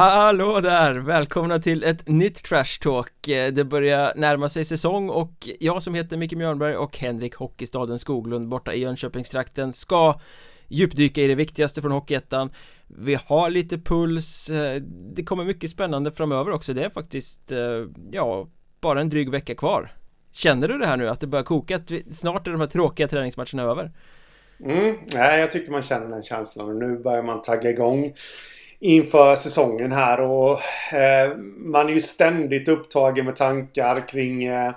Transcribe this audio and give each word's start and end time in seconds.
Hallå 0.00 0.60
där! 0.60 0.94
Välkomna 0.94 1.58
till 1.58 1.84
ett 1.84 2.08
nytt 2.08 2.42
Trash 2.42 2.80
Talk 2.82 3.28
eh, 3.28 3.52
Det 3.52 3.64
börjar 3.64 4.12
närma 4.16 4.48
sig 4.48 4.64
säsong 4.64 5.10
och 5.10 5.48
jag 5.60 5.82
som 5.82 5.94
heter 5.94 6.16
Micke 6.16 6.32
Mjörnberg 6.32 6.76
och 6.76 6.98
Henrik 6.98 7.34
Hockeystaden 7.34 7.98
Skoglund 7.98 8.48
borta 8.48 8.74
i 8.74 8.80
Jönköpingstrakten 8.80 9.72
ska 9.72 10.20
djupdyka 10.68 11.20
i 11.20 11.26
det 11.26 11.34
viktigaste 11.34 11.82
från 11.82 11.92
Hockeyettan 11.92 12.52
Vi 12.86 13.18
har 13.26 13.50
lite 13.50 13.78
puls 13.78 14.50
eh, 14.50 14.82
Det 15.14 15.24
kommer 15.24 15.44
mycket 15.44 15.70
spännande 15.70 16.12
framöver 16.12 16.52
också 16.52 16.72
Det 16.72 16.84
är 16.84 16.90
faktiskt, 16.90 17.52
eh, 17.52 17.86
ja, 18.12 18.48
bara 18.80 19.00
en 19.00 19.08
dryg 19.08 19.30
vecka 19.30 19.54
kvar 19.54 19.92
Känner 20.32 20.68
du 20.68 20.78
det 20.78 20.86
här 20.86 20.96
nu 20.96 21.08
att 21.08 21.20
det 21.20 21.26
börjar 21.26 21.44
koka? 21.44 21.76
Att 21.76 21.90
vi, 21.90 22.12
snart 22.12 22.46
är 22.46 22.50
de 22.50 22.60
här 22.60 22.68
tråkiga 22.68 23.08
träningsmatcherna 23.08 23.62
över? 23.62 23.92
Mm, 24.64 24.96
nej, 25.14 25.40
jag 25.40 25.52
tycker 25.52 25.72
man 25.72 25.82
känner 25.82 26.08
den 26.08 26.22
känslan 26.22 26.68
och 26.68 26.76
nu 26.76 26.98
börjar 26.98 27.22
man 27.22 27.42
tagga 27.42 27.70
igång 27.70 28.14
inför 28.80 29.36
säsongen 29.36 29.92
här 29.92 30.20
och 30.20 30.60
eh, 30.94 31.36
man 31.56 31.88
är 31.88 31.92
ju 31.92 32.00
ständigt 32.00 32.68
upptagen 32.68 33.24
med 33.24 33.36
tankar 33.36 34.08
kring, 34.08 34.44
eh, 34.44 34.72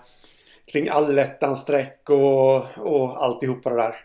kring 0.71 0.89
allettans 0.89 1.61
streck 1.61 2.09
och, 2.09 2.55
och 2.77 3.23
alltihopa 3.23 3.69
det 3.69 3.75
där. 3.75 3.95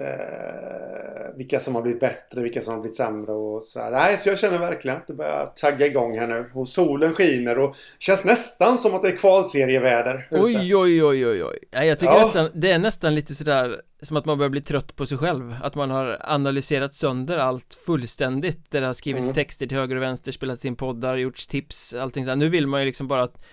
Eh, 0.00 1.36
vilka 1.36 1.60
som 1.60 1.74
har 1.74 1.82
blivit 1.82 2.00
bättre, 2.00 2.42
vilka 2.42 2.60
som 2.60 2.74
har 2.74 2.80
blivit 2.80 2.96
sämre 2.96 3.32
och 3.32 3.62
sådär. 3.62 3.90
Nej, 3.90 4.18
så 4.18 4.28
jag 4.28 4.38
känner 4.38 4.58
verkligen 4.58 4.96
att 4.96 5.06
det 5.06 5.14
börjar 5.14 5.52
tagga 5.56 5.86
igång 5.86 6.18
här 6.18 6.26
nu. 6.26 6.50
Och 6.54 6.68
solen 6.68 7.14
skiner 7.14 7.58
och 7.58 7.76
känns 7.98 8.24
nästan 8.24 8.78
som 8.78 8.94
att 8.94 9.02
det 9.02 9.08
är 9.08 9.16
kvalserieväder 9.16 10.26
ute. 10.30 10.42
Oj, 10.42 10.76
oj, 10.76 11.04
oj, 11.04 11.26
oj, 11.26 11.44
oj. 11.44 11.58
Ja, 11.70 11.84
jag 11.84 11.98
tycker 11.98 12.12
ja. 12.12 12.24
nästan, 12.24 12.50
det 12.54 12.70
är 12.70 12.78
nästan 12.78 13.14
lite 13.14 13.34
sådär 13.34 13.80
som 14.02 14.16
att 14.16 14.24
man 14.24 14.38
börjar 14.38 14.50
bli 14.50 14.60
trött 14.60 14.96
på 14.96 15.06
sig 15.06 15.18
själv. 15.18 15.54
Att 15.62 15.74
man 15.74 15.90
har 15.90 16.18
analyserat 16.20 16.94
sönder 16.94 17.38
allt 17.38 17.78
fullständigt. 17.86 18.70
Där 18.70 18.80
det 18.80 18.86
har 18.86 18.94
skrivits 18.94 19.24
mm. 19.24 19.34
texter 19.34 19.66
till 19.66 19.78
höger 19.78 19.96
och 19.96 20.02
vänster, 20.02 20.32
spelats 20.32 20.64
in 20.64 20.76
poddar, 20.76 21.16
gjorts 21.16 21.46
tips, 21.46 21.94
allting 21.94 22.24
sådär. 22.24 22.36
Nu 22.36 22.48
vill 22.48 22.66
man 22.66 22.80
ju 22.80 22.86
liksom 22.86 23.08
bara 23.08 23.22
att 23.22 23.44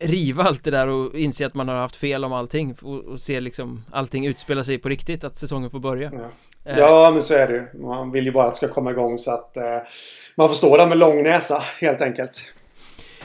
riva 0.00 0.42
allt 0.42 0.64
det 0.64 0.70
där 0.70 0.88
och 0.88 1.14
inse 1.14 1.46
att 1.46 1.54
man 1.54 1.68
har 1.68 1.76
haft 1.76 1.96
fel 1.96 2.24
om 2.24 2.32
allting 2.32 2.76
och, 2.82 3.04
och 3.04 3.20
se 3.20 3.40
liksom 3.40 3.84
allting 3.90 4.26
utspela 4.26 4.64
sig 4.64 4.78
på 4.78 4.88
riktigt, 4.88 5.24
att 5.24 5.38
säsongen 5.38 5.70
får 5.70 5.78
börja. 5.78 6.12
Ja. 6.14 6.30
Eh. 6.72 6.78
Ja, 6.78 7.10
men 7.12 7.22
så 7.22 7.34
är 7.34 7.48
det 7.48 7.54
ju. 7.54 7.86
Man 7.86 8.10
vill 8.12 8.24
ju 8.24 8.32
bara 8.32 8.46
att 8.46 8.52
det 8.52 8.56
ska 8.56 8.68
komma 8.68 8.90
igång 8.90 9.18
så 9.18 9.30
att 9.30 9.56
eh, 9.56 9.62
man 10.34 10.48
får 10.48 10.54
stå 10.54 10.76
där 10.76 10.86
med 10.86 10.98
lång 10.98 11.22
näsa 11.22 11.62
helt 11.80 12.02
enkelt. 12.02 12.52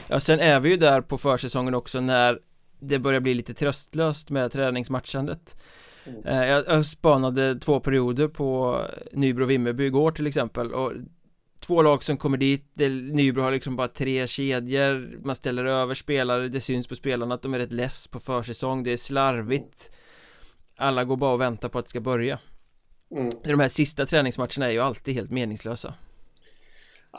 Ja, 0.08 0.20
sen 0.20 0.40
är 0.40 0.60
vi 0.60 0.68
ju 0.68 0.76
där 0.76 1.00
på 1.00 1.18
försäsongen 1.18 1.74
också 1.74 2.00
när 2.00 2.38
det 2.80 2.98
börjar 2.98 3.20
bli 3.20 3.34
lite 3.34 3.54
tröstlöst 3.54 4.30
med 4.30 4.52
träningsmatchandet. 4.52 5.56
Mm. 6.06 6.26
Eh, 6.26 6.48
jag, 6.48 6.64
jag 6.66 6.86
spanade 6.86 7.60
två 7.60 7.80
perioder 7.80 8.28
på 8.28 8.80
Nybro 9.12 9.44
Vimmerby 9.44 9.86
igår 9.86 10.10
till 10.10 10.26
exempel 10.26 10.72
och 10.72 10.92
två 11.62 11.82
lag 11.82 12.04
som 12.04 12.16
kommer 12.16 12.36
dit, 12.36 12.64
Nybro 13.12 13.42
har 13.42 13.52
liksom 13.52 13.76
bara 13.76 13.88
tre 13.88 14.26
kedjor 14.26 15.24
Man 15.24 15.36
ställer 15.36 15.64
över 15.64 15.94
spelare, 15.94 16.48
det 16.48 16.60
syns 16.60 16.88
på 16.88 16.96
spelarna 16.96 17.34
att 17.34 17.42
de 17.42 17.54
är 17.54 17.58
rätt 17.58 17.72
less 17.72 18.08
på 18.08 18.20
försäsong 18.20 18.82
Det 18.82 18.92
är 18.92 18.96
slarvigt. 18.96 19.92
Alla 20.76 21.04
går 21.04 21.16
bara 21.16 21.32
och 21.34 21.40
väntar 21.40 21.68
på 21.68 21.78
att 21.78 21.84
det 21.84 21.90
ska 21.90 22.00
börja. 22.00 22.38
Mm. 23.16 23.30
De 23.44 23.60
här 23.60 23.68
sista 23.68 24.06
träningsmatcherna 24.06 24.66
är 24.66 24.70
ju 24.70 24.80
alltid 24.80 25.14
helt 25.14 25.30
meningslösa 25.30 25.94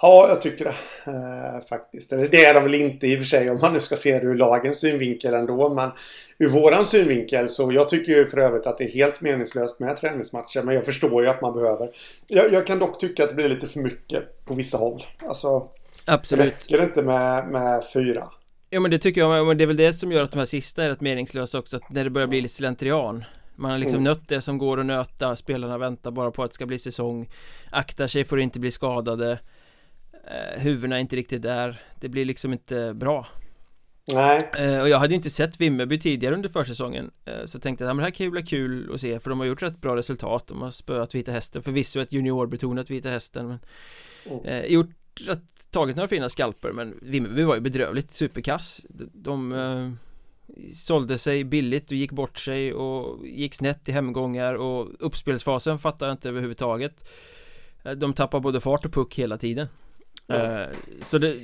Ja, 0.01 0.27
jag 0.29 0.41
tycker 0.41 0.65
det 0.65 0.75
eh, 1.11 1.65
faktiskt. 1.69 2.09
Det 2.09 2.45
är 2.45 2.53
de 2.53 2.63
väl 2.63 2.75
inte 2.75 3.07
i 3.07 3.15
och 3.15 3.17
för 3.17 3.25
sig 3.25 3.49
om 3.49 3.59
man 3.61 3.73
nu 3.73 3.79
ska 3.79 3.95
se 3.95 4.19
det 4.19 4.25
ur 4.25 4.35
lagens 4.35 4.79
synvinkel 4.79 5.33
ändå. 5.33 5.73
Men 5.73 5.91
ur 6.37 6.47
våran 6.47 6.85
synvinkel 6.85 7.49
så 7.49 7.71
jag 7.71 7.89
tycker 7.89 8.11
ju 8.11 8.29
för 8.29 8.37
övrigt 8.37 8.67
att 8.67 8.77
det 8.77 8.83
är 8.83 8.89
helt 8.89 9.21
meningslöst 9.21 9.79
med 9.79 9.97
träningsmatcher. 9.97 10.63
Men 10.63 10.75
jag 10.75 10.85
förstår 10.85 11.23
ju 11.23 11.29
att 11.29 11.41
man 11.41 11.53
behöver. 11.53 11.89
Jag, 12.27 12.53
jag 12.53 12.67
kan 12.67 12.79
dock 12.79 12.99
tycka 12.99 13.23
att 13.23 13.29
det 13.29 13.35
blir 13.35 13.49
lite 13.49 13.67
för 13.67 13.79
mycket 13.79 14.45
på 14.45 14.53
vissa 14.53 14.77
håll. 14.77 15.03
Alltså, 15.27 15.67
Absolut. 16.05 16.45
räcker 16.45 16.77
det 16.77 16.83
inte 16.83 17.01
med, 17.01 17.47
med 17.47 17.83
fyra? 17.93 18.29
Ja 18.69 18.79
men 18.79 18.91
det 18.91 18.99
tycker 18.99 19.21
jag, 19.21 19.47
men 19.47 19.57
det 19.57 19.63
är 19.63 19.67
väl 19.67 19.77
det 19.77 19.93
som 19.93 20.11
gör 20.11 20.23
att 20.23 20.31
de 20.31 20.37
här 20.37 20.45
sista 20.45 20.83
är 20.83 20.89
rätt 20.89 21.01
meningslösa 21.01 21.59
också, 21.59 21.77
att 21.77 21.89
när 21.89 22.03
det 22.03 22.09
börjar 22.09 22.27
bli 22.27 22.41
lite 22.41 22.53
slentrian 22.53 23.23
Man 23.55 23.71
har 23.71 23.77
liksom 23.77 23.99
mm. 23.99 24.03
nött 24.03 24.27
det 24.27 24.41
som 24.41 24.57
går 24.57 24.79
att 24.79 24.85
nöta, 24.85 25.35
spelarna 25.35 25.77
väntar 25.77 26.11
bara 26.11 26.31
på 26.31 26.43
att 26.43 26.51
det 26.51 26.55
ska 26.55 26.65
bli 26.65 26.79
säsong 26.79 27.29
Aktar 27.71 28.07
sig 28.07 28.25
för 28.25 28.37
att 28.37 28.43
inte 28.43 28.59
bli 28.59 28.71
skadade 28.71 29.39
eh, 30.23 30.61
huvudena 30.61 30.99
inte 30.99 31.15
riktigt 31.15 31.41
där. 31.41 31.81
Det 31.99 32.09
blir 32.09 32.25
liksom 32.25 32.53
inte 32.53 32.93
bra. 32.93 33.27
Nej. 34.05 34.39
Eh, 34.59 34.81
Och 34.81 34.89
jag 34.89 34.99
hade 34.99 35.13
inte 35.13 35.29
sett 35.29 35.61
Vimmerby 35.61 35.99
tidigare 35.99 36.35
under 36.35 36.49
försäsongen. 36.49 37.11
Eh, 37.25 37.45
Så 37.45 37.59
tänkte 37.59 37.83
jag, 37.83 37.89
ja, 37.89 37.93
men 37.93 37.97
det 37.97 38.03
här 38.03 38.11
kan 38.11 38.25
ju 38.25 38.31
bli 38.31 38.43
kul 38.43 38.93
att 38.93 39.01
se. 39.01 39.19
För 39.19 39.29
de 39.29 39.39
har 39.39 39.45
gjort 39.47 39.61
rätt 39.61 39.81
bra 39.81 39.95
resultat. 39.95 40.47
De 40.47 40.61
har 40.61 40.71
spöat 40.71 41.15
Vita 41.15 41.31
Hästen. 41.31 41.63
Förvisso 41.63 41.99
ett 41.99 42.13
juniorbetonat 42.13 42.89
Vita 42.89 43.09
Hästen 43.09 43.47
men, 43.47 43.59
mm. 44.25 44.45
eh, 44.45 44.65
Gjort 44.65 44.89
rätt, 45.19 45.71
tagit 45.71 45.95
några 45.95 46.07
fina 46.07 46.29
skalper. 46.29 46.71
Men 46.71 46.99
Vimmerby 47.01 47.43
var 47.43 47.55
ju 47.55 47.61
bedrövligt 47.61 48.11
superkass. 48.11 48.85
De, 48.89 49.09
de 49.13 49.53
eh, 49.53 49.91
sålde 50.75 51.17
sig 51.17 51.43
billigt 51.43 51.91
och 51.91 51.97
gick 51.97 52.11
bort 52.11 52.39
sig 52.39 52.73
och 52.73 53.27
gick 53.27 53.53
snett 53.55 53.89
i 53.89 53.91
hemgångar. 53.91 54.53
Och 54.53 54.91
uppspelsfasen 54.99 55.79
fattar 55.79 56.05
jag 56.07 56.13
inte 56.13 56.29
överhuvudtaget. 56.29 57.09
Eh, 57.83 57.91
De 57.91 58.13
tappar 58.13 58.39
både 58.39 58.61
fart 58.61 58.85
och 58.85 58.93
puck 58.93 59.15
hela 59.15 59.37
tiden 59.37 59.67
Mm. 60.27 60.69
Så 61.01 61.17
det 61.17 61.35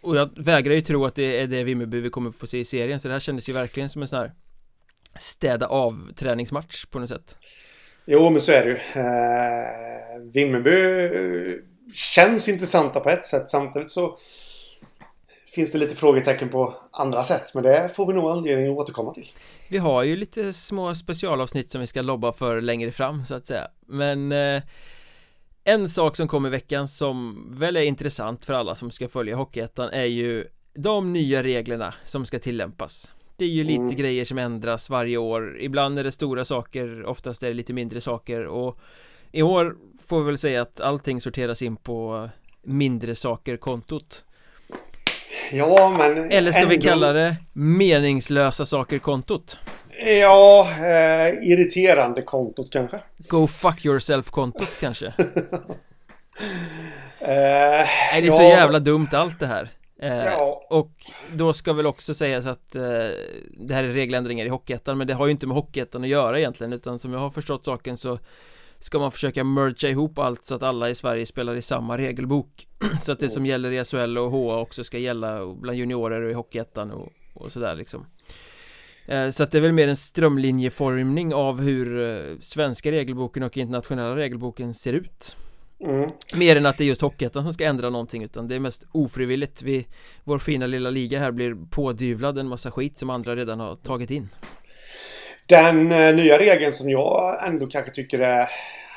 Och 0.00 0.16
jag 0.16 0.30
vägrar 0.36 0.74
ju 0.74 0.80
tro 0.80 1.04
att 1.04 1.14
det 1.14 1.40
är 1.40 1.46
det 1.46 1.64
Vimmerby 1.64 2.00
vi 2.00 2.10
kommer 2.10 2.30
få 2.30 2.46
se 2.46 2.58
i 2.58 2.64
serien 2.64 3.00
Så 3.00 3.08
det 3.08 3.14
här 3.14 3.20
kändes 3.20 3.48
ju 3.48 3.52
verkligen 3.52 3.90
som 3.90 4.02
en 4.02 4.08
sån 4.08 4.18
här 4.18 4.32
Städa 5.18 5.66
av 5.66 6.12
träningsmatch 6.16 6.84
på 6.84 6.98
något 6.98 7.08
sätt. 7.08 7.38
Jo 8.06 8.30
men 8.30 8.40
så 8.40 8.52
är 8.52 8.64
det 8.64 8.70
ju. 8.70 8.76
Eh, 9.02 10.32
Vimmerby 10.32 11.60
Känns 11.94 12.48
intressanta 12.48 13.00
på 13.00 13.10
ett 13.10 13.24
sätt 13.24 13.50
samtidigt 13.50 13.90
så 13.90 14.16
Finns 15.54 15.72
det 15.72 15.78
lite 15.78 15.96
frågetecken 15.96 16.48
på 16.48 16.74
andra 16.92 17.24
sätt 17.24 17.54
men 17.54 17.62
det 17.62 17.90
får 17.94 18.06
vi 18.06 18.14
nog 18.14 18.30
anledning 18.30 18.72
att 18.72 18.78
återkomma 18.78 19.14
till. 19.14 19.32
Vi 19.70 19.78
har 19.78 20.02
ju 20.02 20.16
lite 20.16 20.52
små 20.52 20.94
specialavsnitt 20.94 21.70
som 21.70 21.80
vi 21.80 21.86
ska 21.86 22.02
lobba 22.02 22.32
för 22.32 22.60
längre 22.60 22.92
fram 22.92 23.24
så 23.24 23.34
att 23.34 23.46
säga. 23.46 23.68
Men 23.86 24.32
eh, 24.32 24.62
en 25.68 25.88
sak 25.88 26.16
som 26.16 26.28
kom 26.28 26.46
i 26.46 26.50
veckan 26.50 26.88
som 26.88 27.46
väl 27.58 27.76
är 27.76 27.82
intressant 27.82 28.44
för 28.46 28.54
alla 28.54 28.74
som 28.74 28.90
ska 28.90 29.08
följa 29.08 29.36
Hockeyettan 29.36 29.90
är 29.90 30.04
ju 30.04 30.46
de 30.74 31.12
nya 31.12 31.42
reglerna 31.42 31.94
som 32.04 32.26
ska 32.26 32.38
tillämpas 32.38 33.12
Det 33.36 33.44
är 33.44 33.48
ju 33.48 33.64
lite 33.64 33.82
mm. 33.82 33.96
grejer 33.96 34.24
som 34.24 34.38
ändras 34.38 34.90
varje 34.90 35.16
år 35.16 35.60
Ibland 35.60 35.98
är 35.98 36.04
det 36.04 36.12
stora 36.12 36.44
saker, 36.44 37.04
oftast 37.04 37.42
är 37.42 37.48
det 37.48 37.54
lite 37.54 37.72
mindre 37.72 38.00
saker 38.00 38.46
och 38.46 38.78
I 39.32 39.42
år 39.42 39.76
får 40.04 40.20
vi 40.20 40.26
väl 40.26 40.38
säga 40.38 40.62
att 40.62 40.80
allting 40.80 41.20
sorteras 41.20 41.62
in 41.62 41.76
på 41.76 42.28
mindre 42.62 43.14
saker-kontot 43.14 44.24
Ja 45.52 45.94
men 45.98 46.30
Eller 46.32 46.52
ska 46.52 46.60
ändå... 46.60 46.74
vi 46.74 46.80
kalla 46.80 47.12
det 47.12 47.36
meningslösa 47.52 48.64
saker-kontot? 48.64 49.58
Ja, 50.04 50.68
eh, 50.78 51.48
irriterande 51.50 52.22
kontot 52.22 52.70
kanske. 52.72 53.00
Go 53.28 53.46
fuck 53.46 53.84
yourself-kontot 53.84 54.80
kanske. 54.80 55.06
eh, 57.18 57.86
Nej, 58.12 58.22
det 58.22 58.26
är 58.26 58.30
så 58.30 58.42
jävla 58.42 58.78
dumt 58.78 59.08
allt 59.12 59.40
det 59.40 59.46
här. 59.46 59.70
Eh, 59.98 60.24
ja. 60.24 60.60
Och 60.70 60.90
då 61.32 61.52
ska 61.52 61.72
väl 61.72 61.86
också 61.86 62.14
sägas 62.14 62.46
att 62.46 62.74
eh, 62.74 62.82
det 63.50 63.74
här 63.74 63.84
är 63.84 63.88
regeländringar 63.88 64.46
i 64.46 64.48
Hockeyettan 64.48 64.98
men 64.98 65.06
det 65.06 65.14
har 65.14 65.26
ju 65.26 65.32
inte 65.32 65.46
med 65.46 65.56
Hockeyettan 65.56 66.02
att 66.02 66.08
göra 66.08 66.38
egentligen 66.38 66.72
utan 66.72 66.98
som 66.98 67.12
jag 67.12 67.20
har 67.20 67.30
förstått 67.30 67.64
saken 67.64 67.96
så 67.96 68.18
ska 68.78 68.98
man 68.98 69.12
försöka 69.12 69.44
mergea 69.44 69.90
ihop 69.90 70.18
allt 70.18 70.44
så 70.44 70.54
att 70.54 70.62
alla 70.62 70.90
i 70.90 70.94
Sverige 70.94 71.26
spelar 71.26 71.54
i 71.54 71.62
samma 71.62 71.98
regelbok 71.98 72.68
så 73.02 73.12
att 73.12 73.20
det 73.20 73.28
som 73.28 73.46
gäller 73.46 73.70
i 73.70 73.84
SHL 73.84 74.18
och 74.18 74.30
HA 74.30 74.58
också 74.60 74.84
ska 74.84 74.98
gälla 74.98 75.46
bland 75.46 75.78
juniorer 75.78 76.22
och 76.22 76.30
i 76.30 76.34
Hockeyettan 76.34 76.90
och, 76.90 77.12
och 77.34 77.52
sådär 77.52 77.74
liksom 77.74 78.06
så 79.30 79.42
att 79.42 79.50
det 79.50 79.58
är 79.58 79.62
väl 79.62 79.72
mer 79.72 79.88
en 79.88 79.96
strömlinjeformning 79.96 81.34
av 81.34 81.60
hur 81.60 82.00
eh, 82.00 82.38
svenska 82.40 82.92
regelboken 82.92 83.42
och 83.42 83.56
internationella 83.56 84.16
regelboken 84.16 84.74
ser 84.74 84.92
ut 84.92 85.36
mm. 85.80 86.10
Mer 86.34 86.56
än 86.56 86.66
att 86.66 86.78
det 86.78 86.84
är 86.84 86.86
just 86.86 87.00
Hockeyettan 87.00 87.44
som 87.44 87.52
ska 87.52 87.64
ändra 87.64 87.90
någonting 87.90 88.22
utan 88.22 88.46
det 88.46 88.54
är 88.54 88.60
mest 88.60 88.86
ofrivilligt 88.92 89.62
vi, 89.62 89.86
Vår 90.24 90.38
fina 90.38 90.66
lilla 90.66 90.90
liga 90.90 91.18
här 91.18 91.30
blir 91.32 91.56
pådyvlad 91.70 92.38
en 92.38 92.48
massa 92.48 92.70
skit 92.70 92.98
som 92.98 93.10
andra 93.10 93.36
redan 93.36 93.60
har 93.60 93.76
tagit 93.76 94.10
in 94.10 94.28
Den 95.46 95.92
eh, 95.92 96.14
nya 96.14 96.38
regeln 96.38 96.72
som 96.72 96.90
jag 96.90 97.46
ändå 97.46 97.66
kanske 97.66 97.90
tycker 97.90 98.18
är 98.18 98.48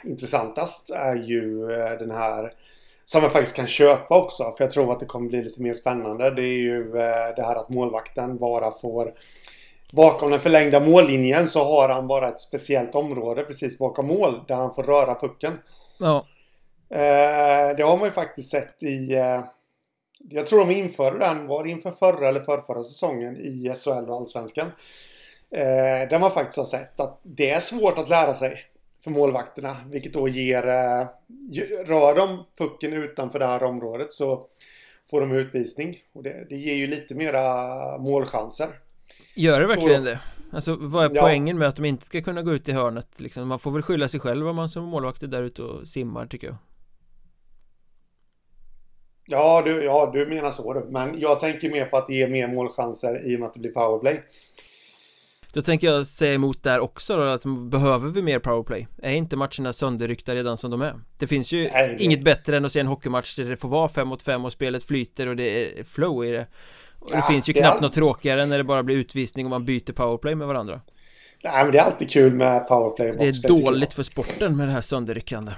intressantast 0.03 0.89
är 0.89 1.15
ju 1.15 1.71
eh, 1.71 2.00
den 2.00 2.11
här 2.11 2.53
som 3.06 3.23
jag 3.23 3.31
faktiskt 3.31 3.56
kan 3.56 3.67
köpa 3.67 4.17
också 4.17 4.53
för 4.57 4.63
jag 4.63 4.71
tror 4.71 4.91
att 4.91 5.00
det 5.00 5.06
kommer 5.06 5.29
bli 5.29 5.44
lite 5.44 5.61
mer 5.61 5.73
spännande. 5.73 6.31
Det 6.31 6.41
är 6.41 6.59
ju 6.59 6.81
eh, 6.81 7.35
det 7.35 7.44
här 7.44 7.56
att 7.56 7.69
målvakten 7.69 8.38
bara 8.38 8.71
får 8.71 9.13
Bakom 9.91 10.31
den 10.31 10.39
förlängda 10.39 10.80
mållinjen 10.80 11.47
så 11.47 11.63
har 11.63 11.89
han 11.89 12.07
bara 12.07 12.27
ett 12.27 12.41
speciellt 12.41 12.95
område 12.95 13.44
precis 13.44 13.77
bakom 13.77 14.07
mål 14.07 14.44
där 14.47 14.56
han 14.56 14.74
får 14.74 14.83
röra 14.83 15.15
pucken. 15.15 15.53
Ja. 16.00 16.25
Eh, 16.89 17.75
det 17.77 17.83
har 17.83 17.97
man 17.97 18.06
ju 18.06 18.12
faktiskt 18.12 18.51
sett 18.51 18.83
i... 18.83 19.13
Eh, 19.15 19.44
jag 20.30 20.47
tror 20.47 20.59
de 20.59 20.71
införde 20.71 21.19
den, 21.19 21.47
var 21.47 21.63
det 21.63 21.69
inför 21.69 21.91
förra 21.91 22.27
eller 22.27 22.39
förrförra 22.39 22.83
säsongen 22.83 23.38
i 23.38 23.74
SHL 23.75 24.09
och 24.09 24.15
Allsvenskan. 24.15 24.68
Eh, 25.51 26.09
där 26.09 26.19
man 26.19 26.31
faktiskt 26.31 26.57
har 26.57 26.65
sett 26.65 27.00
att 27.00 27.19
det 27.24 27.50
är 27.50 27.59
svårt 27.59 27.97
att 27.97 28.09
lära 28.09 28.33
sig 28.33 28.57
för 29.03 29.12
målvakterna. 29.12 29.77
Vilket 29.88 30.13
då 30.13 30.27
ger... 30.27 30.68
Eh, 30.68 31.07
rör 31.85 32.15
de 32.15 32.45
pucken 32.57 32.94
utanför 32.94 33.39
det 33.39 33.45
här 33.45 33.63
området 33.63 34.13
så 34.13 34.45
får 35.12 35.21
de 35.21 35.31
utvisning. 35.31 35.97
Och 36.13 36.24
det, 36.24 36.45
det 36.50 36.56
ger 36.56 36.75
ju 36.75 36.88
lite 36.88 37.15
mera 37.15 37.97
målchanser. 37.97 38.68
Gör 39.39 39.59
det 39.59 39.68
verkligen 39.68 40.03
Så, 40.03 40.09
det? 40.09 40.19
Alltså 40.51 40.75
vad 40.75 41.06
är 41.06 41.15
ja. 41.15 41.21
poängen 41.21 41.57
med 41.57 41.68
att 41.68 41.75
de 41.75 41.86
inte 41.86 42.06
ska 42.06 42.21
kunna 42.21 42.41
gå 42.41 42.53
ut 42.53 42.69
i 42.69 42.71
hörnet 42.71 43.19
liksom? 43.19 43.47
Man 43.47 43.59
får 43.59 43.71
väl 43.71 43.81
skylla 43.81 44.07
sig 44.07 44.19
själv 44.19 44.47
om 44.47 44.56
man 44.56 44.69
som 44.69 44.83
målvakt 44.83 45.24
är 45.24 45.27
där 45.27 45.44
ute 45.44 45.63
och 45.63 45.88
simmar 45.88 46.25
tycker 46.25 46.47
jag 46.47 46.57
Ja 49.25 49.62
du, 49.65 49.83
ja, 49.83 50.09
du 50.13 50.25
menar 50.25 50.51
så 50.51 50.74
du. 50.74 50.88
Men 50.89 51.19
jag 51.19 51.39
tänker 51.39 51.71
mer 51.71 51.86
på 51.86 51.97
att 51.97 52.09
ger 52.09 52.27
mer 52.27 52.47
målchanser 52.47 53.31
i 53.31 53.36
och 53.36 53.39
med 53.39 53.47
att 53.47 53.53
det 53.53 53.59
blir 53.59 53.71
powerplay. 53.71 54.24
Då 55.53 55.62
tänker 55.62 55.88
jag 55.88 56.07
säga 56.07 56.33
emot 56.33 56.63
där 56.63 56.80
också 56.80 57.18
då, 57.18 57.24
att 57.24 57.45
behöver 57.45 58.09
vi 58.09 58.21
mer 58.21 58.39
powerplay? 58.39 58.88
Är 59.01 59.12
inte 59.12 59.35
matcherna 59.35 59.74
sönderryckta 59.74 60.35
redan 60.35 60.57
som 60.57 60.71
de 60.71 60.81
är? 60.81 60.94
Det 61.19 61.27
finns 61.27 61.51
ju 61.51 61.69
Nej, 61.71 61.88
det... 61.88 62.03
inget 62.03 62.24
bättre 62.24 62.57
än 62.57 62.65
att 62.65 62.71
se 62.71 62.80
en 62.80 62.88
hockeymatch 62.88 63.35
där 63.35 63.45
det 63.45 63.57
får 63.57 63.69
vara 63.69 63.89
5 63.89 64.07
mot 64.07 64.21
5 64.21 64.45
och 64.45 64.51
spelet 64.51 64.83
flyter 64.83 65.27
och 65.27 65.35
det 65.35 65.80
är 65.80 65.83
flow 65.83 66.25
i 66.25 66.31
det 66.31 66.47
och 67.00 67.12
det 67.12 67.18
ja, 67.18 67.22
finns 67.22 67.50
ju 67.50 67.54
knappt 67.54 67.75
all... 67.75 67.81
något 67.81 67.94
tråkigare 67.94 68.46
när 68.46 68.57
det 68.57 68.63
bara 68.63 68.84
blir 68.84 68.96
utvisning 68.96 69.46
och 69.46 69.50
man 69.50 69.66
byter 69.66 69.94
powerplay 69.94 70.36
med 70.36 70.48
varandra. 70.48 70.81
Nej 71.44 71.63
men 71.63 71.72
det 71.72 71.78
är 71.78 71.84
alltid 71.84 72.12
kul 72.12 72.34
med 72.34 72.68
powerplay 72.68 73.16
Det 73.19 73.28
är 73.28 73.48
dåligt 73.48 73.94
för 73.94 74.04
sporten 74.04 74.57
med 74.57 74.68
det 74.68 74.74
här 74.74 74.81
sönderryckande. 74.81 75.51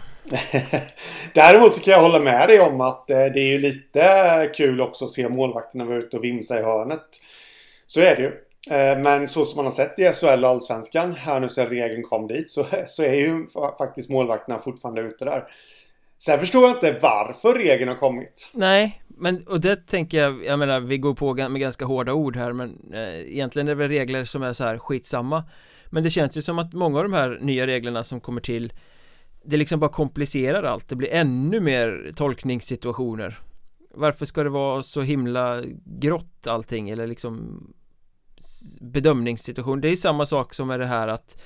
Däremot 1.33 1.75
så 1.75 1.81
kan 1.81 1.91
jag 1.91 2.01
hålla 2.01 2.19
med 2.19 2.47
dig 2.47 2.59
om 2.59 2.81
att 2.81 3.09
eh, 3.09 3.17
det 3.17 3.39
är 3.39 3.53
ju 3.53 3.57
lite 3.57 4.51
kul 4.55 4.81
också 4.81 5.05
att 5.05 5.11
se 5.11 5.29
målvakterna 5.29 5.85
vara 5.85 5.97
ute 5.97 6.17
och 6.17 6.23
vimsa 6.23 6.59
i 6.59 6.63
hörnet. 6.63 7.07
Så 7.87 8.01
är 8.01 8.15
det 8.15 8.21
ju. 8.21 8.31
Eh, 8.69 8.97
men 8.97 9.27
så 9.27 9.45
som 9.45 9.57
man 9.57 9.65
har 9.65 9.71
sett 9.71 9.99
i 9.99 10.11
SHL 10.13 10.43
och 10.43 10.49
Allsvenskan 10.49 11.13
här 11.13 11.39
nu 11.39 11.49
sen 11.49 11.67
regeln 11.67 12.03
kom 12.03 12.27
dit 12.27 12.51
så, 12.51 12.65
så 12.87 13.03
är 13.03 13.13
ju 13.13 13.47
faktiskt 13.77 14.09
målvakterna 14.09 14.59
fortfarande 14.59 15.01
ute 15.01 15.25
där. 15.25 15.43
Sen 16.19 16.39
förstår 16.39 16.61
jag 16.63 16.71
inte 16.71 16.99
varför 17.01 17.53
regeln 17.53 17.89
har 17.89 17.95
kommit. 17.95 18.49
Nej, 18.53 19.00
men 19.21 19.47
och 19.47 19.61
det 19.61 19.87
tänker 19.87 20.17
jag, 20.17 20.45
jag 20.45 20.59
menar 20.59 20.79
vi 20.79 20.97
går 20.97 21.13
på 21.13 21.33
med 21.33 21.61
ganska 21.61 21.85
hårda 21.85 22.13
ord 22.13 22.35
här 22.35 22.53
men 22.53 22.93
eh, 22.93 23.31
egentligen 23.31 23.67
är 23.67 23.71
det 23.71 23.75
väl 23.75 23.89
regler 23.89 24.25
som 24.25 24.43
är 24.43 24.53
så 24.53 24.63
här 24.63 24.77
skitsamma. 24.77 25.43
Men 25.89 26.03
det 26.03 26.09
känns 26.09 26.37
ju 26.37 26.41
som 26.41 26.59
att 26.59 26.73
många 26.73 26.97
av 26.97 27.03
de 27.03 27.13
här 27.13 27.39
nya 27.41 27.67
reglerna 27.67 28.03
som 28.03 28.21
kommer 28.21 28.41
till 28.41 28.73
det 29.43 29.57
liksom 29.57 29.79
bara 29.79 29.91
komplicerar 29.91 30.63
allt, 30.63 30.87
det 30.87 30.95
blir 30.95 31.11
ännu 31.11 31.59
mer 31.59 32.11
tolkningssituationer. 32.15 33.39
Varför 33.93 34.25
ska 34.25 34.43
det 34.43 34.49
vara 34.49 34.83
så 34.83 35.01
himla 35.01 35.63
grått 35.85 36.47
allting 36.47 36.89
eller 36.89 37.07
liksom 37.07 37.63
bedömningssituation? 38.81 39.81
Det 39.81 39.89
är 39.89 39.95
samma 39.95 40.25
sak 40.25 40.53
som 40.53 40.67
med 40.67 40.79
det 40.79 40.85
här 40.85 41.07
att 41.07 41.41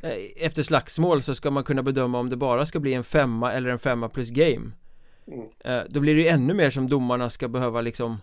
eh, 0.00 0.46
Efter 0.46 0.62
slagsmål 0.62 1.22
så 1.22 1.34
ska 1.34 1.50
man 1.50 1.64
kunna 1.64 1.82
bedöma 1.82 2.18
om 2.18 2.28
det 2.28 2.36
bara 2.36 2.66
ska 2.66 2.80
bli 2.80 2.94
en 2.94 3.04
femma 3.04 3.52
eller 3.52 3.70
en 3.70 3.78
femma 3.78 4.08
plus 4.08 4.30
game 4.30 4.70
mm. 5.28 5.86
Då 5.88 6.00
blir 6.00 6.14
det 6.14 6.20
ju 6.20 6.28
ännu 6.28 6.54
mer 6.54 6.70
som 6.70 6.88
domarna 6.88 7.30
ska 7.30 7.48
behöva 7.48 7.80
liksom 7.80 8.20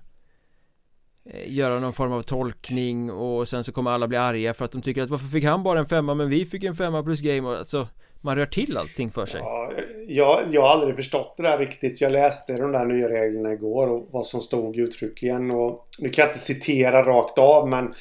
eh, 1.25 1.53
Göra 1.53 1.79
någon 1.79 1.93
form 1.93 2.11
av 2.11 2.21
tolkning 2.21 3.11
och 3.11 3.47
sen 3.47 3.63
så 3.63 3.71
kommer 3.71 3.91
alla 3.91 4.07
bli 4.07 4.17
arga 4.17 4.53
för 4.53 4.65
att 4.65 4.71
de 4.71 4.81
tycker 4.81 5.03
att 5.03 5.09
varför 5.09 5.27
fick 5.27 5.43
han 5.43 5.63
bara 5.63 5.79
en 5.79 5.85
femma 5.85 6.15
men 6.15 6.29
vi 6.29 6.45
fick 6.45 6.63
en 6.63 6.75
femma 6.75 7.03
plus 7.03 7.21
game 7.21 7.49
och 7.49 7.57
alltså 7.57 7.87
man 8.21 8.35
rör 8.35 8.45
till 8.45 8.77
allting 8.77 9.11
för 9.11 9.25
sig. 9.25 9.41
Ja, 9.41 9.71
jag, 10.07 10.39
jag 10.49 10.61
har 10.61 10.69
aldrig 10.69 10.95
förstått 10.95 11.33
det 11.37 11.43
där 11.43 11.57
riktigt. 11.57 12.01
Jag 12.01 12.11
läste 12.11 12.53
de 12.53 12.71
där 12.71 12.85
nya 12.85 13.09
reglerna 13.09 13.53
igår 13.53 13.87
och 13.87 14.07
vad 14.11 14.25
som 14.25 14.41
stod 14.41 14.77
uttryckligen. 14.77 15.51
Och 15.51 15.87
nu 15.99 16.09
kan 16.09 16.23
jag 16.23 16.29
inte 16.29 16.39
citera 16.39 17.03
rakt 17.03 17.37
av 17.37 17.69
men 17.69 17.93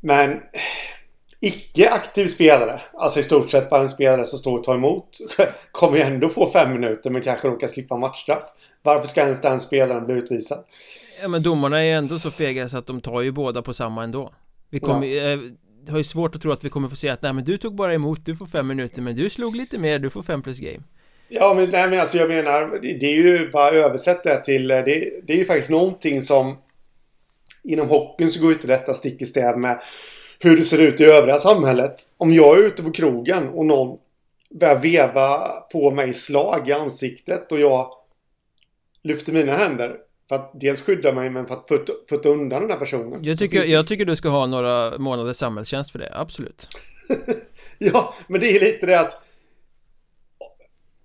men 0.00 0.40
icke-aktiv 1.40 2.26
spelare, 2.26 2.80
alltså 2.92 3.20
i 3.20 3.22
stort 3.22 3.50
sett 3.50 3.70
bara 3.70 3.80
en 3.80 3.88
spelare 3.88 4.24
som 4.24 4.38
står 4.38 4.58
och 4.58 4.64
tar 4.64 4.74
emot, 4.74 5.18
kommer 5.72 5.96
ju 5.96 6.02
ändå 6.02 6.28
få 6.28 6.50
fem 6.50 6.72
minuter 6.72 7.10
men 7.10 7.22
kanske 7.22 7.48
råkar 7.48 7.68
slippa 7.68 7.96
matchstraff. 7.96 8.42
Varför 8.82 9.08
ska 9.08 9.20
ens 9.20 9.40
den 9.40 9.60
spelaren 9.60 10.06
bli 10.06 10.14
utvisad? 10.14 10.64
Ja 11.22 11.28
men 11.28 11.42
domarna 11.42 11.78
är 11.78 11.84
ju 11.84 11.92
ändå 11.92 12.18
så 12.18 12.30
fega 12.30 12.68
så 12.68 12.78
att 12.78 12.86
de 12.86 13.00
tar 13.00 13.20
ju 13.20 13.32
båda 13.32 13.62
på 13.62 13.74
samma 13.74 14.04
ändå. 14.04 14.32
Vi 14.70 14.80
kommer 14.80 15.06
ja. 15.06 15.32
eh, 15.32 15.38
har 15.88 15.98
ju 15.98 16.04
svårt 16.04 16.34
att 16.34 16.42
tro 16.42 16.52
att 16.52 16.64
vi 16.64 16.70
kommer 16.70 16.88
få 16.88 16.96
se 16.96 17.08
att 17.08 17.22
nej 17.22 17.32
men 17.32 17.44
du 17.44 17.58
tog 17.58 17.74
bara 17.74 17.94
emot, 17.94 18.26
du 18.26 18.36
får 18.36 18.46
fem 18.46 18.66
minuter 18.66 19.02
men 19.02 19.16
du 19.16 19.30
slog 19.30 19.56
lite 19.56 19.78
mer, 19.78 19.98
du 19.98 20.10
får 20.10 20.22
fem 20.22 20.42
plus 20.42 20.58
game. 20.58 20.82
Ja 21.28 21.54
men 21.54 21.70
nej 21.70 21.90
men 21.90 22.00
alltså 22.00 22.16
jag 22.18 22.28
menar, 22.28 22.78
det 22.82 23.06
är 23.06 23.14
ju 23.14 23.50
bara 23.50 23.70
översätt 23.70 24.24
det 24.24 24.44
till, 24.44 24.68
det, 24.68 24.84
det 25.26 25.32
är 25.32 25.36
ju 25.36 25.44
faktiskt 25.44 25.70
någonting 25.70 26.22
som 26.22 26.56
inom 27.64 27.88
hockeyn 27.88 28.30
så 28.30 28.42
går 28.42 28.52
inte 28.52 28.66
detta 28.66 28.94
stick 28.94 29.22
i 29.22 29.26
stäv 29.26 29.58
med 29.58 29.80
hur 30.38 30.56
det 30.56 30.62
ser 30.62 30.78
ut 30.78 31.00
i 31.00 31.04
övriga 31.04 31.38
samhället. 31.38 31.94
Om 32.16 32.34
jag 32.34 32.58
är 32.58 32.62
ute 32.62 32.82
på 32.82 32.92
krogen 32.92 33.48
och 33.48 33.66
någon 33.66 33.98
börjar 34.50 34.78
veva 34.78 35.48
på 35.72 35.90
mig 35.90 36.12
slag 36.12 36.68
i 36.68 36.72
ansiktet 36.72 37.52
och 37.52 37.60
jag 37.60 37.90
lyfter 39.02 39.32
mina 39.32 39.52
händer 39.52 39.96
för 40.28 40.36
att 40.36 40.50
dels 40.54 40.80
skydda 40.80 41.12
mig 41.12 41.30
men 41.30 41.46
för 41.46 41.54
att 41.54 41.68
putta, 41.68 42.28
undan 42.28 42.60
den 42.60 42.70
här 42.70 42.78
personen. 42.78 43.24
Jag 43.24 43.38
tycker, 43.38 43.64
jag 43.64 43.86
tycker 43.86 44.04
du 44.04 44.16
ska 44.16 44.28
ha 44.28 44.46
några 44.46 44.98
månaders 44.98 45.36
samhällstjänst 45.36 45.90
för 45.90 45.98
det, 45.98 46.10
absolut. 46.14 46.68
ja, 47.78 48.14
men 48.28 48.40
det 48.40 48.56
är 48.56 48.60
lite 48.60 48.86
det 48.86 49.00
att 49.00 49.22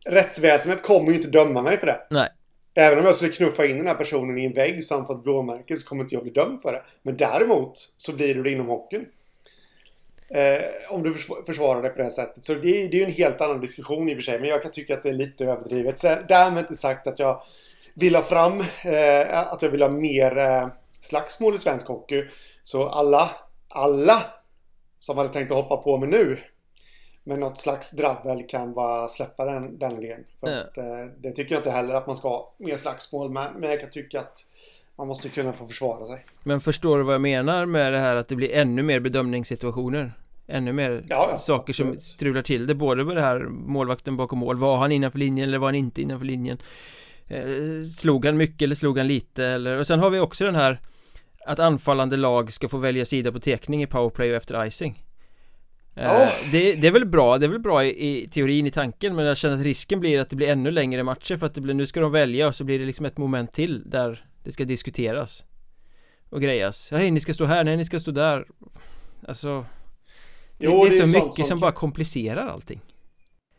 rättsväsendet 0.05 0.83
kommer 0.83 1.09
ju 1.09 1.15
inte 1.15 1.27
döma 1.27 1.61
mig 1.61 1.77
för 1.77 1.87
det. 1.87 2.07
Nej. 2.09 2.29
Även 2.73 2.99
om 2.99 3.05
jag 3.05 3.15
skulle 3.15 3.31
knuffa 3.31 3.65
in 3.65 3.77
den 3.77 3.87
här 3.87 3.95
personen 3.95 4.37
i 4.37 4.45
en 4.45 4.53
vägg 4.53 4.83
så 4.83 4.95
han 4.95 5.05
fått 5.05 5.23
blåmärken 5.23 5.77
så 5.77 5.87
kommer 5.87 6.03
inte 6.03 6.15
jag 6.15 6.23
bli 6.23 6.31
dömd 6.31 6.61
för 6.61 6.71
det. 6.71 6.81
Men 7.03 7.17
däremot 7.17 7.73
så 7.97 8.15
blir 8.15 8.35
du 8.35 8.43
det 8.43 8.51
inom 8.51 8.67
hockeyn. 8.67 9.05
Eh, 10.33 10.93
om 10.93 11.03
du 11.03 11.13
försvarar 11.45 11.81
det 11.81 11.89
på 11.89 12.01
det 12.01 12.09
sättet. 12.09 12.45
Så 12.45 12.53
det, 12.53 12.83
är, 12.83 12.87
det 12.89 12.97
är 12.97 12.99
ju 12.99 13.03
en 13.03 13.11
helt 13.11 13.41
annan 13.41 13.61
diskussion 13.61 14.09
i 14.09 14.13
och 14.13 14.17
för 14.17 14.21
sig. 14.21 14.39
Men 14.39 14.49
jag 14.49 14.61
kan 14.61 14.71
tycka 14.71 14.93
att 14.93 15.03
det 15.03 15.09
är 15.09 15.13
lite 15.13 15.45
överdrivet. 15.45 15.99
Så 15.99 16.17
därmed 16.27 16.59
inte 16.59 16.75
sagt 16.75 17.07
att 17.07 17.19
jag 17.19 17.41
vill 17.93 18.15
ha 18.15 18.21
fram 18.21 18.59
eh, 18.85 19.53
att 19.53 19.61
jag 19.61 19.69
vill 19.69 19.81
ha 19.81 19.89
mer 19.89 20.37
eh, 20.37 20.67
slagsmål 21.01 21.55
i 21.55 21.57
svensk 21.57 21.87
hockey. 21.87 22.25
Så 22.63 22.87
alla, 22.87 23.31
alla 23.67 24.23
som 24.99 25.17
hade 25.17 25.29
tänkt 25.29 25.51
att 25.51 25.57
hoppa 25.57 25.77
på 25.77 25.97
mig 25.97 26.09
nu 26.09 26.37
med 27.23 27.39
något 27.39 27.57
slags 27.57 27.91
dravel 27.91 28.43
kan 28.47 28.73
vara 28.73 29.07
släppa 29.07 29.45
den, 29.45 29.79
den 29.79 30.03
idén. 30.03 30.25
För 30.39 30.49
ja. 30.49 30.61
att, 30.61 30.77
eh, 30.77 31.05
det 31.17 31.31
tycker 31.31 31.55
jag 31.55 31.59
inte 31.59 31.71
heller 31.71 31.93
att 31.93 32.07
man 32.07 32.15
ska 32.15 32.29
ha 32.29 32.55
mer 32.57 32.77
slagsmål 32.77 33.31
med. 33.31 33.51
Men 33.55 33.69
jag 33.69 33.79
kan 33.79 33.89
tycka 33.89 34.19
att 34.19 34.45
man 35.01 35.07
måste 35.07 35.29
kunna 35.29 35.53
få 35.53 35.65
försvara 35.65 36.05
sig. 36.05 36.25
Men 36.43 36.61
förstår 36.61 36.97
du 36.97 37.03
vad 37.03 37.13
jag 37.13 37.21
menar 37.21 37.65
med 37.65 37.93
det 37.93 37.99
här 37.99 38.15
att 38.15 38.27
det 38.27 38.35
blir 38.35 38.51
ännu 38.51 38.83
mer 38.83 38.99
bedömningssituationer? 38.99 40.11
Ännu 40.47 40.73
mer 40.73 41.05
ja, 41.09 41.27
ja, 41.31 41.37
saker 41.37 41.71
absolut. 41.71 42.01
som 42.01 42.13
strular 42.13 42.41
till 42.41 42.67
det 42.67 42.75
både 42.75 43.05
med 43.05 43.15
det 43.15 43.21
här 43.21 43.39
målvakten 43.49 44.17
bakom 44.17 44.39
mål 44.39 44.57
Var 44.57 44.77
han 44.77 44.91
innanför 44.91 45.19
linjen 45.19 45.49
eller 45.49 45.57
var 45.57 45.67
han 45.67 45.75
inte 45.75 46.01
innanför 46.01 46.25
linjen? 46.25 46.57
Eh, 47.27 47.43
slog 47.97 48.25
han 48.25 48.37
mycket 48.37 48.61
eller 48.61 48.75
slog 48.75 48.97
han 48.97 49.07
lite 49.07 49.45
eller 49.45 49.79
och 49.79 49.87
sen 49.87 49.99
har 49.99 50.09
vi 50.09 50.19
också 50.19 50.45
den 50.45 50.55
här 50.55 50.79
Att 51.45 51.59
anfallande 51.59 52.17
lag 52.17 52.53
ska 52.53 52.69
få 52.69 52.77
välja 52.77 53.05
sida 53.05 53.31
på 53.31 53.39
tekning 53.39 53.83
i 53.83 53.87
powerplay 53.87 54.29
och 54.29 54.37
efter 54.37 54.65
icing 54.65 55.05
Oh. 55.95 56.51
Det, 56.51 56.75
det, 56.75 56.87
är 56.87 56.91
väl 56.91 57.05
bra, 57.05 57.37
det 57.37 57.45
är 57.45 57.49
väl 57.49 57.59
bra 57.59 57.85
i, 57.85 58.07
i, 58.07 58.27
teorin, 58.27 58.67
i 58.67 58.71
tanken 58.71 59.15
Men 59.15 59.25
jag 59.25 59.37
känner 59.37 59.55
att 59.55 59.63
risken 59.63 59.99
blir 59.99 60.19
att 60.19 60.29
det 60.29 60.35
blir 60.35 60.47
ännu 60.47 60.71
längre 60.71 61.03
matcher 61.03 61.37
för 61.37 61.45
att 61.45 61.53
det 61.53 61.61
blir, 61.61 61.73
nu 61.73 61.87
ska 61.87 61.99
de 61.99 62.11
välja 62.11 62.47
och 62.47 62.55
så 62.55 62.63
blir 62.63 62.79
det 62.79 62.85
liksom 62.85 63.05
ett 63.05 63.17
moment 63.17 63.51
till 63.51 63.89
där 63.89 64.25
det 64.43 64.51
ska 64.51 64.65
diskuteras 64.65 65.43
Och 66.29 66.41
grejas, 66.41 66.91
hej 66.91 67.11
ni 67.11 67.19
ska 67.19 67.33
stå 67.33 67.45
här, 67.45 67.63
nej 67.63 67.77
ni 67.77 67.85
ska 67.85 67.99
stå 67.99 68.11
där 68.11 68.45
Alltså 69.27 69.65
Det, 70.57 70.65
jo, 70.65 70.71
det 70.71 70.87
är, 70.87 70.89
det 70.89 70.97
är 70.97 71.01
så 71.01 71.07
mycket 71.07 71.35
som, 71.35 71.45
som 71.45 71.59
bara 71.59 71.71
komplicerar 71.71 72.47
allting 72.47 72.81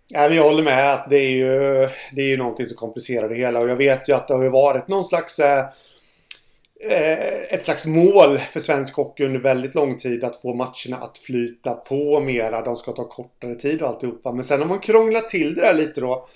Ja, 0.08 0.28
jag 0.28 0.42
håller 0.44 0.62
med 0.62 0.94
att 0.94 1.10
det 1.10 1.18
är 1.18 1.30
ju 1.30 1.88
Det 2.12 2.22
är 2.22 2.28
ju 2.28 2.36
någonting 2.36 2.66
som 2.66 2.76
komplicerar 2.76 3.28
det 3.28 3.34
hela 3.34 3.60
och 3.60 3.68
jag 3.68 3.76
vet 3.76 4.08
ju 4.08 4.12
att 4.12 4.28
det 4.28 4.34
har 4.34 4.42
ju 4.42 4.50
varit 4.50 4.88
någon 4.88 5.04
slags 5.04 5.38
eh, 5.38 5.64
Eh, 6.84 7.54
ett 7.54 7.64
slags 7.64 7.86
mål 7.86 8.38
för 8.38 8.60
svensk 8.60 8.96
hockey 8.96 9.24
under 9.24 9.40
väldigt 9.40 9.74
lång 9.74 9.98
tid 9.98 10.24
att 10.24 10.36
få 10.36 10.54
matcherna 10.54 10.96
att 10.96 11.18
flyta 11.18 11.74
på 11.74 12.20
mera. 12.20 12.62
De 12.62 12.76
ska 12.76 12.92
ta 12.92 13.08
kortare 13.08 13.54
tid 13.54 13.82
och 13.82 13.88
alltihopa. 13.88 14.32
Men 14.32 14.44
sen 14.44 14.60
har 14.60 14.68
man 14.68 14.78
krånglat 14.78 15.28
till 15.28 15.54
det 15.54 15.60
där 15.60 15.74
lite 15.74 16.00
då. 16.00 16.28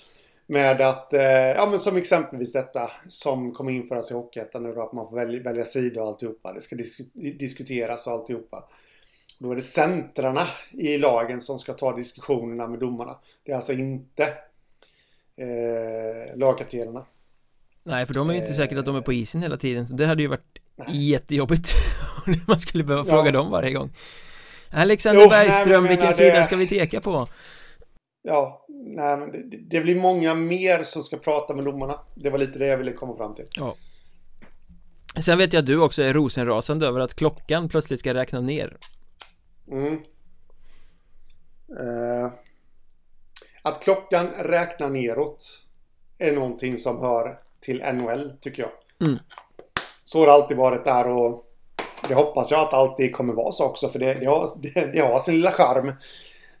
Med 0.49 0.81
att, 0.81 1.13
eh, 1.13 1.21
ja 1.21 1.67
men 1.69 1.79
som 1.79 1.97
exempelvis 1.97 2.53
detta 2.53 2.91
som 3.09 3.53
kommer 3.53 3.71
införas 3.71 4.11
i 4.11 4.13
Hockeyettan 4.13 4.63
nu 4.63 4.73
då. 4.73 4.81
Att 4.81 4.93
man 4.93 5.09
får 5.09 5.15
välja, 5.15 5.43
välja 5.43 5.65
sida 5.65 6.01
och 6.01 6.07
alltihopa. 6.07 6.53
Det 6.53 6.61
ska 6.61 6.75
disk 6.75 6.99
diskuteras 7.13 8.07
och 8.07 8.13
alltihopa. 8.13 8.63
Då 9.39 9.51
är 9.51 9.55
det 9.55 9.61
centrarna 9.61 10.47
i 10.71 10.97
lagen 10.97 11.41
som 11.41 11.57
ska 11.57 11.73
ta 11.73 11.95
diskussionerna 11.95 12.67
med 12.67 12.79
domarna. 12.79 13.15
Det 13.43 13.51
är 13.51 13.55
alltså 13.55 13.73
inte 13.73 14.23
eh, 15.37 16.37
lagkaptenerna. 16.37 17.05
Nej, 17.83 18.05
för 18.05 18.13
de 18.13 18.29
är 18.29 18.33
ju 18.33 18.39
inte 18.39 18.53
säkert 18.53 18.77
att 18.77 18.85
de 18.85 18.95
är 18.95 19.01
på 19.01 19.13
isen 19.13 19.41
hela 19.41 19.57
tiden 19.57 19.87
så 19.87 19.93
det 19.93 20.05
hade 20.05 20.21
ju 20.21 20.27
varit 20.27 20.59
nej. 20.75 21.09
jättejobbigt 21.09 21.73
man 22.47 22.59
skulle 22.59 22.83
behöva 22.83 23.07
ja. 23.07 23.13
fråga 23.13 23.31
dem 23.31 23.51
varje 23.51 23.73
gång 23.73 23.91
Alexander 24.71 25.21
jo, 25.21 25.29
Bergström, 25.29 25.83
nej, 25.83 25.89
vilken 25.89 26.07
det... 26.07 26.13
sida 26.13 26.43
ska 26.43 26.55
vi 26.55 26.67
teka 26.67 27.01
på? 27.01 27.27
Ja, 28.29 28.65
nej 28.67 29.17
men 29.17 29.31
det, 29.31 29.57
det, 29.57 29.81
blir 29.81 30.01
många 30.01 30.35
mer 30.35 30.83
som 30.83 31.03
ska 31.03 31.17
prata 31.17 31.53
med 31.53 31.65
domarna 31.65 31.99
Det 32.15 32.29
var 32.29 32.37
lite 32.37 32.59
det 32.59 32.67
jag 32.67 32.77
ville 32.77 32.91
komma 32.91 33.15
fram 33.15 33.35
till 33.35 33.45
Ja 33.55 33.75
Sen 35.19 35.37
vet 35.37 35.53
jag 35.53 35.59
att 35.61 35.65
du 35.65 35.79
också 35.79 36.01
är 36.01 36.13
rosenrasande 36.13 36.87
över 36.87 36.99
att 36.99 37.13
klockan 37.13 37.69
plötsligt 37.69 37.99
ska 37.99 38.13
räkna 38.13 38.41
ner 38.41 38.77
Mm 39.71 39.93
uh, 41.79 42.31
Att 43.61 43.83
klockan 43.83 44.27
räknar 44.27 44.89
neråt 44.89 45.63
Är 46.17 46.31
någonting 46.31 46.77
som 46.77 46.99
hör 46.99 47.37
till 47.59 47.83
NHL 47.93 48.33
tycker 48.41 48.61
jag. 48.61 48.71
Mm. 49.07 49.19
så 50.03 50.19
har 50.19 50.25
det 50.25 50.33
alltid 50.33 50.57
varit 50.57 50.83
där 50.83 51.07
och 51.07 51.45
det 52.07 52.13
hoppas 52.13 52.51
jag 52.51 52.59
att 52.59 52.73
alltid 52.73 53.15
kommer 53.15 53.33
vara 53.33 53.51
så 53.51 53.65
också 53.65 53.89
för 53.89 53.99
det, 53.99 54.13
det, 54.13 54.25
har, 54.25 54.49
det, 54.61 54.91
det 54.93 54.99
har 54.99 55.19
sin 55.19 55.35
lilla 55.35 55.51
charm. 55.51 55.93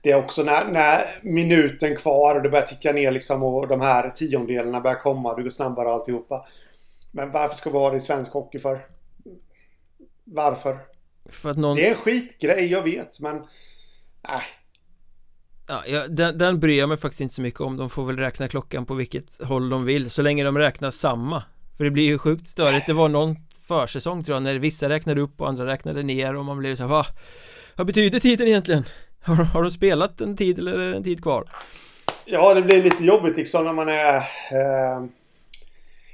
Det 0.01 0.11
är 0.11 0.15
också 0.15 0.43
när, 0.43 0.65
när 0.65 1.05
minuten 1.21 1.95
kvar 1.95 2.35
och 2.35 2.41
det 2.41 2.49
börjar 2.49 2.65
ticka 2.65 2.91
ner 2.91 3.11
liksom 3.11 3.43
och 3.43 3.67
de 3.67 3.81
här 3.81 4.09
tiondelarna 4.09 4.81
börjar 4.81 4.99
komma. 4.99 5.35
Det 5.35 5.43
går 5.43 5.49
snabbare 5.49 5.87
och 5.87 5.93
alltihopa. 5.93 6.45
Men 7.11 7.31
varför 7.31 7.55
ska 7.55 7.69
vi 7.69 7.77
ha 7.77 7.89
det 7.89 7.97
i 7.97 7.99
svensk 7.99 8.31
hockey 8.31 8.59
för? 8.59 8.85
Varför? 10.23 10.79
För 11.29 11.49
att 11.49 11.57
någon... 11.57 11.75
Det 11.75 11.87
är 11.87 11.89
en 11.89 11.95
skitgrej, 11.95 12.71
jag 12.71 12.83
vet, 12.83 13.19
men... 13.19 13.35
Äh. 14.23 14.41
Ja, 15.67 16.07
den, 16.07 16.37
den 16.37 16.59
bryr 16.59 16.79
jag 16.79 16.89
mig 16.89 16.97
faktiskt 16.97 17.21
inte 17.21 17.35
så 17.35 17.41
mycket 17.41 17.61
om 17.61 17.77
De 17.77 17.89
får 17.89 18.05
väl 18.05 18.17
räkna 18.17 18.47
klockan 18.47 18.85
på 18.85 18.93
vilket 18.93 19.41
håll 19.43 19.69
de 19.69 19.85
vill 19.85 20.09
Så 20.09 20.21
länge 20.21 20.43
de 20.43 20.57
räknar 20.57 20.91
samma 20.91 21.43
För 21.77 21.83
det 21.83 21.91
blir 21.91 22.03
ju 22.03 22.17
sjukt 22.17 22.47
störigt 22.47 22.85
Det 22.87 22.93
var 22.93 23.09
någon 23.09 23.35
försäsong 23.67 24.23
tror 24.23 24.35
jag 24.35 24.43
När 24.43 24.59
vissa 24.59 24.89
räknade 24.89 25.21
upp 25.21 25.41
och 25.41 25.49
andra 25.49 25.65
räknade 25.65 26.03
ner 26.03 26.35
Och 26.35 26.45
man 26.45 26.57
blev 26.57 26.75
så 26.75 26.83
här, 26.83 26.89
vad, 26.89 27.05
vad 27.75 27.87
betyder 27.87 28.19
tiden 28.19 28.47
egentligen? 28.47 28.83
Har, 29.27 29.35
har 29.35 29.63
du 29.63 29.71
spelat 29.71 30.21
en 30.21 30.35
tid 30.35 30.59
eller 30.59 30.73
är 30.73 30.91
det 30.91 30.97
en 30.97 31.03
tid 31.03 31.23
kvar? 31.23 31.43
Ja, 32.25 32.53
det 32.53 32.61
blir 32.61 32.83
lite 32.83 33.03
jobbigt 33.03 33.37
liksom 33.37 33.65
när 33.65 33.73
man 33.73 33.89
är... 33.89 34.15
Eh, 34.51 35.05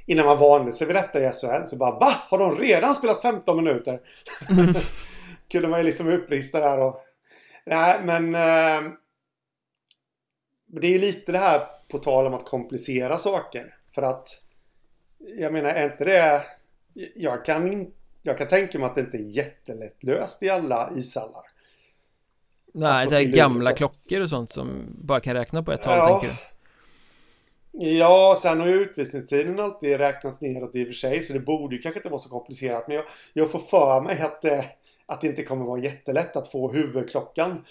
innan 0.06 0.26
man 0.26 0.38
vande 0.38 0.72
sig 0.72 0.86
vid 0.86 0.96
detta 0.96 1.20
i 1.20 1.32
SHL 1.32 1.66
så 1.66 1.76
bara 1.76 1.98
Va? 1.98 2.12
Har 2.28 2.38
de 2.38 2.56
redan 2.56 2.94
spelat 2.94 3.22
15 3.22 3.56
minuter? 3.56 4.00
Mm. 4.50 4.74
Kunde 5.50 5.68
man 5.68 5.80
ju 5.80 5.84
liksom 5.84 6.08
upprista 6.08 6.60
där 6.60 6.78
och... 6.78 7.00
Nej, 7.66 8.00
men... 8.04 8.34
Eh, 8.34 8.90
det 10.66 10.86
är 10.86 10.90
ju 10.90 10.98
lite 10.98 11.32
det 11.32 11.38
här 11.38 11.60
på 11.88 11.98
tal 11.98 12.26
om 12.26 12.34
att 12.34 12.44
komplicera 12.44 13.16
saker. 13.16 13.74
För 13.94 14.02
att... 14.02 14.28
Jag 15.18 15.52
menar, 15.52 15.70
är 15.70 15.84
inte 15.84 16.04
det... 16.04 16.42
Jag 17.14 17.44
kan, 17.44 17.92
jag 18.22 18.38
kan 18.38 18.48
tänka 18.48 18.78
mig 18.78 18.86
att 18.86 18.94
det 18.94 19.00
inte 19.00 19.16
är 19.16 19.36
jättelättlöst 19.36 20.42
i 20.42 20.50
alla 20.50 20.92
ishallar. 20.96 21.53
Nej, 22.76 23.06
det 23.10 23.16
är 23.16 23.24
gamla 23.24 23.72
klockor 23.72 24.20
och 24.20 24.28
sånt 24.28 24.52
som 24.52 24.86
bara 24.98 25.20
kan 25.20 25.34
räkna 25.34 25.62
på 25.62 25.72
ett 25.72 25.80
ja. 25.84 26.06
tänker 26.06 26.28
du? 26.28 26.34
Ja, 27.86 28.36
sen 28.38 28.60
har 28.60 28.66
ju 28.66 28.74
utvisningstiden 28.74 29.60
alltid 29.60 29.96
räknats 29.96 30.40
neråt 30.40 30.76
i 30.76 30.82
och 30.82 30.86
för 30.86 30.94
sig, 30.94 31.22
så 31.22 31.32
det 31.32 31.40
borde 31.40 31.76
ju 31.76 31.82
kanske 31.82 31.98
inte 31.98 32.08
vara 32.08 32.18
så 32.18 32.28
komplicerat. 32.28 32.88
Men 32.88 32.96
jag, 32.96 33.04
jag 33.32 33.50
får 33.50 33.58
för 33.58 34.00
mig 34.00 34.20
att, 34.20 34.44
eh, 34.44 34.64
att 35.06 35.20
det 35.20 35.26
inte 35.26 35.42
kommer 35.42 35.64
vara 35.64 35.80
jättelätt 35.80 36.36
att 36.36 36.48
få 36.48 36.72
huvudklockan 36.72 37.64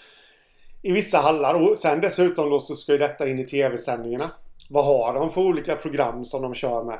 i 0.82 0.92
vissa 0.92 1.18
hallar. 1.18 1.54
Och 1.54 1.78
sen 1.78 2.00
dessutom 2.00 2.50
då 2.50 2.60
så 2.60 2.76
ska 2.76 2.92
ju 2.92 2.98
detta 2.98 3.28
in 3.28 3.38
i 3.38 3.44
tv-sändningarna. 3.44 4.30
Vad 4.68 4.84
har 4.84 5.14
de 5.14 5.30
för 5.30 5.40
olika 5.40 5.76
program 5.76 6.24
som 6.24 6.42
de 6.42 6.54
kör 6.54 6.84
med? 6.84 6.98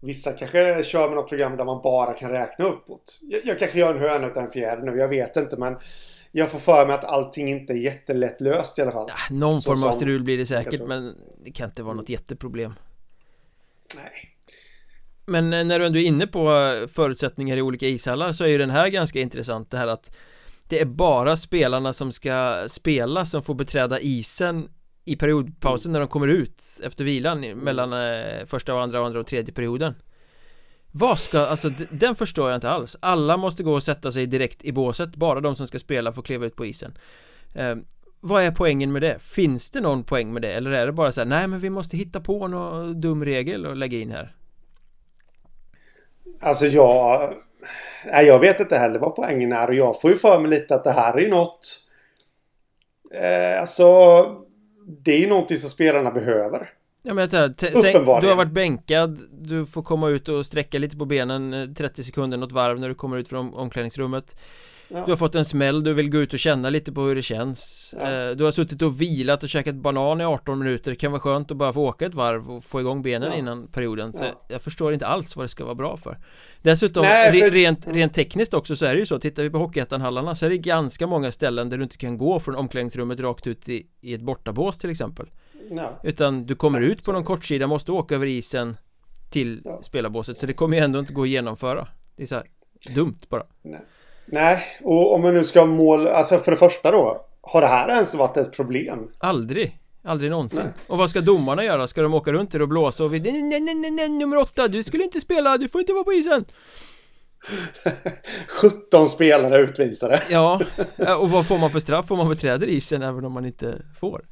Vissa 0.00 0.32
kanske 0.32 0.84
kör 0.84 1.08
med 1.08 1.16
något 1.16 1.28
program 1.28 1.56
där 1.56 1.64
man 1.64 1.82
bara 1.82 2.12
kan 2.12 2.30
räkna 2.30 2.64
uppåt. 2.64 3.18
Jag, 3.22 3.40
jag 3.44 3.58
kanske 3.58 3.78
gör 3.78 3.90
en 3.90 4.00
höna 4.00 4.26
utan 4.26 4.44
en 4.44 4.50
fjäder 4.50 4.82
nu, 4.82 4.98
jag 4.98 5.08
vet 5.08 5.36
inte 5.36 5.56
men 5.56 5.76
jag 6.36 6.50
får 6.50 6.58
för 6.58 6.86
mig 6.86 6.94
att 6.94 7.04
allting 7.04 7.48
inte 7.48 7.72
är 7.72 7.76
jättelätt 7.76 8.40
löst 8.40 8.78
i 8.78 8.82
alla 8.82 8.92
fall. 8.92 9.06
Ja, 9.08 9.34
någon 9.36 9.62
form 9.62 9.84
av 9.84 9.92
strul 9.92 10.24
blir 10.24 10.38
det 10.38 10.46
säkert 10.46 10.86
men 10.86 11.14
det 11.44 11.50
kan 11.50 11.68
inte 11.68 11.82
vara 11.82 11.94
något 11.94 12.08
jätteproblem. 12.08 12.74
Nej. 13.96 14.36
Men 15.26 15.52
eh, 15.52 15.64
när 15.64 15.78
du 15.78 15.86
ändå 15.86 15.98
är 15.98 16.04
inne 16.04 16.26
på 16.26 16.56
eh, 16.56 16.86
förutsättningar 16.86 17.56
i 17.56 17.62
olika 17.62 17.86
ishallar 17.86 18.32
så 18.32 18.44
är 18.44 18.48
ju 18.48 18.58
den 18.58 18.70
här 18.70 18.88
ganska 18.88 19.20
intressant 19.20 19.70
det 19.70 19.78
här 19.78 19.86
att 19.86 20.16
det 20.68 20.80
är 20.80 20.84
bara 20.84 21.36
spelarna 21.36 21.92
som 21.92 22.12
ska 22.12 22.64
spela 22.68 23.26
som 23.26 23.42
får 23.42 23.54
beträda 23.54 24.00
isen 24.00 24.68
i 25.04 25.16
periodpausen 25.16 25.92
när 25.92 26.00
de 26.00 26.08
kommer 26.08 26.28
ut 26.28 26.62
efter 26.82 27.04
vilan 27.04 27.40
mellan 27.40 27.92
eh, 27.92 28.44
första 28.46 28.74
och 28.74 28.82
andra 28.82 29.00
och 29.00 29.06
andra 29.06 29.20
och 29.20 29.26
tredje 29.26 29.54
perioden 29.54 29.94
vad 30.98 31.18
ska, 31.18 31.40
alltså 31.40 31.70
den 31.90 32.14
förstår 32.14 32.50
jag 32.50 32.56
inte 32.56 32.70
alls 32.70 32.96
Alla 33.00 33.36
måste 33.36 33.62
gå 33.62 33.72
och 33.72 33.82
sätta 33.82 34.12
sig 34.12 34.26
direkt 34.26 34.64
i 34.64 34.72
båset 34.72 35.16
Bara 35.16 35.40
de 35.40 35.56
som 35.56 35.66
ska 35.66 35.78
spela 35.78 36.12
får 36.12 36.22
kliva 36.22 36.46
ut 36.46 36.56
på 36.56 36.66
isen 36.66 36.98
eh, 37.54 37.74
Vad 38.20 38.42
är 38.42 38.50
poängen 38.50 38.92
med 38.92 39.02
det? 39.02 39.18
Finns 39.18 39.70
det 39.70 39.80
någon 39.80 40.04
poäng 40.04 40.32
med 40.32 40.42
det? 40.42 40.52
Eller 40.52 40.70
är 40.70 40.86
det 40.86 40.92
bara 40.92 41.12
så 41.12 41.20
här, 41.20 41.28
nej 41.28 41.46
men 41.46 41.60
vi 41.60 41.70
måste 41.70 41.96
hitta 41.96 42.20
på 42.20 42.48
någon 42.48 43.00
dum 43.00 43.24
regel 43.24 43.66
och 43.66 43.76
lägga 43.76 43.98
in 43.98 44.10
här? 44.10 44.34
Alltså 46.40 46.66
jag 46.66 47.34
Nej 48.06 48.26
jag 48.26 48.38
vet 48.38 48.60
inte 48.60 48.78
heller 48.78 48.98
vad 48.98 49.16
poängen 49.16 49.52
är 49.52 49.68
och 49.68 49.74
jag 49.74 50.00
får 50.00 50.10
ju 50.10 50.18
för 50.18 50.40
mig 50.40 50.50
lite 50.50 50.74
att 50.74 50.84
det 50.84 50.92
här 50.92 51.14
är 51.14 51.20
ju 51.20 51.28
något 51.28 51.78
eh, 53.12 53.60
Alltså 53.60 53.86
Det 54.86 55.12
är 55.12 55.18
ju 55.18 55.28
någonting 55.28 55.58
som 55.58 55.70
spelarna 55.70 56.10
behöver 56.10 56.75
Ja 57.06 57.14
men 57.14 57.28
jag 57.32 57.54
du 58.22 58.28
har 58.28 58.34
varit 58.34 58.52
bänkad 58.52 59.18
Du 59.30 59.66
får 59.66 59.82
komma 59.82 60.08
ut 60.08 60.28
och 60.28 60.46
sträcka 60.46 60.78
lite 60.78 60.96
på 60.96 61.04
benen 61.04 61.74
30 61.74 62.00
eh, 62.00 62.04
sekunder 62.04 62.38
något 62.38 62.52
varv 62.52 62.80
när 62.80 62.88
du 62.88 62.94
kommer 62.94 63.16
ut 63.16 63.28
från 63.28 63.54
omklädningsrummet. 63.54 64.36
Ja. 64.88 65.02
Du 65.04 65.12
har 65.12 65.16
fått 65.16 65.34
en 65.34 65.44
smäll, 65.44 65.84
du 65.84 65.94
vill 65.94 66.10
gå 66.10 66.18
ut 66.18 66.32
och 66.32 66.38
känna 66.38 66.70
lite 66.70 66.92
på 66.92 67.00
hur 67.02 67.14
det 67.14 67.22
känns. 67.22 67.94
Ja. 67.98 68.12
Eh, 68.12 68.30
du 68.30 68.44
har 68.44 68.50
suttit 68.50 68.82
och 68.82 69.00
vilat 69.00 69.42
och 69.42 69.48
käkat 69.48 69.74
banan 69.74 70.20
i 70.20 70.24
18 70.24 70.58
minuter. 70.58 70.90
Det 70.90 70.96
kan 70.96 71.12
vara 71.12 71.20
skönt 71.20 71.50
att 71.50 71.56
bara 71.56 71.72
få 71.72 71.82
åka 71.88 72.06
ett 72.06 72.14
varv 72.14 72.50
och 72.50 72.64
få 72.64 72.80
igång 72.80 73.02
benen 73.02 73.30
ja. 73.32 73.38
innan 73.38 73.66
perioden. 73.66 74.12
Så 74.12 74.24
jag 74.48 74.62
förstår 74.62 74.92
inte 74.92 75.06
alls 75.06 75.36
vad 75.36 75.44
det 75.44 75.48
ska 75.48 75.64
vara 75.64 75.74
bra 75.74 75.96
för. 75.96 76.18
Dessutom, 76.62 77.02
Nej, 77.02 77.40
för... 77.40 77.50
rent, 77.50 77.86
rent 77.86 78.14
tekniskt 78.14 78.54
också 78.54 78.76
så 78.76 78.86
är 78.86 78.94
det 78.94 78.98
ju 78.98 79.06
så 79.06 79.18
Tittar 79.18 79.42
vi 79.42 79.50
på 79.50 79.58
Hockeyettan-hallarna 79.58 80.34
så 80.34 80.46
är 80.46 80.50
det 80.50 80.58
ganska 80.58 81.06
många 81.06 81.32
ställen 81.32 81.68
där 81.68 81.76
du 81.76 81.82
inte 81.82 81.96
kan 81.96 82.18
gå 82.18 82.40
från 82.40 82.56
omklädningsrummet 82.56 83.20
rakt 83.20 83.46
ut 83.46 83.68
i, 83.68 83.86
i 84.00 84.14
ett 84.14 84.22
bortabås 84.22 84.78
till 84.78 84.90
exempel 84.90 85.26
No. 85.70 86.00
Utan 86.02 86.46
du 86.46 86.54
kommer 86.54 86.80
ut 86.80 87.04
på 87.04 87.12
någon 87.12 87.24
kortsida, 87.24 87.66
måste 87.66 87.92
åka 87.92 88.14
över 88.14 88.26
isen 88.26 88.76
till 89.30 89.62
ja. 89.64 89.82
spelarbåset 89.82 90.38
Så 90.38 90.46
det 90.46 90.52
kommer 90.52 90.76
ju 90.76 90.82
ändå 90.82 90.98
inte 90.98 91.12
gå 91.12 91.22
att 91.22 91.28
genomföra 91.28 91.88
Det 92.16 92.22
är 92.22 92.26
så 92.26 92.34
här 92.34 92.44
dumt 92.94 93.18
bara 93.28 93.46
Nej. 93.62 93.80
Nej, 94.26 94.64
och 94.82 95.14
om 95.14 95.22
man 95.22 95.34
nu 95.34 95.44
ska 95.44 95.66
mål 95.66 96.06
Alltså 96.06 96.38
för 96.38 96.52
det 96.52 96.58
första 96.58 96.90
då 96.90 97.26
Har 97.40 97.60
det 97.60 97.66
här 97.66 97.88
ens 97.88 98.14
varit 98.14 98.36
ett 98.36 98.52
problem? 98.52 99.10
Aldrig 99.18 99.80
Aldrig 100.02 100.30
någonsin 100.30 100.60
nej. 100.64 100.72
Och 100.86 100.98
vad 100.98 101.10
ska 101.10 101.20
domarna 101.20 101.64
göra? 101.64 101.88
Ska 101.88 102.02
de 102.02 102.14
åka 102.14 102.32
runt 102.32 102.50
där 102.50 102.62
och 102.62 102.68
blåsa 102.68 103.04
och 103.04 103.14
vi 103.14 103.20
nej, 103.20 103.42
nej, 103.42 103.60
nej, 103.60 103.90
nej, 103.90 104.08
nummer 104.08 104.36
åtta, 104.36 104.68
du 104.68 104.84
skulle 104.84 105.04
inte 105.04 105.20
spela, 105.20 105.58
du 105.58 105.68
får 105.68 105.80
inte 105.80 105.92
vara 105.92 106.04
på 106.04 106.12
isen 106.12 106.44
17 108.48 109.08
spelare 109.08 109.58
utvisade 109.58 110.22
Ja, 110.30 110.60
och 111.18 111.30
vad 111.30 111.46
får 111.46 111.58
man 111.58 111.70
för 111.70 111.80
straff 111.80 112.10
om 112.10 112.18
man 112.18 112.28
beträder 112.28 112.66
isen 112.66 113.02
även 113.02 113.24
om 113.24 113.32
man 113.32 113.44
inte 113.44 113.82
får? 114.00 114.22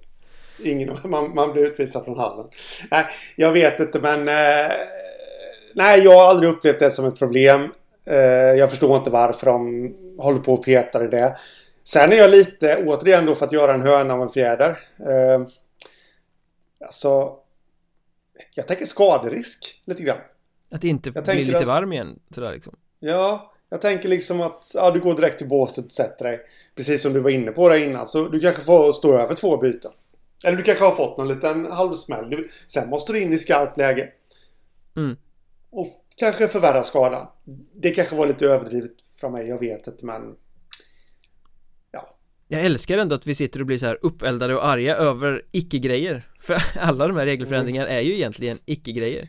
Ingen, 0.63 0.97
man, 1.05 1.35
man 1.35 1.53
blir 1.53 1.63
utvisad 1.63 2.05
från 2.05 2.19
hallen. 2.19 2.47
Nej, 2.91 3.07
jag 3.37 3.53
vet 3.53 3.81
inte 3.81 4.01
men... 4.01 4.29
Eh, 4.29 4.73
nej, 5.75 6.01
jag 6.01 6.13
har 6.13 6.25
aldrig 6.25 6.51
upplevt 6.51 6.79
det 6.79 6.91
som 6.91 7.07
ett 7.07 7.19
problem. 7.19 7.73
Eh, 8.05 8.17
jag 8.59 8.71
förstår 8.71 8.97
inte 8.97 9.11
varför 9.11 9.47
de 9.47 9.95
håller 10.19 10.41
på 10.41 10.55
och 10.55 10.65
petar 10.65 11.05
i 11.05 11.09
det. 11.09 11.37
Sen 11.85 12.13
är 12.13 12.17
jag 12.17 12.31
lite, 12.31 12.85
återigen 12.87 13.27
då 13.27 13.35
för 13.35 13.47
att 13.47 13.53
göra 13.53 13.75
en 13.75 13.83
höna 13.83 14.15
av 14.15 14.23
en 14.23 14.31
fjäder. 14.31 14.79
Eh, 14.99 15.47
alltså... 16.85 17.37
Jag 18.55 18.67
tänker 18.67 18.85
skaderisk 18.85 19.83
lite 19.85 20.03
grann. 20.03 20.19
Att 20.71 20.85
inte 20.85 21.13
jag 21.15 21.25
blir 21.25 21.45
lite 21.45 21.59
att, 21.59 21.65
varm 21.65 21.93
igen 21.93 22.19
sådär 22.35 22.53
liksom. 22.53 22.77
Ja, 23.01 23.53
jag 23.71 23.83
tänker 23.83 24.09
liksom 24.09 24.41
att 24.41 24.73
ja, 24.75 24.91
du 24.91 25.01
går 25.01 25.15
direkt 25.15 25.39
till 25.39 25.49
båset 25.49 25.87
och 25.87 25.93
sätter 25.93 26.25
dig. 26.25 26.41
Precis 26.75 27.03
som 27.03 27.13
du 27.13 27.21
var 27.21 27.31
inne 27.31 27.53
på 27.53 27.69
där 27.69 27.77
innan. 27.77 28.07
Så 28.07 28.29
du 28.29 28.41
kanske 28.41 28.63
får 28.63 28.93
stå 28.93 29.19
över 29.19 29.35
två 29.35 29.57
byten. 29.57 29.93
Eller 30.45 30.57
du 30.57 30.63
kanske 30.63 30.85
har 30.85 30.95
fått 30.95 31.19
någon 31.19 31.29
liten 31.29 31.73
halvsmäll. 31.73 32.49
Sen 32.67 32.89
måste 32.89 33.13
du 33.13 33.21
in 33.21 33.33
i 33.33 33.39
skarpt 33.39 33.79
läge. 33.79 34.09
Mm. 34.97 35.17
Och 35.71 35.87
kanske 36.17 36.49
förvärra 36.49 36.83
skadan. 36.83 37.27
Det 37.75 37.91
kanske 37.91 38.17
var 38.17 38.27
lite 38.27 38.47
överdrivet 38.47 38.93
från 39.21 39.33
mig, 39.33 39.49
jag 39.49 39.59
vet 39.59 39.87
inte 39.87 40.07
men... 40.07 40.37
Ja. 41.93 42.17
Jag 42.49 42.65
älskar 42.65 42.99
ändå 42.99 43.15
att 43.15 43.27
vi 43.27 43.35
sitter 43.35 43.61
och 43.61 43.67
blir 43.67 43.79
så 43.79 43.87
här 43.87 43.99
uppeldade 44.03 44.55
och 44.55 44.67
arga 44.67 44.97
över 44.97 45.43
icke-grejer. 45.51 46.29
För 46.41 46.57
alla 46.81 47.09
de 47.09 47.17
här 47.17 47.27
regelförändringarna 47.27 47.89
är 47.89 48.01
ju 48.01 48.15
egentligen 48.15 48.59
icke-grejer. 48.65 49.29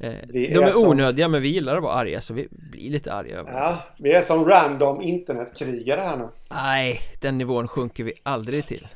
Eh, 0.00 0.12
de 0.32 0.46
är, 0.46 0.62
är 0.62 0.70
som... 0.70 0.88
onödiga 0.88 1.28
men 1.28 1.42
vi 1.42 1.48
gillar 1.48 1.76
att 1.76 1.82
vara 1.82 1.94
arga 1.94 2.20
så 2.20 2.34
vi 2.34 2.48
blir 2.50 2.90
lite 2.90 3.12
arga 3.12 3.38
över 3.38 3.50
Ja, 3.50 3.78
vi 3.98 4.12
är 4.12 4.20
som 4.20 4.44
random 4.44 5.02
internetkrigare 5.02 6.00
här 6.00 6.16
nu 6.16 6.28
Nej, 6.50 7.00
den 7.20 7.38
nivån 7.38 7.68
sjunker 7.68 8.04
vi 8.04 8.12
aldrig 8.22 8.66
till 8.66 8.86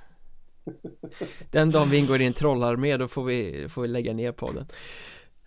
den 1.51 1.71
dagen 1.71 1.91
vi 1.91 1.97
ingår 1.97 2.21
i 2.21 2.27
en 2.27 2.33
trollarmé 2.33 2.97
då 2.97 3.09
får 3.09 3.25
vi, 3.25 3.67
får 3.69 3.83
vi 3.83 3.89
lägga 3.89 4.13
ner 4.13 4.33
podden. 4.33 4.67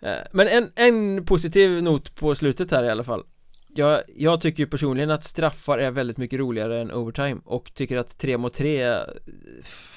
Eh, 0.00 0.18
men 0.32 0.48
en, 0.48 0.70
en 0.74 1.24
positiv 1.24 1.82
not 1.82 2.14
på 2.14 2.34
slutet 2.34 2.70
här 2.70 2.84
i 2.84 2.90
alla 2.90 3.04
fall. 3.04 3.24
Jag, 3.74 4.02
jag 4.16 4.40
tycker 4.40 4.62
ju 4.62 4.66
personligen 4.66 5.10
att 5.10 5.24
straffar 5.24 5.78
är 5.78 5.90
väldigt 5.90 6.16
mycket 6.16 6.38
roligare 6.38 6.80
än 6.80 6.92
overtime 6.92 7.40
och 7.44 7.74
tycker 7.74 7.96
att 7.96 8.18
3 8.18 8.38
mot 8.38 8.54
3 8.54 8.80
är 8.80 9.18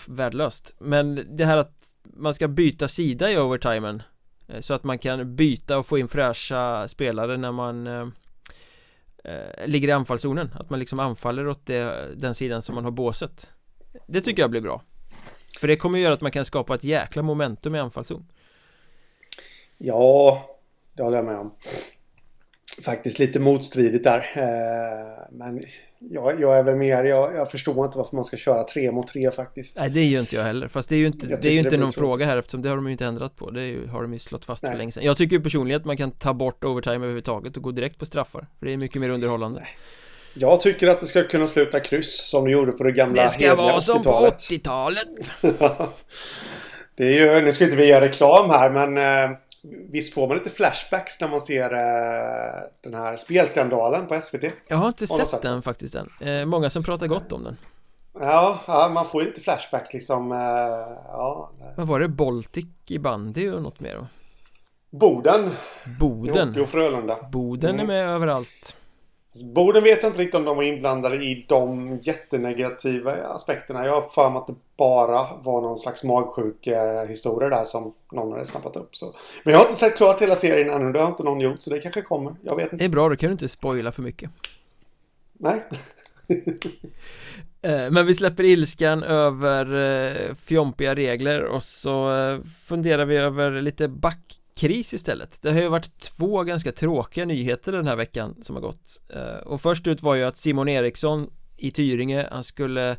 värdelöst. 0.07 0.75
Men 0.79 1.37
det 1.37 1.45
här 1.45 1.57
att 1.57 1.75
man 2.03 2.33
ska 2.33 2.47
byta 2.47 2.87
sida 2.87 3.31
i 3.31 3.37
overtimen 3.37 4.03
eh, 4.47 4.59
Så 4.59 4.73
att 4.73 4.83
man 4.83 4.99
kan 4.99 5.35
byta 5.35 5.77
och 5.77 5.85
få 5.85 5.97
in 5.97 6.07
fräscha 6.07 6.87
spelare 6.87 7.37
när 7.37 7.51
man 7.51 7.87
eh, 7.87 8.07
eh, 9.23 9.67
ligger 9.67 9.87
i 9.87 9.91
anfallszonen. 9.91 10.49
Att 10.53 10.69
man 10.69 10.79
liksom 10.79 10.99
anfaller 10.99 11.47
åt 11.47 11.65
det, 11.65 12.15
den 12.15 12.35
sidan 12.35 12.61
som 12.61 12.75
man 12.75 12.83
har 12.83 12.91
båset. 12.91 13.49
Det 14.07 14.21
tycker 14.21 14.41
jag 14.41 14.51
blir 14.51 14.61
bra 14.61 14.81
för 15.57 15.67
det 15.67 15.75
kommer 15.75 15.99
göra 15.99 16.13
att 16.13 16.21
man 16.21 16.31
kan 16.31 16.45
skapa 16.45 16.75
ett 16.75 16.83
jäkla 16.83 17.21
momentum 17.21 17.75
i 17.75 17.79
anfallszon 17.79 18.25
Ja, 19.77 20.41
det 20.93 21.03
håller 21.03 21.17
jag 21.17 21.25
med 21.25 21.37
om 21.37 21.51
faktiskt 22.83 23.19
lite 23.19 23.39
motstridigt 23.39 24.03
där. 24.03 24.25
Eh, 24.35 25.27
men 25.31 25.63
jag, 25.99 26.41
jag 26.41 26.57
är 26.57 26.63
väl 26.63 26.75
mer, 26.75 27.03
jag, 27.03 27.35
jag, 27.35 27.51
förstår 27.51 27.85
inte 27.85 27.97
varför 27.97 28.15
man 28.15 28.25
ska 28.25 28.37
köra 28.37 28.63
tre 28.63 28.91
mot 28.91 29.07
tre 29.07 29.31
faktiskt. 29.31 29.79
Nej, 29.79 29.89
det 29.89 29.99
är 29.99 30.05
ju 30.05 30.19
inte 30.19 30.35
jag 30.35 30.43
heller. 30.43 30.67
Fast 30.67 30.89
det 30.89 30.95
är 30.95 30.99
ju 30.99 31.07
inte, 31.07 31.27
det 31.27 31.47
är 31.47 31.51
ju 31.51 31.59
inte 31.59 31.77
någon 31.77 31.91
fråga 31.91 32.25
här 32.25 32.37
eftersom 32.37 32.61
det 32.61 32.69
har 32.69 32.75
de 32.75 32.85
ju 32.85 32.91
inte 32.91 33.05
ändrat 33.05 33.35
på. 33.35 33.51
Det 33.51 33.65
ju, 33.65 33.87
har 33.87 34.01
de 34.01 34.13
ju 34.13 34.19
slått 34.19 34.45
fast 34.45 34.63
Nej. 34.63 34.71
för 34.71 34.77
länge 34.77 34.91
sedan. 34.91 35.03
Jag 35.03 35.17
tycker 35.17 35.39
personligen 35.39 35.81
att 35.81 35.85
man 35.85 35.97
kan 35.97 36.11
ta 36.11 36.33
bort 36.33 36.63
overtime 36.63 36.95
överhuvudtaget 36.95 37.57
och 37.57 37.63
gå 37.63 37.71
direkt 37.71 37.99
på 37.99 38.05
straffar. 38.05 38.47
För 38.59 38.65
det 38.65 38.73
är 38.73 38.77
mycket 38.77 39.01
mer 39.01 39.09
underhållande. 39.09 39.59
Nej. 39.59 39.69
Jag 40.37 40.61
tycker 40.61 40.87
att 40.87 40.99
det 40.99 41.05
ska 41.05 41.23
kunna 41.23 41.47
sluta 41.47 41.79
kryss 41.79 42.29
som 42.29 42.45
det 42.45 42.51
gjorde 42.51 42.71
på 42.71 42.83
det 42.83 42.91
gamla 42.91 43.23
Det 43.23 43.29
ska 43.29 43.55
vara 43.55 43.81
som 43.81 44.03
på 44.03 44.11
80-talet. 44.11 45.07
det 46.95 47.03
är 47.03 47.11
ju, 47.11 47.41
nu 47.41 47.51
ska 47.51 47.63
inte 47.63 47.75
vi 47.75 47.87
göra 47.87 48.05
reklam 48.05 48.49
här 48.49 48.69
men 48.69 48.97
eh, 48.97 49.37
Visst 49.91 50.13
får 50.13 50.27
man 50.27 50.37
lite 50.37 50.49
flashbacks 50.49 51.21
när 51.21 51.27
man 51.27 51.41
ser 51.41 51.73
eh, 51.73 52.63
den 52.81 52.93
här 52.93 53.15
spelskandalen 53.15 54.07
på 54.07 54.21
SVT? 54.21 54.43
Jag 54.67 54.77
har 54.77 54.87
inte 54.87 55.07
sett, 55.07 55.41
den 55.41 55.61
faktiskt 55.61 55.95
än. 55.95 56.09
Eh, 56.21 56.45
många 56.45 56.69
som 56.69 56.83
pratar 56.83 57.07
gott 57.07 57.31
om 57.31 57.43
den. 57.43 57.57
Ja, 58.19 58.59
ja, 58.67 58.91
man 58.93 59.05
får 59.05 59.21
ju 59.21 59.27
lite 59.27 59.41
flashbacks 59.41 59.93
liksom. 59.93 60.31
Eh, 60.31 60.37
ja. 61.07 61.51
Vad 61.75 61.87
var 61.87 61.99
det? 61.99 62.07
Baltic 62.07 62.65
i 62.87 62.99
bandy 62.99 63.49
och 63.49 63.61
något 63.61 63.79
mer 63.79 63.95
då? 63.95 64.07
Boden. 64.97 65.49
Boden. 65.99 66.61
och 66.61 66.69
Frölunda. 66.69 67.17
Boden 67.31 67.79
är 67.79 67.85
med 67.85 68.09
överallt. 68.09 68.75
Boden 69.43 69.83
vet 69.83 70.03
jag 70.03 70.09
inte 70.09 70.21
riktigt 70.21 70.35
om 70.35 70.45
de 70.45 70.57
var 70.57 70.63
inblandade 70.63 71.15
i 71.15 71.45
de 71.47 71.97
jättenegativa 72.01 73.11
aspekterna. 73.11 73.85
Jag 73.85 74.01
har 74.01 74.01
för 74.01 74.29
mig 74.29 74.37
att 74.37 74.47
det 74.47 74.55
bara 74.77 75.37
var 75.43 75.61
någon 75.61 75.77
slags 75.77 76.03
magsjuk 76.03 76.67
eh, 76.67 77.07
historia 77.07 77.49
där 77.49 77.63
som 77.63 77.93
någon 78.11 78.31
hade 78.31 78.45
snappat 78.45 78.75
upp. 78.75 78.95
Så. 78.95 79.15
Men 79.43 79.51
jag 79.51 79.59
har 79.59 79.65
inte 79.65 79.79
sett 79.79 79.95
klart 79.95 80.21
hela 80.21 80.35
serien 80.35 80.69
ännu. 80.69 80.91
Det 80.91 80.99
har 80.99 81.07
inte 81.07 81.23
någon 81.23 81.39
gjort 81.39 81.61
så 81.61 81.69
det 81.69 81.79
kanske 81.79 82.01
kommer. 82.01 82.35
Jag 82.41 82.55
vet 82.55 82.63
inte. 82.63 82.75
Det 82.75 82.85
är 82.85 82.89
bra, 82.89 83.09
då 83.09 83.15
kan 83.15 83.29
du 83.29 83.31
inte 83.31 83.47
spoila 83.47 83.91
för 83.91 84.01
mycket. 84.01 84.29
Nej. 85.33 85.63
Eh, 87.61 87.91
men 87.91 88.05
vi 88.05 88.15
släpper 88.15 88.43
ilskan 88.43 89.03
över 89.03 89.65
eh, 89.75 90.35
fjompiga 90.35 90.95
regler 90.95 91.43
och 91.43 91.63
så 91.63 92.09
funderar 92.67 93.05
vi 93.05 93.17
över 93.17 93.61
lite 93.61 93.87
back 93.87 94.39
kris 94.55 94.93
istället. 94.93 95.41
Det 95.41 95.51
har 95.51 95.61
ju 95.61 95.67
varit 95.67 95.99
två 95.99 96.43
ganska 96.43 96.71
tråkiga 96.71 97.25
nyheter 97.25 97.71
den 97.71 97.87
här 97.87 97.95
veckan 97.95 98.35
som 98.41 98.55
har 98.55 98.61
gått. 98.61 99.01
Eh, 99.09 99.47
Och 99.47 99.61
först 99.61 99.87
ut 99.87 100.01
var 100.01 100.15
ju 100.15 100.23
att 100.23 100.37
Simon 100.37 100.69
Eriksson 100.69 101.29
i 101.57 101.71
Tyringe, 101.71 102.27
han 102.31 102.43
skulle 102.43 102.97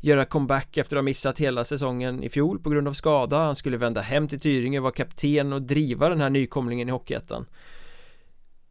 göra 0.00 0.24
comeback 0.24 0.76
efter 0.76 0.96
att 0.96 1.00
ha 1.00 1.04
missat 1.04 1.40
hela 1.40 1.64
säsongen 1.64 2.22
i 2.22 2.28
fjol 2.28 2.58
på 2.58 2.70
grund 2.70 2.88
av 2.88 2.92
skada. 2.92 3.38
Han 3.38 3.56
skulle 3.56 3.76
vända 3.76 4.00
hem 4.00 4.28
till 4.28 4.40
Tyringe, 4.40 4.80
vara 4.80 4.92
kapten 4.92 5.52
och 5.52 5.62
driva 5.62 6.08
den 6.08 6.20
här 6.20 6.30
nykomlingen 6.30 6.88
i 6.88 6.92
Hockeyettan. 6.92 7.46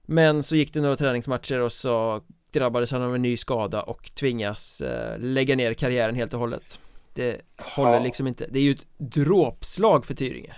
Men 0.06 0.44
så 0.44 0.56
gick 0.56 0.74
det 0.74 0.82
några 0.82 0.96
träningsmatcher 0.96 1.60
och 1.60 1.72
så 1.72 2.22
drabbades 2.54 2.92
han 2.92 3.02
av 3.02 3.16
en 3.16 3.22
ny 3.22 3.38
skada 3.38 3.84
och 3.84 4.12
tvingas 4.16 4.82
eh, 4.82 5.20
lägga 5.20 5.56
ner 5.56 5.74
karriären 5.74 6.16
helt 6.16 6.34
och 6.34 6.40
hållet. 6.40 6.80
Det 7.14 7.42
håller 7.58 8.00
liksom 8.04 8.28
inte, 8.28 8.48
det 8.50 8.60
är 8.60 8.64
ju 8.64 8.72
ett 8.72 8.88
dråpslag 8.98 10.06
för 10.06 10.14
Tyringe 10.14 10.56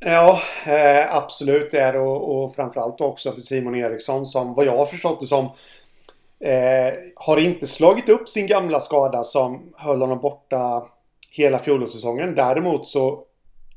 Ja, 0.00 0.40
eh, 0.66 1.16
absolut 1.16 1.70
det 1.70 1.78
är 1.78 1.92
det 1.92 1.98
och, 1.98 2.44
och 2.44 2.54
framförallt 2.54 3.00
också 3.00 3.32
för 3.32 3.40
Simon 3.40 3.74
Eriksson 3.74 4.26
som 4.26 4.54
vad 4.54 4.66
jag 4.66 4.76
har 4.76 4.86
förstått 4.86 5.20
det 5.20 5.26
som 5.26 5.44
eh, 6.40 6.94
har 7.16 7.36
inte 7.36 7.66
slagit 7.66 8.08
upp 8.08 8.28
sin 8.28 8.46
gamla 8.46 8.80
skada 8.80 9.24
som 9.24 9.72
höll 9.76 10.00
honom 10.00 10.20
borta 10.20 10.86
hela 11.30 11.58
fjolårssäsongen. 11.58 12.34
Däremot 12.34 12.86
så 12.86 13.24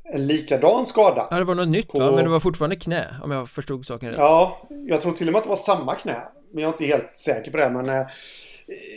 en 0.04 0.26
likadan 0.26 0.86
skada. 0.86 1.28
Ja, 1.30 1.36
det 1.36 1.44
var 1.44 1.54
något 1.54 1.68
nytt 1.68 1.88
på... 1.88 1.98
va? 1.98 2.10
Men 2.10 2.24
det 2.24 2.30
var 2.30 2.40
fortfarande 2.40 2.76
knä 2.76 3.06
om 3.22 3.30
jag 3.30 3.48
förstod 3.48 3.86
saken 3.86 4.08
rätt. 4.08 4.18
Ja, 4.18 4.58
jag 4.86 5.00
tror 5.00 5.12
till 5.12 5.28
och 5.28 5.32
med 5.32 5.38
att 5.38 5.44
det 5.44 5.48
var 5.48 5.56
samma 5.56 5.94
knä. 5.94 6.22
Men 6.52 6.62
jag 6.62 6.68
är 6.68 6.72
inte 6.72 6.84
helt 6.84 7.16
säker 7.16 7.50
på 7.50 7.56
det. 7.56 7.70
Men 7.70 7.88
eh, 7.88 8.06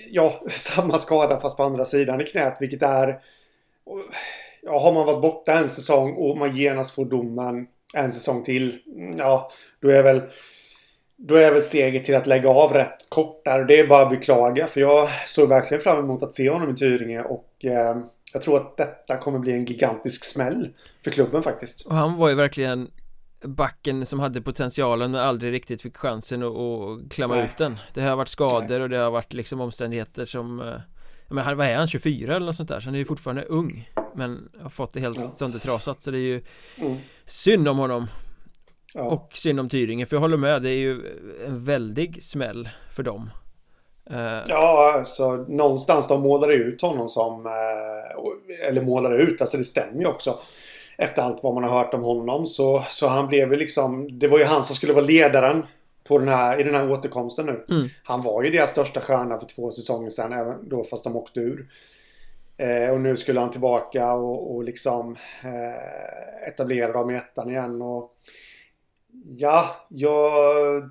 ja, 0.10 0.42
samma 0.48 0.98
skada 0.98 1.40
fast 1.40 1.58
på 1.58 1.64
andra 1.64 1.86
sidan 1.86 2.22
i 2.22 2.24
knät 2.24 2.58
vilket 2.60 2.84
är 2.84 3.20
ja, 4.62 4.80
har 4.80 4.94
man 4.94 5.06
varit 5.06 5.22
borta 5.22 5.54
en 5.54 5.70
säsong 5.70 6.14
och 6.14 6.38
man 6.38 6.56
genast 6.56 6.92
får 6.92 7.06
domen 7.06 7.68
en 7.94 8.12
säsong 8.12 8.44
till. 8.44 8.80
Ja, 9.18 9.50
då 9.82 9.90
är 9.90 10.04
väl 10.04 10.22
då 11.28 11.36
är 11.36 11.52
väl 11.52 11.62
steget 11.62 12.04
till 12.04 12.16
att 12.16 12.28
lägga 12.28 12.50
av 12.50 12.74
rätt 12.74 13.10
kort 13.10 13.46
där. 13.46 13.66
Det 13.66 13.80
är 13.80 13.88
bara 13.88 14.04
att 14.04 14.10
beklaga 14.10 14.68
för 14.68 14.82
jag 14.82 15.10
såg 15.26 15.50
verkligen 15.50 15.84
fram 15.84 16.00
emot 16.00 16.24
att 16.24 16.34
se 16.34 16.50
honom 16.50 16.72
i 16.72 16.76
Tyringe 16.76 17.22
och 17.22 17.66
eh, 17.66 17.98
jag 18.34 18.42
tror 18.42 18.58
att 18.58 18.78
detta 18.78 19.18
kommer 19.18 19.40
bli 19.40 19.52
en 19.52 19.66
gigantisk 19.66 20.26
smäll 20.26 20.70
för 21.04 21.12
klubben 21.12 21.44
faktiskt. 21.44 21.86
Och 21.86 21.96
han 21.96 22.18
var 22.18 22.30
ju 22.30 22.36
verkligen 22.36 22.92
backen 23.44 24.06
som 24.06 24.20
hade 24.20 24.42
potentialen 24.42 25.12
men 25.12 25.22
aldrig 25.22 25.54
riktigt 25.54 25.82
fick 25.82 25.98
chansen 25.98 26.44
att, 26.44 26.56
att 26.56 27.12
klämma 27.12 27.36
Nej. 27.36 27.44
ut 27.44 27.58
den. 27.58 27.78
Det 27.94 28.02
har 28.02 28.16
varit 28.16 28.30
skador 28.30 28.68
Nej. 28.70 28.82
och 28.82 28.90
det 28.90 28.98
har 28.98 29.12
varit 29.12 29.34
liksom 29.34 29.62
omständigheter 29.62 30.26
som 30.26 30.60
eh, 30.60 30.76
men 31.32 31.58
vad 31.58 31.68
är 31.68 31.76
han, 31.76 31.88
24 31.88 32.36
eller 32.36 32.46
något 32.46 32.56
sånt 32.56 32.70
där? 32.70 32.80
Så 32.80 32.88
han 32.88 32.96
är 32.96 33.00
ju 33.00 33.06
fortfarande 33.06 33.44
ung 33.44 33.90
Men 34.16 34.50
har 34.62 34.70
fått 34.70 34.94
det 34.94 35.00
helt 35.00 35.18
ja. 35.18 35.28
söndertrasat 35.28 36.02
så 36.02 36.12
det 36.12 36.18
är 36.18 36.20
ju 36.20 36.42
mm. 36.78 36.98
Synd 37.26 37.68
om 37.68 37.78
honom 37.78 38.08
ja. 38.94 39.02
Och 39.02 39.32
synd 39.34 39.60
om 39.60 39.70
Tyringe 39.70 40.06
för 40.06 40.16
jag 40.16 40.22
håller 40.22 40.38
med 40.38 40.62
Det 40.62 40.70
är 40.70 40.80
ju 40.80 41.02
en 41.46 41.64
väldig 41.64 42.24
smäll 42.24 42.70
för 42.96 43.04
dem 43.04 43.30
uh, 44.12 44.40
Ja, 44.48 44.94
alltså 44.98 45.36
någonstans 45.36 46.08
de 46.08 46.22
målar 46.22 46.50
ut 46.50 46.82
honom 46.82 47.10
som 47.10 47.46
uh, 47.46 48.68
Eller 48.68 48.82
målar 48.82 49.20
ut, 49.20 49.42
alltså 49.42 49.58
det 49.58 49.64
stämmer 49.64 50.00
ju 50.00 50.08
också 50.08 50.40
Efter 50.98 51.22
allt 51.22 51.44
vad 51.44 51.54
man 51.54 51.64
har 51.64 51.80
hört 51.80 51.94
om 51.94 52.04
honom 52.04 52.46
så, 52.46 52.84
så 52.90 53.08
han 53.08 53.28
blev 53.28 53.52
ju 53.52 53.60
liksom 53.60 54.20
Det 54.20 54.28
var 54.28 54.38
ju 54.38 54.46
han 54.46 54.64
som 54.64 54.76
skulle 54.76 54.94
vara 54.94 55.06
ledaren 55.06 55.64
på 56.04 56.18
den 56.18 56.28
här, 56.28 56.60
i 56.60 56.64
den 56.64 56.76
här 56.76 56.92
återkomsten 56.92 57.46
nu. 57.46 57.66
Mm. 57.70 57.88
Han 58.04 58.22
var 58.22 58.44
ju 58.44 58.50
deras 58.50 58.70
största 58.70 59.02
stjärna 59.02 59.40
för 59.40 59.46
två 59.48 59.72
säsonger 59.72 60.10
sedan, 60.10 60.34
även 60.34 60.70
då 60.70 60.84
fast 60.84 61.04
de 61.04 61.16
åkte 61.16 61.40
ur. 61.40 61.68
Eh, 62.58 62.90
och 62.90 63.02
nu 63.02 63.18
skulle 63.18 63.40
han 63.40 63.50
tillbaka 63.50 64.14
och, 64.14 64.56
och 64.56 64.64
liksom 64.64 65.16
eh, 65.44 66.48
etablera 66.48 66.92
dem 66.92 67.12
i 67.12 67.16
ettan 67.16 67.50
igen. 67.50 67.82
Och, 67.82 68.18
ja, 69.26 69.86
jag... 69.90 70.90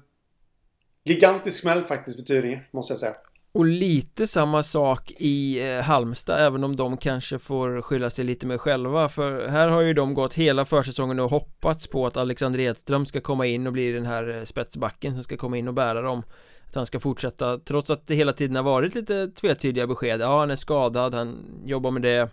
Gigantisk 1.04 1.60
smäll 1.60 1.82
faktiskt 1.82 2.18
för 2.18 2.24
Tyringe, 2.24 2.62
måste 2.70 2.92
jag 2.92 3.00
säga. 3.00 3.14
Och 3.52 3.64
lite 3.64 4.26
samma 4.26 4.62
sak 4.62 5.12
i 5.18 5.68
eh, 5.70 5.82
Halmstad 5.82 6.40
även 6.40 6.64
om 6.64 6.76
de 6.76 6.96
kanske 6.96 7.38
får 7.38 7.82
skylla 7.82 8.10
sig 8.10 8.24
lite 8.24 8.46
mer 8.46 8.58
själva. 8.58 9.08
För 9.08 9.48
här 9.48 9.68
har 9.68 9.80
ju 9.80 9.94
de 9.94 10.14
gått 10.14 10.34
hela 10.34 10.64
försäsongen 10.64 11.20
och 11.20 11.30
hoppats 11.30 11.86
på 11.86 12.06
att 12.06 12.16
Alexander 12.16 12.60
Edström 12.60 13.06
ska 13.06 13.20
komma 13.20 13.46
in 13.46 13.66
och 13.66 13.72
bli 13.72 13.92
den 13.92 14.06
här 14.06 14.36
eh, 14.38 14.44
spetsbacken 14.44 15.14
som 15.14 15.22
ska 15.22 15.36
komma 15.36 15.58
in 15.58 15.68
och 15.68 15.74
bära 15.74 16.00
dem. 16.00 16.22
Att 16.68 16.74
han 16.74 16.86
ska 16.86 17.00
fortsätta 17.00 17.58
trots 17.58 17.90
att 17.90 18.06
det 18.06 18.14
hela 18.14 18.32
tiden 18.32 18.56
har 18.56 18.62
varit 18.62 18.94
lite 18.94 19.28
tvetydiga 19.28 19.86
besked. 19.86 20.20
Ja 20.20 20.38
han 20.40 20.50
är 20.50 20.56
skadad 20.56 21.14
han 21.14 21.38
jobbar 21.64 21.90
med 21.90 22.02
det. 22.02 22.28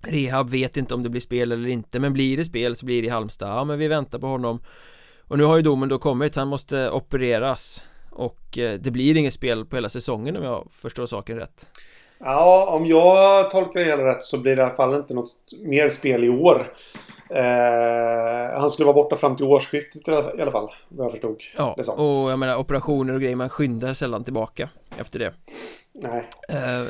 Rehab 0.00 0.50
vet 0.50 0.76
inte 0.76 0.94
om 0.94 1.02
det 1.02 1.08
blir 1.08 1.20
spel 1.20 1.52
eller 1.52 1.68
inte 1.68 2.00
men 2.00 2.12
blir 2.12 2.36
det 2.36 2.44
spel 2.44 2.76
så 2.76 2.86
blir 2.86 3.02
det 3.02 3.08
i 3.08 3.10
Halmstad. 3.10 3.48
Ja 3.48 3.64
men 3.64 3.78
vi 3.78 3.88
väntar 3.88 4.18
på 4.18 4.26
honom. 4.26 4.60
Och 5.20 5.38
nu 5.38 5.44
har 5.44 5.56
ju 5.56 5.62
domen 5.62 5.88
då 5.88 5.98
kommit 5.98 6.36
han 6.36 6.48
måste 6.48 6.90
opereras 6.90 7.84
och 8.16 8.58
eh, 8.58 8.74
det 8.80 8.90
blir 8.90 9.16
inget 9.16 9.34
spel 9.34 9.64
på 9.64 9.76
hela 9.76 9.88
säsongen 9.88 10.36
om 10.36 10.42
jag 10.42 10.68
förstår 10.70 11.06
saken 11.06 11.36
rätt. 11.36 11.68
Ja, 12.18 12.76
om 12.76 12.86
jag 12.86 13.50
tolkar 13.50 13.80
det 13.80 13.86
hela 13.86 14.06
rätt 14.06 14.24
så 14.24 14.38
blir 14.38 14.56
det 14.56 14.62
i 14.62 14.64
alla 14.64 14.74
fall 14.74 14.94
inte 14.94 15.14
något 15.14 15.34
mer 15.64 15.88
spel 15.88 16.24
i 16.24 16.28
år. 16.28 16.72
Eh, 17.30 18.60
Han 18.60 18.70
skulle 18.70 18.86
vara 18.86 18.94
borta 18.94 19.16
fram 19.16 19.36
till 19.36 19.46
årsskiftet 19.46 20.08
i 20.08 20.42
alla 20.42 20.50
fall, 20.50 20.68
vad 20.88 21.04
jag 21.04 21.12
förstod 21.12 21.40
Ja, 21.56 21.74
det 21.76 21.88
och 21.88 22.30
jag 22.30 22.38
menar 22.38 22.56
operationer 22.56 23.14
och 23.14 23.20
grejer, 23.20 23.36
man 23.36 23.48
skyndar 23.48 23.94
sällan 23.94 24.24
tillbaka 24.24 24.68
efter 24.98 25.18
det. 25.18 25.34
Nej. 25.94 26.28
Eh, 26.48 26.86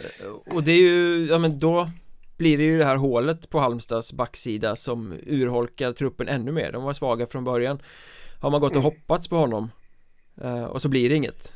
Och 0.54 0.62
det 0.62 0.72
är 0.72 0.80
ju, 0.80 1.26
ja 1.30 1.38
men 1.38 1.58
då 1.58 1.90
blir 2.36 2.58
det 2.58 2.64
ju 2.64 2.78
det 2.78 2.84
här 2.84 2.96
hålet 2.96 3.50
på 3.50 3.58
Halmstads 3.58 4.12
backsida 4.12 4.76
som 4.76 5.14
urholkar 5.26 5.92
truppen 5.92 6.28
ännu 6.28 6.52
mer. 6.52 6.72
De 6.72 6.82
var 6.84 6.92
svaga 6.92 7.26
från 7.26 7.44
början. 7.44 7.82
Har 8.40 8.50
man 8.50 8.60
gått 8.60 8.70
och 8.70 8.76
mm. 8.76 8.84
hoppats 8.84 9.28
på 9.28 9.36
honom 9.36 9.70
och 10.70 10.82
så 10.82 10.88
blir 10.88 11.08
det 11.08 11.14
inget. 11.14 11.54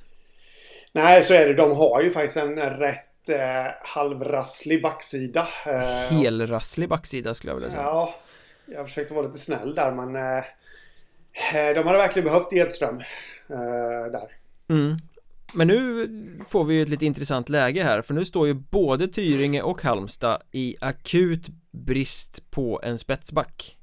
Nej, 0.93 1.23
så 1.23 1.35
är 1.35 1.47
det. 1.47 1.55
De 1.55 1.77
har 1.77 2.03
ju 2.03 2.11
faktiskt 2.11 2.37
en 2.37 2.59
rätt 2.59 3.29
eh, 3.29 3.73
halvrasslig 3.83 4.83
backsida. 4.83 5.47
Eh, 5.67 6.19
Helrasslig 6.19 6.89
backsida 6.89 7.35
skulle 7.35 7.51
jag 7.51 7.55
vilja 7.55 7.71
säga. 7.71 7.83
Ja, 7.83 8.15
jag 8.67 8.87
försökte 8.87 9.15
vara 9.15 9.27
lite 9.27 9.39
snäll 9.39 9.75
där 9.75 9.91
men 9.91 10.17
eh, 10.17 10.45
eh 11.55 11.75
de 11.75 11.87
hade 11.87 11.99
verkligen 11.99 12.27
behövt 12.27 12.53
Edström 12.53 12.99
eh, 13.49 14.13
där. 14.13 14.29
Mm. 14.69 14.97
Men 15.55 15.69
nu 15.69 16.09
får 16.47 16.65
vi 16.65 16.75
ju 16.75 16.83
ett 16.83 16.89
lite 16.89 17.07
intressant 17.07 17.49
läge 17.49 17.83
här 17.83 18.03
för 18.03 18.15
nu 18.15 18.25
står 18.25 18.47
ju 18.47 18.55
både 18.55 19.09
Tyringe 19.09 19.63
och 19.63 19.83
Halmstad 19.83 20.43
i 20.53 20.77
akut 20.81 21.47
brist 21.71 22.51
på 22.51 22.81
en 22.83 22.99
spetsback 22.99 23.77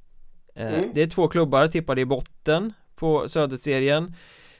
mm. 0.55 0.89
Det 0.93 1.01
är 1.01 1.07
två 1.07 1.27
klubbar 1.27 1.67
tippade 1.67 2.01
i 2.01 2.05
botten 2.05 2.73
på 2.95 3.29
Söderserien 3.29 4.15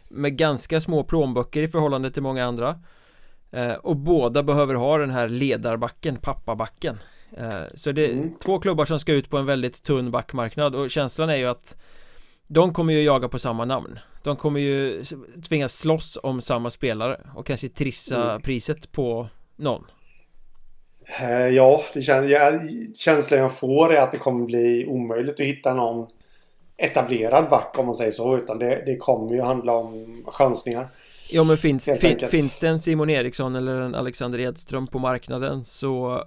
med 0.09 0.37
ganska 0.37 0.81
små 0.81 1.03
plånböcker 1.03 1.63
i 1.63 1.67
förhållande 1.67 2.11
till 2.11 2.23
många 2.23 2.45
andra 2.45 2.79
eh, 3.51 3.73
och 3.73 3.95
båda 3.95 4.43
behöver 4.43 4.75
ha 4.75 4.97
den 4.97 5.09
här 5.09 5.29
ledarbacken, 5.29 6.15
pappabacken 6.15 6.97
eh, 7.37 7.63
så 7.73 7.91
det 7.91 8.05
är 8.05 8.13
mm. 8.13 8.33
två 8.43 8.59
klubbar 8.59 8.85
som 8.85 8.99
ska 8.99 9.13
ut 9.13 9.29
på 9.29 9.37
en 9.37 9.45
väldigt 9.45 9.83
tunn 9.83 10.11
backmarknad 10.11 10.75
och 10.75 10.91
känslan 10.91 11.29
är 11.29 11.35
ju 11.35 11.45
att 11.45 11.77
de 12.47 12.73
kommer 12.73 12.93
ju 12.93 13.01
jaga 13.01 13.27
på 13.27 13.39
samma 13.39 13.65
namn 13.65 13.99
De 14.23 14.35
kommer 14.35 14.59
ju 14.59 15.03
tvingas 15.49 15.77
slåss 15.77 16.17
om 16.23 16.41
samma 16.41 16.69
spelare 16.69 17.21
och 17.35 17.45
kanske 17.45 17.69
trissa 17.69 18.29
mm. 18.31 18.41
priset 18.41 18.91
på 18.91 19.29
någon 19.55 19.83
eh, 21.19 21.47
Ja, 21.47 21.83
det 21.93 22.01
kän 22.01 22.29
ja, 22.29 22.59
känslan 22.95 23.39
jag 23.39 23.57
får 23.57 23.93
är 23.93 24.01
att 24.01 24.11
det 24.11 24.17
kommer 24.17 24.45
bli 24.45 24.85
omöjligt 24.87 25.39
att 25.39 25.45
hitta 25.45 25.73
någon 25.73 26.07
etablerad 26.77 27.49
back 27.49 27.75
om 27.77 27.85
man 27.85 27.95
säger 27.95 28.11
så 28.11 28.37
utan 28.37 28.59
det, 28.59 28.83
det 28.85 28.97
kommer 28.97 29.33
ju 29.33 29.41
handla 29.41 29.73
om 29.73 30.23
chansningar. 30.27 30.89
Ja 31.29 31.43
men 31.43 31.57
finns, 31.57 31.89
fin, 31.99 32.19
finns 32.29 32.57
det 32.59 32.67
en 32.67 32.79
Simon 32.79 33.09
Eriksson 33.09 33.55
eller 33.55 33.81
en 33.81 33.95
Alexander 33.95 34.39
Edström 34.39 34.87
på 34.87 34.99
marknaden 34.99 35.65
så 35.65 36.23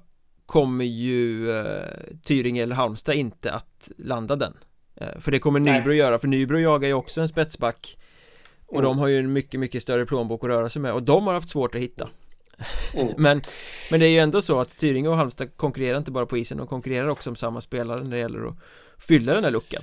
kommer 0.46 0.84
ju 0.84 1.50
eh, 1.58 1.84
Tyringe 2.24 2.62
eller 2.62 2.76
Halmstad 2.76 3.14
inte 3.14 3.52
att 3.52 3.90
landa 3.98 4.36
den. 4.36 4.56
Eh, 4.96 5.20
För 5.20 5.30
det 5.30 5.38
kommer 5.38 5.60
Nybro 5.60 5.92
göra, 5.92 6.18
för 6.18 6.28
Nybro 6.28 6.58
jagar 6.58 6.88
ju 6.88 6.94
också 6.94 7.20
en 7.20 7.28
spetsback. 7.28 7.96
Och 8.66 8.78
mm. 8.78 8.84
de 8.84 8.98
har 8.98 9.06
ju 9.06 9.18
en 9.18 9.32
mycket, 9.32 9.60
mycket 9.60 9.82
större 9.82 10.06
plånbok 10.06 10.44
att 10.44 10.50
röra 10.50 10.70
sig 10.70 10.82
med 10.82 10.92
och 10.92 11.02
de 11.02 11.26
har 11.26 11.34
haft 11.34 11.50
svårt 11.50 11.74
att 11.74 11.80
hitta. 11.80 12.08
Mm. 12.94 13.14
men, 13.16 13.42
men 13.90 14.00
det 14.00 14.06
är 14.06 14.10
ju 14.10 14.18
ändå 14.18 14.42
så 14.42 14.60
att 14.60 14.78
Tyringe 14.78 15.08
och 15.08 15.16
Halmstad 15.16 15.56
konkurrerar 15.56 15.98
inte 15.98 16.10
bara 16.10 16.26
på 16.26 16.38
isen, 16.38 16.58
de 16.58 16.66
konkurrerar 16.66 17.08
också 17.08 17.30
om 17.30 17.36
samma 17.36 17.60
spelare 17.60 18.02
när 18.02 18.10
det 18.10 18.18
gäller 18.18 18.48
att 18.48 18.56
fylla 18.98 19.34
den 19.34 19.44
här 19.44 19.50
luckan 19.50 19.82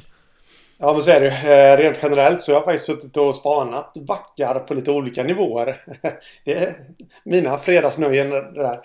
Ja 0.80 0.94
men 0.94 1.04
så 1.04 1.12
är 1.12 1.20
det 1.20 1.28
eh, 1.28 1.78
Rent 1.78 2.00
generellt 2.04 2.42
så 2.42 2.52
har 2.52 2.58
jag 2.58 2.66
faktiskt 2.66 2.86
suttit 2.86 3.18
och 3.18 3.36
spanat 3.36 3.94
backar 3.94 4.60
på 4.60 4.74
lite 4.74 4.92
olika 4.92 5.24
nivåer. 5.24 5.82
Det 6.44 6.54
är 6.54 6.88
mina 7.24 7.58
fredagsnöjen 7.58 8.30
det 8.30 8.54
där. 8.54 8.82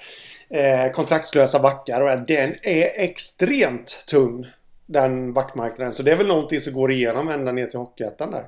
Eh, 0.50 0.92
kontraktslösa 0.92 1.58
backar 1.58 2.00
och 2.00 2.26
den 2.26 2.54
är 2.62 3.00
extremt 3.00 4.04
tunn. 4.08 4.46
Den 4.86 5.32
backmarknaden. 5.32 5.92
Så 5.92 6.02
det 6.02 6.12
är 6.12 6.16
väl 6.16 6.26
någonting 6.26 6.60
som 6.60 6.72
går 6.72 6.90
igenom 6.92 7.28
ända 7.28 7.52
ner 7.52 7.66
till 7.66 7.78
Hockeyettan 7.78 8.30
där. 8.30 8.46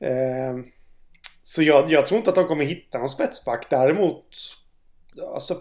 Eh, 0.00 0.56
så 1.42 1.62
jag, 1.62 1.92
jag, 1.92 2.06
tror 2.06 2.18
inte 2.18 2.30
att 2.30 2.36
de 2.36 2.46
kommer 2.46 2.64
hitta 2.64 2.98
någon 2.98 3.08
spetsback. 3.08 3.66
Däremot 3.70 4.24
alltså 5.34 5.56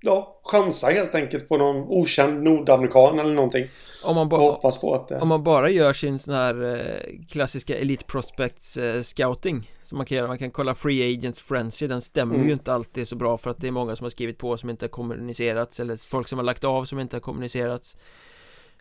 ja, 0.00 0.40
chansa 0.42 0.86
helt 0.86 1.14
enkelt 1.14 1.48
på 1.48 1.56
någon 1.56 1.76
okänd 1.76 2.42
nordamerikan 2.42 3.18
eller 3.18 3.34
någonting. 3.34 3.66
Om 4.04 4.14
man, 4.14 4.28
ba- 4.28 4.38
hoppas 4.38 4.80
på 4.80 4.94
att, 4.94 5.08
det... 5.08 5.20
om 5.20 5.28
man 5.28 5.44
bara 5.44 5.70
gör 5.70 5.92
sin 5.92 6.18
sån 6.18 6.34
här 6.34 6.74
eh, 6.74 7.26
klassiska 7.28 7.76
Elite 7.76 8.04
Prospects 8.04 8.76
eh, 8.76 9.02
scouting 9.02 9.70
som 9.82 9.98
man 9.98 10.06
kan 10.06 10.16
göra, 10.16 10.28
man 10.28 10.38
kan 10.38 10.50
kolla 10.50 10.74
Free 10.74 11.14
Agents 11.14 11.40
Frenzy, 11.40 11.86
den 11.86 12.02
stämmer 12.02 12.34
mm. 12.34 12.46
ju 12.46 12.52
inte 12.52 12.72
alltid 12.72 13.08
så 13.08 13.16
bra 13.16 13.36
för 13.36 13.50
att 13.50 13.60
det 13.60 13.66
är 13.66 13.72
många 13.72 13.96
som 13.96 14.04
har 14.04 14.10
skrivit 14.10 14.38
på 14.38 14.56
som 14.56 14.70
inte 14.70 14.84
har 14.84 14.90
kommunicerats 14.90 15.80
eller 15.80 16.08
folk 16.08 16.28
som 16.28 16.38
har 16.38 16.44
lagt 16.44 16.64
av 16.64 16.84
som 16.84 17.00
inte 17.00 17.16
har 17.16 17.20
kommunicerats 17.20 17.96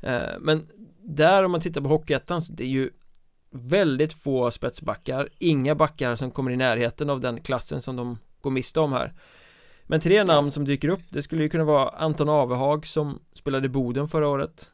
eh, 0.04 0.19
Men 0.39 0.67
där 1.04 1.43
om 1.43 1.51
man 1.51 1.62
tittar 1.62 1.82
på 1.82 1.88
Hockeyettan 1.88 2.41
så 2.41 2.54
det 2.54 2.63
är 2.63 2.67
ju 2.67 2.89
väldigt 3.51 4.13
få 4.13 4.51
spetsbackar, 4.51 5.30
inga 5.39 5.75
backar 5.75 6.15
som 6.15 6.32
kommer 6.32 6.51
i 6.51 6.56
närheten 6.56 7.10
av 7.10 7.19
den 7.19 7.41
klassen 7.41 7.82
som 7.82 7.95
de 7.95 8.17
går 8.41 8.51
miste 8.51 8.80
om 8.80 8.93
här 8.93 9.13
men 9.88 10.00
tre 10.00 10.24
namn 10.24 10.52
som 10.52 10.65
dyker 10.65 10.89
upp, 10.89 11.04
det 11.10 11.24
skulle 11.24 11.43
ju 11.43 11.50
kunna 11.50 11.63
vara 11.63 11.89
Anton 11.89 12.30
Avehag 12.30 12.88
som 12.88 13.19
spelade 13.34 13.69
Boden 13.69 14.08
förra 14.08 14.28
året. 14.28 14.69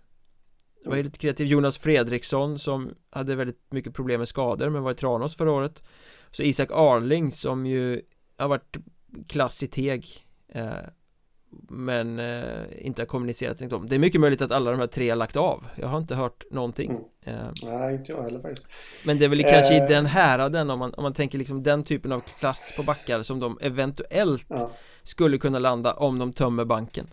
Det 0.84 0.89
var 0.89 0.95
ju 0.95 1.04
lite 1.04 1.19
kreativ, 1.19 1.47
Jonas 1.47 1.78
Fredriksson 1.78 2.60
som 2.60 2.95
hade 3.10 3.36
väldigt 3.36 3.62
mycket 3.69 3.93
problem 3.93 4.19
med 4.19 4.28
skador 4.28 4.69
men 4.69 4.84
var 4.84 4.91
i 4.91 4.95
Tranås 4.95 5.36
förra 5.36 5.52
året. 5.52 5.84
Så 6.32 6.43
Isak 6.43 6.69
Arling 6.71 7.32
som 7.32 7.65
ju 7.65 8.02
har 8.38 8.47
varit 8.47 8.78
klass 9.28 9.63
i 9.63 9.67
Teg 9.67 10.08
eh, 10.54 10.69
Men 11.69 12.19
eh, 12.19 12.63
inte 12.78 13.02
har 13.02 13.08
kommunicerat 13.08 13.62
om 13.62 13.88
Det 13.88 13.95
är 13.95 14.00
mycket 14.00 14.21
möjligt 14.21 14.41
att 14.41 14.52
alla 14.52 14.71
de 14.71 14.80
här 14.80 14.88
tre 14.88 15.10
har 15.10 15.15
lagt 15.15 15.36
av. 15.36 15.67
Jag 15.76 15.88
har 15.88 15.97
inte 15.97 16.15
hört 16.15 16.43
någonting 16.52 16.91
mm. 16.91 17.39
eh, 17.39 17.52
Nej, 17.63 17.95
inte 17.95 18.12
jag 18.12 18.24
heller 18.24 18.39
faktiskt. 18.39 18.67
Men 19.06 19.17
det 19.17 19.26
är 19.26 19.30
väl 19.30 19.43
kanske 19.43 19.76
i 19.76 19.80
eh. 19.80 19.88
den 19.88 20.06
häraden 20.06 20.69
om 20.69 20.80
man, 20.80 20.93
om 20.93 21.04
man 21.04 21.13
tänker 21.13 21.38
liksom 21.38 21.63
den 21.63 21.84
typen 21.84 22.12
av 22.12 22.19
klass 22.19 22.74
på 22.76 22.84
backar 22.84 23.24
som 23.24 23.39
de 23.39 23.58
eventuellt 23.62 24.45
ja 24.50 24.71
skulle 25.04 25.38
kunna 25.38 25.60
landa 25.60 25.94
om 25.94 26.20
de 26.20 26.34
tömmer 26.34 26.66
banken. 26.66 27.08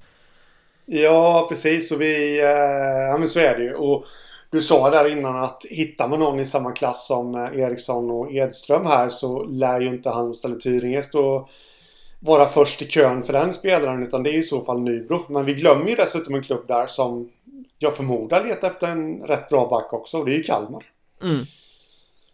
Ja, 0.87 1.47
precis. 1.49 1.93
Och 1.93 2.01
vi, 2.01 2.41
eh, 2.41 3.11
ja 3.11 3.19
men 3.19 3.29
så 3.29 3.41
är 3.41 3.59
det 3.59 3.65
ju. 3.65 3.75
Och 3.75 4.05
du 4.51 4.63
sa 4.63 4.91
där 4.91 5.13
innan 5.13 5.37
att 5.37 5.65
hittar 5.71 6.09
man 6.09 6.21
någon 6.21 6.41
i 6.41 6.45
samma 6.45 6.73
klass 6.73 7.07
som 7.07 7.35
eh, 7.35 7.61
Eriksson 7.61 8.11
och 8.11 8.33
Edström 8.33 8.87
här 8.87 9.09
så 9.09 9.45
lär 9.45 9.81
ju 9.81 9.87
inte 9.87 10.11
Halmstad 10.11 10.51
eller 10.51 10.61
Tyringe 10.61 11.03
stå 11.03 11.49
vara 12.21 12.47
först 12.47 12.83
i 12.83 12.85
kön 12.85 13.23
för 13.23 13.33
den 13.33 13.53
spelaren 13.53 14.03
utan 14.03 14.23
det 14.23 14.31
är 14.31 14.39
i 14.39 14.43
så 14.43 14.65
fall 14.65 14.81
Nybro. 14.81 15.25
Men 15.29 15.45
vi 15.45 15.55
glömmer 15.55 15.89
ju 15.89 15.95
dessutom 15.95 16.35
en 16.35 16.43
klubb 16.43 16.65
där 16.69 16.87
som 16.87 17.31
jag 17.79 17.97
förmodar 17.97 18.45
letar 18.45 18.69
efter 18.69 18.89
en 18.89 19.23
rätt 19.23 19.49
bra 19.49 19.69
back 19.69 19.93
också 19.93 20.19
och 20.19 20.27
det 20.27 20.35
är 20.35 20.37
ju 20.37 20.43
Kalmar. 20.43 20.85
Mm. 21.23 21.45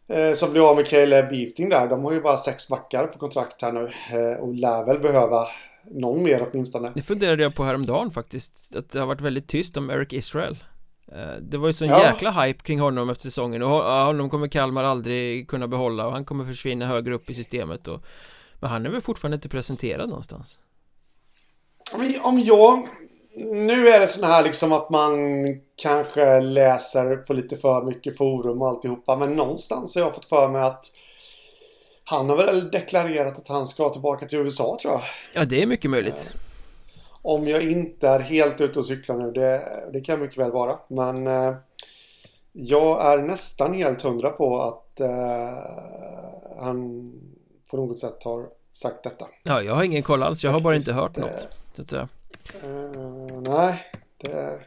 Eh, 0.08 0.32
som 0.34 0.52
blir 0.52 0.70
av 0.70 0.76
med 0.76 0.86
Caleb 0.86 1.28
Beefting 1.28 1.68
där. 1.68 1.88
De 1.88 2.04
har 2.04 2.12
ju 2.12 2.20
bara 2.20 2.36
sex 2.36 2.68
backar 2.68 3.06
på 3.06 3.18
kontrakt 3.18 3.62
här 3.62 3.72
nu. 3.72 3.90
Eh, 4.12 4.40
och 4.40 4.54
lär 4.54 4.86
väl 4.86 4.98
behöva 4.98 5.46
någon 5.90 6.22
mer 6.22 6.48
åtminstone. 6.50 6.92
Det 6.94 7.02
funderade 7.02 7.42
jag 7.42 7.54
på 7.54 7.64
häromdagen 7.64 8.10
faktiskt. 8.10 8.76
Att 8.76 8.90
det 8.90 8.98
har 8.98 9.06
varit 9.06 9.20
väldigt 9.20 9.48
tyst 9.48 9.76
om 9.76 9.90
Eric 9.90 10.12
Israel. 10.12 10.64
Eh, 11.12 11.36
det 11.40 11.58
var 11.58 11.66
ju 11.66 11.72
sån 11.72 11.88
ja. 11.88 12.02
jäkla 12.02 12.30
hype 12.30 12.62
kring 12.62 12.80
honom 12.80 13.10
efter 13.10 13.22
säsongen 13.22 13.62
och 13.62 13.70
honom 13.82 14.30
kommer 14.30 14.48
Kalmar 14.48 14.84
aldrig 14.84 15.48
kunna 15.48 15.68
behålla 15.68 16.06
och 16.06 16.12
han 16.12 16.24
kommer 16.24 16.44
försvinna 16.44 16.86
högre 16.86 17.14
upp 17.14 17.30
i 17.30 17.34
systemet 17.34 17.88
och 17.88 18.04
Men 18.60 18.70
han 18.70 18.86
är 18.86 18.90
väl 18.90 19.00
fortfarande 19.00 19.34
inte 19.34 19.48
presenterad 19.48 20.08
någonstans? 20.08 20.58
Om 22.22 22.40
jag 22.40 22.88
nu 23.36 23.88
är 23.88 24.00
det 24.00 24.06
sån 24.06 24.24
här 24.24 24.44
liksom 24.44 24.72
att 24.72 24.90
man 24.90 25.14
kanske 25.76 26.40
läser 26.40 27.16
på 27.16 27.32
lite 27.32 27.56
för 27.56 27.82
mycket 27.82 28.18
forum 28.18 28.62
och 28.62 28.68
alltihopa. 28.68 29.16
Men 29.16 29.32
någonstans 29.32 29.94
har 29.94 30.02
jag 30.02 30.14
fått 30.14 30.24
för 30.24 30.48
mig 30.48 30.62
att 30.62 30.86
han 32.04 32.28
har 32.28 32.36
väl 32.36 32.70
deklarerat 32.70 33.38
att 33.38 33.48
han 33.48 33.66
ska 33.66 33.88
tillbaka 33.88 34.26
till 34.26 34.38
USA 34.38 34.78
tror 34.82 34.92
jag. 34.92 35.02
Ja, 35.34 35.44
det 35.44 35.62
är 35.62 35.66
mycket 35.66 35.90
möjligt. 35.90 36.30
Eh, 36.34 36.40
om 37.22 37.48
jag 37.48 37.62
inte 37.62 38.08
är 38.08 38.20
helt 38.20 38.60
ute 38.60 38.78
och 38.78 38.86
cyklar 38.86 39.16
nu, 39.16 39.30
det, 39.30 39.62
det 39.92 40.00
kan 40.00 40.20
mycket 40.20 40.38
väl 40.38 40.52
vara. 40.52 40.78
Men 40.88 41.26
eh, 41.26 41.54
jag 42.52 43.12
är 43.12 43.18
nästan 43.18 43.74
helt 43.74 44.02
hundra 44.02 44.30
på 44.30 44.62
att 44.62 45.00
eh, 45.00 45.08
han 46.58 47.12
på 47.70 47.76
något 47.76 47.98
sätt 47.98 48.24
har 48.24 48.46
sagt 48.72 49.02
detta. 49.02 49.26
Ja, 49.42 49.62
jag 49.62 49.74
har 49.74 49.84
ingen 49.84 50.02
koll 50.02 50.22
alls. 50.22 50.44
Jag 50.44 50.50
har 50.50 50.60
bara 50.60 50.76
inte 50.76 50.92
hört 50.92 51.16
något. 51.16 51.30
Eh, 51.30 51.48
så 51.76 51.82
att 51.82 51.88
säga. 51.88 52.08
Uh, 52.64 53.42
nej, 53.46 53.80
det... 54.18 54.60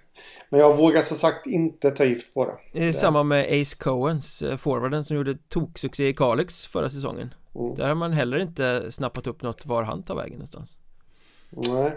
Men 0.50 0.60
jag 0.60 0.78
vågar 0.78 1.02
som 1.02 1.18
sagt 1.18 1.48
inte 1.48 1.92
ta 1.92 2.06
gift 2.06 2.34
på 2.34 2.46
det. 2.46 2.80
Det 2.80 2.88
är 2.88 2.92
samma 2.92 3.24
med 3.24 3.62
Ace 3.62 3.78
Coens, 3.80 4.42
eh, 4.42 4.58
forwarden 4.58 5.04
som 5.04 5.18
gjorde 5.18 5.38
toksuccé 5.50 6.08
i 6.08 6.14
Kalix 6.14 6.68
förra 6.68 6.90
säsongen. 6.90 7.34
Mm. 7.56 7.76
Där 7.76 7.88
har 7.88 7.96
man 7.96 8.14
heller 8.14 8.40
inte 8.40 8.92
snappat 8.92 9.28
upp 9.28 9.42
något 9.42 9.66
var 9.66 9.84
han 9.84 10.04
tar 10.04 10.16
vägen 10.16 10.34
någonstans. 10.34 10.78
Nej. 11.50 11.92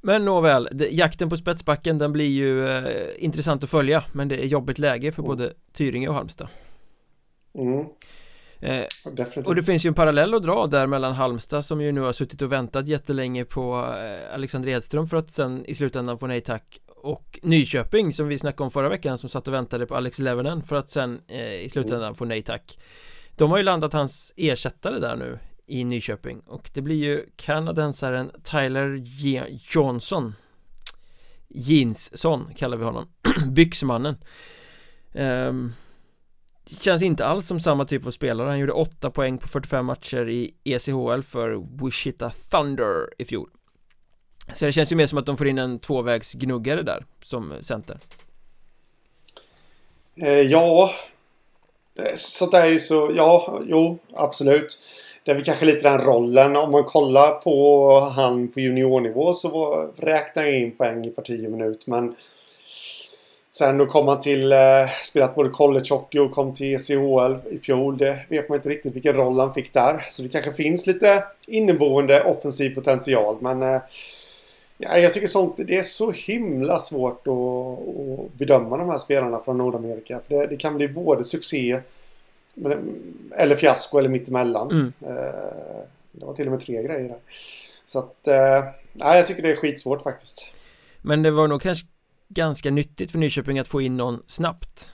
Men 0.00 0.24
nåväl, 0.24 0.68
jakten 0.90 1.28
på 1.28 1.36
spetsbacken 1.36 1.98
den 1.98 2.12
blir 2.12 2.28
ju 2.28 2.68
eh, 2.68 3.08
intressant 3.18 3.64
att 3.64 3.70
följa 3.70 4.04
Men 4.12 4.28
det 4.28 4.42
är 4.42 4.46
jobbigt 4.46 4.78
läge 4.78 5.12
för 5.12 5.22
mm. 5.22 5.28
både 5.28 5.52
Tyringe 5.72 6.08
och 6.08 6.14
Halmstad 6.14 6.48
mm. 7.54 7.86
Eh, 8.60 8.84
och 9.44 9.54
det 9.54 9.62
finns 9.62 9.86
ju 9.86 9.88
en 9.88 9.94
parallell 9.94 10.34
att 10.34 10.42
dra 10.42 10.66
där 10.66 10.86
mellan 10.86 11.14
Halmstad 11.14 11.64
som 11.64 11.80
ju 11.80 11.92
nu 11.92 12.00
har 12.00 12.12
suttit 12.12 12.42
och 12.42 12.52
väntat 12.52 12.88
jättelänge 12.88 13.44
på 13.44 13.94
eh, 13.98 14.34
Alexander 14.34 14.68
Edström 14.68 15.06
för 15.06 15.16
att 15.16 15.30
sen 15.30 15.64
i 15.66 15.74
slutändan 15.74 16.18
få 16.18 16.26
nej 16.26 16.40
tack. 16.40 16.80
Och 16.86 17.38
Nyköping 17.42 18.12
som 18.12 18.28
vi 18.28 18.38
snackade 18.38 18.64
om 18.64 18.70
förra 18.70 18.88
veckan 18.88 19.18
som 19.18 19.28
satt 19.28 19.48
och 19.48 19.54
väntade 19.54 19.86
på 19.86 19.96
Alex 19.96 20.18
Levenen 20.18 20.62
för 20.62 20.76
att 20.76 20.90
sen 20.90 21.20
eh, 21.28 21.54
i 21.54 21.68
slutändan 21.68 22.14
få 22.14 22.24
nej 22.24 22.42
tack. 22.42 22.78
De 23.36 23.50
har 23.50 23.58
ju 23.58 23.64
landat 23.64 23.92
hans 23.92 24.32
ersättare 24.36 24.98
där 24.98 25.16
nu 25.16 25.38
i 25.66 25.84
Nyköping. 25.84 26.40
Och 26.40 26.70
det 26.74 26.82
blir 26.82 26.96
ju 26.96 27.26
kanadensaren 27.36 28.30
Tyler 28.42 29.02
Johnson. 29.74 30.34
Jeansson 31.48 32.48
kallar 32.56 32.76
vi 32.76 32.84
honom. 32.84 33.08
Byxmannen. 33.50 34.16
Um, 35.12 35.72
Känns 36.80 37.02
inte 37.02 37.26
alls 37.26 37.46
som 37.46 37.60
samma 37.60 37.84
typ 37.84 38.06
av 38.06 38.10
spelare. 38.10 38.48
Han 38.48 38.58
gjorde 38.58 38.72
8 38.72 39.10
poäng 39.10 39.38
på 39.38 39.48
45 39.48 39.86
matcher 39.86 40.28
i 40.28 40.54
ECHL 40.64 41.22
för 41.22 41.84
Wichita 41.84 42.30
Thunder 42.50 43.08
i 43.18 43.24
fjol. 43.24 43.50
Så 44.54 44.64
det 44.64 44.72
känns 44.72 44.92
ju 44.92 44.96
mer 44.96 45.06
som 45.06 45.18
att 45.18 45.26
de 45.26 45.36
får 45.36 45.46
in 45.46 45.58
en 45.58 45.78
tvåvägsgnuggare 45.78 46.82
där 46.82 47.04
som 47.22 47.52
center. 47.60 47.98
Eh, 50.16 50.40
Ja. 50.40 50.90
Eh, 51.98 52.14
Sånt 52.16 52.52
där 52.52 52.62
är 52.62 52.70
ju 52.70 52.80
så, 52.80 53.12
ja, 53.16 53.60
jo, 53.66 53.98
absolut. 54.14 54.78
Det 55.24 55.30
är 55.30 55.34
väl 55.34 55.44
kanske 55.44 55.64
lite 55.66 55.90
den 55.90 56.00
rollen. 56.00 56.56
Om 56.56 56.72
man 56.72 56.84
kollar 56.84 57.30
på 57.30 58.00
han 58.00 58.48
på 58.48 58.60
juniornivå 58.60 59.34
så 59.34 59.48
var, 59.48 59.90
räknar 59.96 60.42
jag 60.42 60.54
in 60.54 60.76
poäng 60.76 61.04
i 61.06 61.10
parti 61.10 61.46
och 61.46 61.50
minut 61.50 61.86
men 61.86 62.14
Sen 63.58 63.78
då 63.78 63.86
kom 63.86 64.08
han 64.08 64.20
till, 64.20 64.52
eh, 64.52 64.88
spelat 65.04 65.34
både 65.34 65.50
college 65.50 65.86
hockey 65.90 66.18
och 66.18 66.32
kom 66.32 66.54
till 66.54 66.74
ECHL 66.74 67.54
i 67.54 67.58
fjol. 67.58 67.98
Det 67.98 68.18
vet 68.28 68.48
man 68.48 68.56
inte 68.56 68.68
riktigt 68.68 68.94
vilken 68.94 69.16
roll 69.16 69.38
han 69.38 69.54
fick 69.54 69.72
där. 69.72 70.06
Så 70.10 70.22
det 70.22 70.28
kanske 70.28 70.52
finns 70.52 70.86
lite 70.86 71.24
inneboende 71.46 72.22
offensiv 72.22 72.74
potential. 72.74 73.36
Men 73.40 73.62
eh, 73.62 73.80
Ja, 74.78 74.98
jag 74.98 75.12
tycker 75.12 75.26
sånt, 75.26 75.56
det 75.56 75.76
är 75.76 75.82
så 75.82 76.10
himla 76.10 76.78
svårt 76.78 77.26
att, 77.26 77.32
att 77.32 78.32
bedöma 78.32 78.76
de 78.76 78.88
här 78.88 78.98
spelarna 78.98 79.38
från 79.38 79.58
Nordamerika. 79.58 80.20
För 80.20 80.34
det, 80.34 80.46
det 80.46 80.56
kan 80.56 80.76
bli 80.76 80.88
både 80.88 81.24
succé 81.24 81.80
eller 83.36 83.54
fiasko 83.54 83.98
eller 83.98 84.08
mittemellan. 84.08 84.70
Mm. 84.70 84.92
Eh, 85.00 85.82
det 86.12 86.26
var 86.26 86.34
till 86.34 86.46
och 86.46 86.52
med 86.52 86.60
tre 86.60 86.82
grejer 86.82 87.08
där. 87.08 87.18
Så 87.86 87.98
att, 87.98 88.28
eh, 88.28 88.64
ja, 88.92 89.16
jag 89.16 89.26
tycker 89.26 89.42
det 89.42 89.50
är 89.50 89.56
skitsvårt 89.56 90.02
faktiskt. 90.02 90.50
Men 91.02 91.22
det 91.22 91.30
var 91.30 91.48
nog 91.48 91.62
kanske 91.62 91.86
ganska 92.28 92.70
nyttigt 92.70 93.12
för 93.12 93.18
Nyköping 93.18 93.58
att 93.58 93.68
få 93.68 93.80
in 93.80 93.96
någon 93.96 94.22
snabbt. 94.26 94.90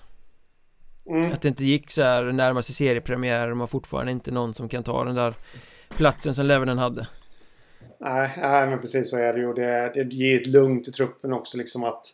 Mm. 1.10 1.32
Att 1.32 1.42
det 1.42 1.48
inte 1.48 1.64
gick 1.64 1.90
så 1.90 2.02
här 2.02 2.22
närmast 2.22 2.74
seriepremiär 2.74 3.50
och 3.50 3.56
man 3.56 3.68
fortfarande 3.68 4.12
inte 4.12 4.30
någon 4.30 4.54
som 4.54 4.68
kan 4.68 4.84
ta 4.84 5.04
den 5.04 5.14
där 5.14 5.34
platsen 5.88 6.34
som 6.34 6.46
Levenen 6.46 6.78
hade. 6.78 7.06
Nej, 8.00 8.30
nej, 8.36 8.66
men 8.68 8.80
precis 8.80 9.10
så 9.10 9.16
är 9.16 9.32
det 9.32 9.40
ju. 9.40 9.52
Det, 9.52 9.92
det 9.94 10.14
ger 10.14 10.40
ett 10.40 10.46
lugn 10.46 10.82
till 10.82 10.92
truppen 10.92 11.32
också 11.32 11.58
liksom 11.58 11.84
att 11.84 12.04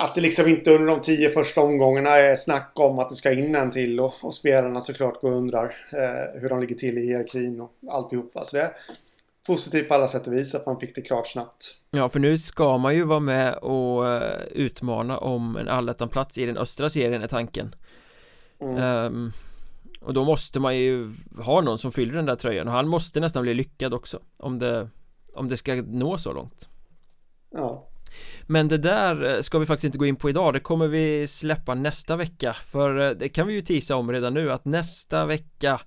att 0.00 0.14
det 0.14 0.20
liksom 0.20 0.48
inte 0.48 0.70
under 0.70 0.86
de 0.86 1.00
tio 1.00 1.28
första 1.28 1.60
omgångarna 1.60 2.10
är 2.10 2.36
snack 2.36 2.72
om 2.74 2.98
att 2.98 3.08
det 3.08 3.14
ska 3.14 3.32
in 3.32 3.54
en 3.54 3.70
till 3.70 4.00
och, 4.00 4.14
och 4.22 4.34
spelarna 4.34 4.80
såklart 4.80 5.20
går 5.20 5.30
och 5.30 5.36
undrar 5.36 5.64
eh, 5.92 6.40
hur 6.40 6.48
de 6.48 6.60
ligger 6.60 6.74
till 6.74 6.98
i 6.98 7.06
hierarkin 7.06 7.60
och 7.60 7.72
alltihopa. 7.88 8.44
Så 8.44 8.56
det 8.56 8.70
positivt 9.48 9.88
på 9.88 9.94
alla 9.94 10.08
sätt 10.08 10.26
och 10.26 10.32
vis 10.32 10.54
att 10.54 10.66
man 10.66 10.80
fick 10.80 10.94
det 10.94 11.02
klart 11.02 11.26
snabbt. 11.26 11.74
Ja, 11.90 12.08
för 12.08 12.18
nu 12.18 12.38
ska 12.38 12.78
man 12.78 12.94
ju 12.94 13.04
vara 13.04 13.20
med 13.20 13.54
och 13.54 14.02
uh, 14.04 14.42
utmana 14.50 15.18
om 15.18 15.56
en 15.56 15.68
allettan-plats 15.68 16.38
i 16.38 16.46
den 16.46 16.56
östra 16.56 16.90
serien 16.90 17.22
är 17.22 17.28
tanken. 17.28 17.74
Mm. 18.60 19.04
Um, 19.04 19.32
och 20.00 20.14
då 20.14 20.24
måste 20.24 20.60
man 20.60 20.76
ju 20.76 21.14
ha 21.42 21.60
någon 21.60 21.78
som 21.78 21.92
fyller 21.92 22.14
den 22.14 22.26
där 22.26 22.36
tröjan 22.36 22.68
och 22.68 22.74
han 22.74 22.88
måste 22.88 23.20
nästan 23.20 23.42
bli 23.42 23.54
lyckad 23.54 23.94
också 23.94 24.20
om 24.36 24.58
det, 24.58 24.88
om 25.34 25.46
det 25.46 25.56
ska 25.56 25.74
nå 25.74 26.18
så 26.18 26.32
långt. 26.32 26.68
Ja. 27.50 27.88
Men 28.42 28.68
det 28.68 28.78
där 28.78 29.24
eh, 29.24 29.40
ska 29.40 29.58
vi 29.58 29.66
faktiskt 29.66 29.84
inte 29.84 29.98
gå 29.98 30.06
in 30.06 30.16
på 30.16 30.30
idag, 30.30 30.52
det 30.52 30.60
kommer 30.60 30.88
vi 30.88 31.26
släppa 31.26 31.74
nästa 31.74 32.16
vecka 32.16 32.52
För 32.52 33.00
eh, 33.00 33.10
det 33.10 33.28
kan 33.28 33.46
vi 33.46 33.54
ju 33.54 33.62
tisa 33.62 33.96
om 33.96 34.12
redan 34.12 34.34
nu 34.34 34.52
att 34.52 34.64
nästa 34.64 35.26
vecka 35.26 35.80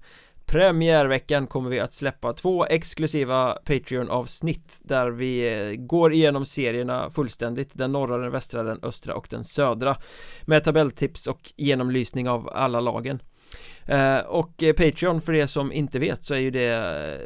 Premiärveckan 0.51 1.47
kommer 1.47 1.69
vi 1.69 1.79
att 1.79 1.93
släppa 1.93 2.33
två 2.33 2.65
exklusiva 2.65 3.57
Patreon-avsnitt 3.65 4.79
där 4.83 5.09
vi 5.09 5.53
eh, 5.53 5.75
går 5.75 6.13
igenom 6.13 6.45
serierna 6.45 7.09
fullständigt 7.09 7.71
Den 7.73 7.91
norra, 7.91 8.17
den 8.17 8.31
västra, 8.31 8.63
den 8.63 8.79
östra 8.83 9.15
och 9.15 9.27
den 9.29 9.43
södra 9.43 9.97
Med 10.45 10.63
tabelltips 10.63 11.27
och 11.27 11.53
genomlysning 11.57 12.29
av 12.29 12.49
alla 12.49 12.79
lagen. 12.79 13.21
Eh, 13.85 14.19
och 14.19 14.63
eh, 14.63 14.73
Patreon 14.73 15.21
för 15.21 15.33
er 15.33 15.47
som 15.47 15.71
inte 15.71 15.99
vet 15.99 16.23
så 16.23 16.33
är 16.33 16.39
ju 16.39 16.51
det 16.51 16.67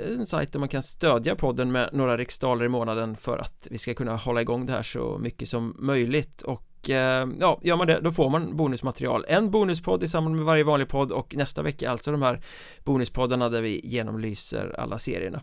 en 0.08 0.26
sajt 0.26 0.52
där 0.52 0.60
man 0.60 0.70
kan 0.70 0.84
stödja 0.84 1.36
podden 1.36 1.72
med 1.72 1.90
några 1.94 2.18
riksdaler 2.18 2.66
i 2.66 2.70
månaden 2.70 3.16
för 3.16 3.38
att 3.38 3.68
vi 3.72 3.78
ska 3.78 3.94
kunna 3.94 4.16
hålla 4.16 4.42
igång 4.42 4.66
det 4.66 4.74
här 4.74 4.84
så 4.84 5.18
mycket 5.18 5.50
som 5.50 5.76
möjligt. 5.80 6.42
Och 6.42 6.75
ja, 6.90 7.60
gör 7.62 7.76
man 7.76 7.88
det 7.88 8.00
då 8.00 8.12
får 8.12 8.30
man 8.30 8.58
bonusmaterial. 8.58 9.26
En 9.28 9.52
bonuspodd 9.52 10.04
i 10.04 10.08
samband 10.08 10.36
med 10.36 10.46
varje 10.46 10.64
vanlig 10.64 10.88
podd 10.88 11.12
och 11.12 11.36
nästa 11.36 11.62
vecka 11.62 11.90
alltså 11.90 12.12
de 12.12 12.22
här 12.22 12.42
bonuspoddarna 12.84 13.50
där 13.50 13.62
vi 13.62 13.82
genomlyser 13.84 14.76
alla 14.80 14.98
serierna. 14.98 15.42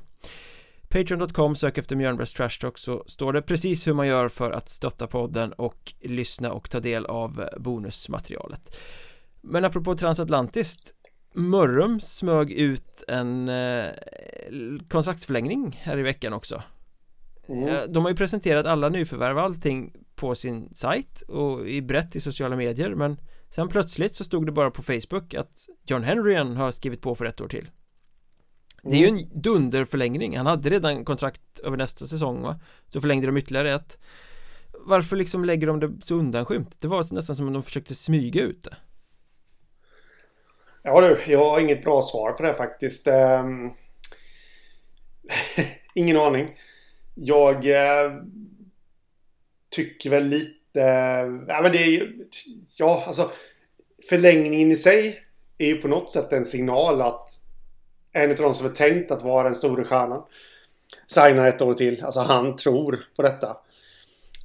Patreon.com, 0.89 1.57
sök 1.57 1.79
efter 1.79 1.97
Mjölnbergs 1.97 2.33
Trash 2.33 2.59
Talk 2.61 2.79
så 2.79 3.05
står 3.07 3.33
det 3.33 3.43
precis 3.43 3.87
hur 3.87 3.95
man 3.95 4.07
gör 4.07 4.29
för 4.29 4.51
att 4.51 4.69
stötta 4.69 5.07
podden 5.07 5.53
och 5.53 5.95
lyssna 6.01 6.53
och 6.53 6.71
ta 6.71 6.81
del 6.81 7.07
av 7.07 7.49
bonusmaterialet. 7.59 8.77
Men 9.41 9.65
apropå 9.65 9.97
transatlantiskt 9.97 10.95
Mörrum 11.35 12.01
smög 12.01 12.53
ut 12.53 13.05
en 13.09 13.49
eh, 13.49 13.87
kontraktsförlängning 14.89 15.81
här 15.83 15.99
i 15.99 16.03
veckan 16.03 16.33
också. 16.33 16.63
Mm. 17.49 17.69
Eh, 17.69 17.83
de 17.83 18.05
har 18.05 18.11
ju 18.11 18.17
presenterat 18.17 18.67
alla 18.67 18.89
nyförvärv 18.89 19.37
och 19.37 19.43
allting 19.43 19.93
på 20.23 20.35
sin 20.35 20.75
sajt 20.75 21.23
och 21.23 21.69
i 21.69 21.83
brett 21.83 22.17
i 22.17 22.21
sociala 22.21 22.57
medier 22.57 22.95
men 22.95 23.21
sen 23.51 23.69
plötsligt 23.69 24.15
så 24.15 24.25
stod 24.25 24.47
det 24.47 24.53
bara 24.53 24.71
på 24.71 24.83
Facebook 24.83 25.35
att 25.35 25.69
John 25.87 26.03
Henryen 26.03 26.57
har 26.57 26.73
skrivit 26.73 27.01
på 27.01 27.15
för 27.15 27.25
ett 27.25 27.41
år 27.41 27.49
till 27.49 27.71
Det 28.83 28.97
är 28.97 29.01
ju 29.01 29.07
en 29.07 29.19
mm. 29.19 29.31
dunderförlängning, 29.35 30.37
han 30.37 30.47
hade 30.47 30.71
redan 30.71 31.05
kontrakt 31.05 31.61
över 31.65 31.77
nästa 31.77 32.07
säsong 32.07 32.43
va? 32.43 32.61
Så 32.89 33.01
förlängde 33.01 33.27
de 33.27 33.37
ytterligare 33.37 33.75
ett 33.75 33.99
Varför 34.73 35.17
liksom 35.17 35.45
lägger 35.45 35.67
de 35.67 35.81
det 35.81 35.93
så 36.05 36.15
undanskymt? 36.15 36.81
Det 36.81 36.89
var 36.89 37.15
nästan 37.15 37.37
som 37.37 37.47
om 37.47 37.53
de 37.53 37.63
försökte 37.63 37.95
smyga 37.95 38.43
ut 38.43 38.63
det 38.63 38.77
Ja 40.83 41.01
du, 41.01 41.33
jag 41.33 41.39
har 41.39 41.61
inget 41.61 41.85
bra 41.85 42.03
svar 42.03 42.33
på 42.33 42.43
det 42.43 42.55
faktiskt. 42.55 43.07
Um, 43.07 43.73
ingen 45.95 46.17
aning. 46.17 46.55
Jag 47.15 47.67
uh, 47.67 48.23
tycker 49.73 50.11
väl 50.11 50.27
lite... 50.29 50.81
Ja, 51.49 51.61
men 51.63 51.73
det 51.73 51.79
är 51.79 51.91
ju... 51.91 52.27
Ja, 52.77 53.05
alltså 53.07 53.31
förlängningen 54.09 54.71
i 54.71 54.77
sig 54.77 55.23
är 55.59 55.67
ju 55.67 55.77
på 55.77 55.89
något 55.89 56.11
sätt 56.11 56.33
en 56.33 56.45
signal 56.45 57.01
att 57.01 57.31
en 58.13 58.31
av 58.31 58.37
de 58.37 58.55
som 58.55 58.67
är 58.67 58.71
tänkt 58.71 59.11
att 59.11 59.23
vara 59.23 59.43
den 59.43 59.55
stora 59.55 59.85
stjärnan 59.85 60.23
signar 61.07 61.47
ett 61.47 61.63
år 61.63 61.75
till. 61.75 62.05
Alltså 62.05 62.21
han 62.21 62.57
tror 62.57 63.07
på 63.17 63.23
detta. 63.23 63.57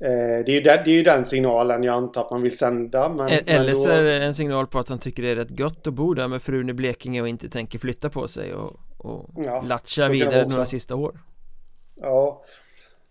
Eh, 0.02 0.46
det 0.46 0.52
är, 0.52 0.56
ju 0.56 0.62
den, 0.62 0.80
det 0.86 0.92
är 0.92 0.96
ju 0.96 1.04
den 1.04 1.26
signalen 1.26 1.84
jag 1.84 1.96
antar 1.96 2.22
att 2.22 2.32
man 2.32 2.42
vill 2.42 2.58
sända 2.58 3.10
men, 3.10 3.30
Eller 3.46 3.74
så 3.74 3.90
är 3.90 4.04
det 4.04 4.26
en 4.26 4.34
signal 4.34 4.68
på 4.68 4.80
att 4.80 4.90
han 4.90 5.00
tycker 5.00 5.24
det 5.24 5.30
är 5.30 5.36
rätt 5.36 5.58
gott 5.58 5.88
att 5.88 5.94
bo 5.94 6.14
där 6.14 6.28
med 6.28 6.42
frun 6.42 6.70
i 6.70 6.74
Blekinge 6.74 7.22
och 7.22 7.28
inte 7.28 7.50
tänker 7.50 7.80
flytta 7.80 8.10
på 8.10 8.28
sig 8.28 8.54
och, 8.54 8.80
och 8.98 9.30
ja, 9.36 9.80
vidare 10.10 10.48
några 10.48 10.66
sista 10.66 10.96
år 10.96 11.20
Ja 12.02 12.44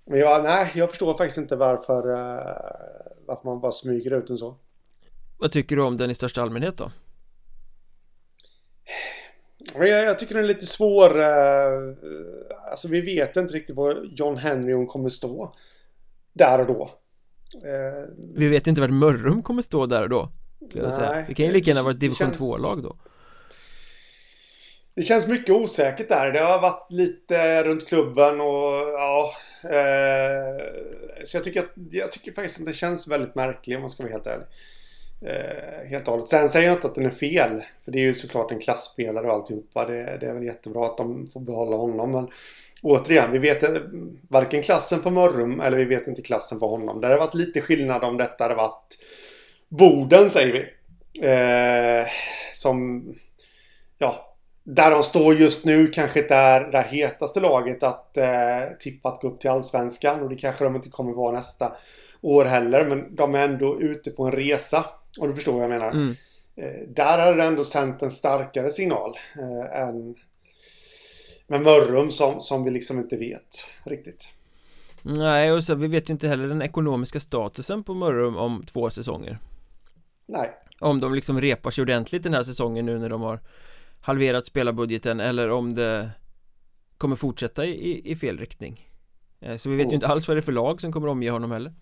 Men 0.07 0.19
jag, 0.19 0.45
nej, 0.45 0.73
jag 0.75 0.90
förstår 0.90 1.14
faktiskt 1.14 1.38
inte 1.38 1.57
varför 1.57 2.11
uh, 2.11 2.57
Varför 3.27 3.49
man 3.49 3.61
bara 3.61 3.73
smyger 3.73 4.11
ut 4.11 4.31
en 4.31 4.38
så 4.38 4.59
Vad 5.38 5.53
tycker 5.53 5.77
du 5.77 5.83
om 5.83 5.97
den 5.97 6.11
i 6.11 6.14
största 6.14 6.42
allmänhet 6.42 6.77
då? 6.77 6.92
Jag, 9.75 9.88
jag 9.88 10.19
tycker 10.19 10.35
den 10.35 10.45
är 10.45 10.49
lite 10.49 10.66
svår 10.66 11.19
uh, 11.19 11.97
Alltså 12.71 12.88
vi 12.88 13.01
vet 13.01 13.37
inte 13.37 13.55
riktigt 13.55 13.77
var 13.77 14.05
John 14.16 14.37
Henry 14.37 14.87
kommer 14.87 15.09
stå 15.09 15.55
där 16.33 16.61
och 16.61 16.66
då. 16.66 16.90
Eh, 17.55 18.14
vi 18.35 18.49
vet 18.49 18.66
inte 18.66 18.81
vart 18.81 18.90
Mörrum 18.90 19.42
kommer 19.42 19.62
stå 19.62 19.87
där 19.87 20.03
och 20.03 20.09
då. 20.09 20.33
Nej, 20.75 21.25
det 21.29 21.35
kan 21.35 21.47
ju 21.47 21.53
lika 21.53 21.71
gärna 21.71 21.83
vara 21.83 21.92
ett 21.92 22.01
division 22.01 22.33
2-lag 22.33 22.83
då. 22.83 22.97
Det 24.95 25.03
känns 25.03 25.29
mycket 25.29 25.55
osäkert 25.55 26.09
där. 26.09 26.33
Det 26.33 26.40
har 26.40 26.61
varit 26.61 26.92
lite 26.92 27.62
runt 27.62 27.88
klubben 27.88 28.40
och 28.40 28.73
ja. 28.99 29.31
Eh, 29.71 30.65
så 31.25 31.37
jag 31.37 31.45
tycker, 31.45 31.61
att, 31.61 31.73
jag 31.91 32.13
tycker 32.13 32.33
faktiskt 32.33 32.61
att 32.61 32.67
det 32.67 32.73
känns 32.73 33.09
väldigt 33.09 33.35
märklig 33.35 33.77
om 33.77 33.81
man 33.81 33.91
ska 33.91 34.03
vara 34.03 34.13
helt 34.13 34.27
ärlig. 34.27 34.47
Eh, 35.23 35.89
helt 35.89 36.09
och 36.09 36.13
hållet. 36.13 36.29
Sen 36.29 36.49
säger 36.49 36.67
jag 36.67 36.77
inte 36.77 36.87
att 36.87 36.95
den 36.95 37.07
är 37.07 37.11
fel. 37.11 37.63
För 37.85 37.93
det 37.93 37.99
är 37.99 38.03
ju 38.03 38.15
såklart 38.15 38.53
en 38.53 38.61
klassspelare 38.61 39.27
och 39.27 39.33
alltihopa. 39.33 39.87
Det, 39.87 40.19
det 40.21 40.27
är 40.27 40.35
väl 40.35 40.45
jättebra 40.45 40.87
att 40.87 40.97
de 40.97 41.27
får 41.33 41.41
behålla 41.41 41.77
honom. 41.77 42.13
Men 42.13 42.29
återigen, 42.83 43.33
vi 43.33 43.39
vet 43.39 43.63
varken 44.29 44.63
klassen 44.63 45.01
på 45.01 45.11
Mörrum 45.11 45.61
eller 45.61 45.79
vi 45.79 45.85
vet 45.85 46.07
inte 46.07 46.23
klassen 46.23 46.61
på 46.61 46.69
honom. 46.69 47.01
Det 47.01 47.07
har 47.07 47.19
varit 47.19 47.35
lite 47.35 47.61
skillnad 47.61 48.05
om 48.05 48.17
detta 48.17 48.45
hade 48.45 48.55
varit 48.55 48.99
Boden 49.69 50.31
säger 50.31 50.53
vi. 50.53 50.73
Eh, 51.29 52.07
som, 52.53 53.05
ja, 53.99 54.26
där 54.69 54.91
de 54.91 55.03
står 55.03 55.35
just 55.35 55.65
nu 55.65 55.87
kanske 55.87 56.21
inte 56.21 56.35
är 56.35 56.71
det 56.71 56.83
hetaste 56.83 57.41
laget 57.41 57.83
att 57.83 58.17
eh, 58.17 58.77
tippa 58.81 59.09
att 59.09 59.21
gå 59.21 59.29
upp 59.29 59.41
till 59.41 59.51
Allsvenskan 59.51 60.23
och 60.23 60.29
det 60.29 60.37
kanske 60.37 60.65
de 60.65 60.77
inte 60.77 60.89
kommer 60.89 61.13
vara 61.13 61.33
nästa 61.33 61.73
år 62.21 62.45
heller. 62.45 62.85
Men 62.85 63.15
de 63.15 63.35
är 63.35 63.45
ändå 63.49 63.81
ute 63.81 64.11
på 64.11 64.25
en 64.25 64.33
resa. 64.33 64.85
Och 65.19 65.29
du 65.29 65.35
förstår 65.35 65.53
vad 65.53 65.63
jag 65.63 65.71
menar. 65.71 65.91
Mm. 65.91 66.17
Eh, 66.57 66.89
där 66.89 67.19
hade 67.19 67.35
det 67.35 67.45
ändå 67.45 67.65
sänt 67.65 68.03
en 68.03 68.11
starkare 68.11 68.71
signal 68.71 69.15
eh, 69.39 69.81
än 69.81 70.15
med 71.47 71.61
Mörrum 71.61 72.11
som, 72.11 72.41
som 72.41 72.65
vi 72.65 72.71
liksom 72.71 72.99
inte 72.99 73.17
vet 73.17 73.67
riktigt. 73.85 74.29
Nej, 75.03 75.53
och 75.53 75.65
så 75.65 75.75
vi 75.75 75.89
vet 75.89 76.09
ju 76.09 76.13
inte 76.13 76.29
heller 76.29 76.49
den 76.49 76.63
ekonomiska 76.63 77.21
statusen 77.21 77.85
på 77.85 77.95
Mörrum 77.95 78.37
om 78.37 78.65
två 78.73 78.91
säsonger. 78.91 79.39
Nej. 80.27 80.51
Om 80.81 81.01
de 81.01 81.15
liksom 81.15 81.41
repar 81.41 81.71
sig 81.71 81.83
ordentligt 81.83 82.23
den 82.23 82.35
här 82.35 82.43
säsongen 82.43 82.87
nu 82.87 82.99
när 82.99 83.09
de 83.09 83.23
har 83.23 83.41
halverat 84.07 84.47
spelarbudgeten 84.47 85.21
eller 85.21 85.51
om 85.51 85.75
det 85.75 86.11
kommer 86.99 87.16
fortsätta 87.16 87.66
i, 87.66 88.11
i 88.11 88.16
fel 88.16 88.38
riktning. 88.38 88.90
Eh, 89.40 89.57
så 89.57 89.69
vi 89.69 89.77
vet 89.77 89.85
mm. 89.85 89.90
ju 89.90 89.95
inte 89.95 90.07
alls 90.07 90.29
vad 90.29 90.37
det 90.37 90.40
är 90.40 90.42
för 90.42 90.53
lag 90.53 90.81
som 90.81 90.92
kommer 90.92 91.09
omge 91.09 91.31
honom 91.31 91.51
heller. 91.51 91.73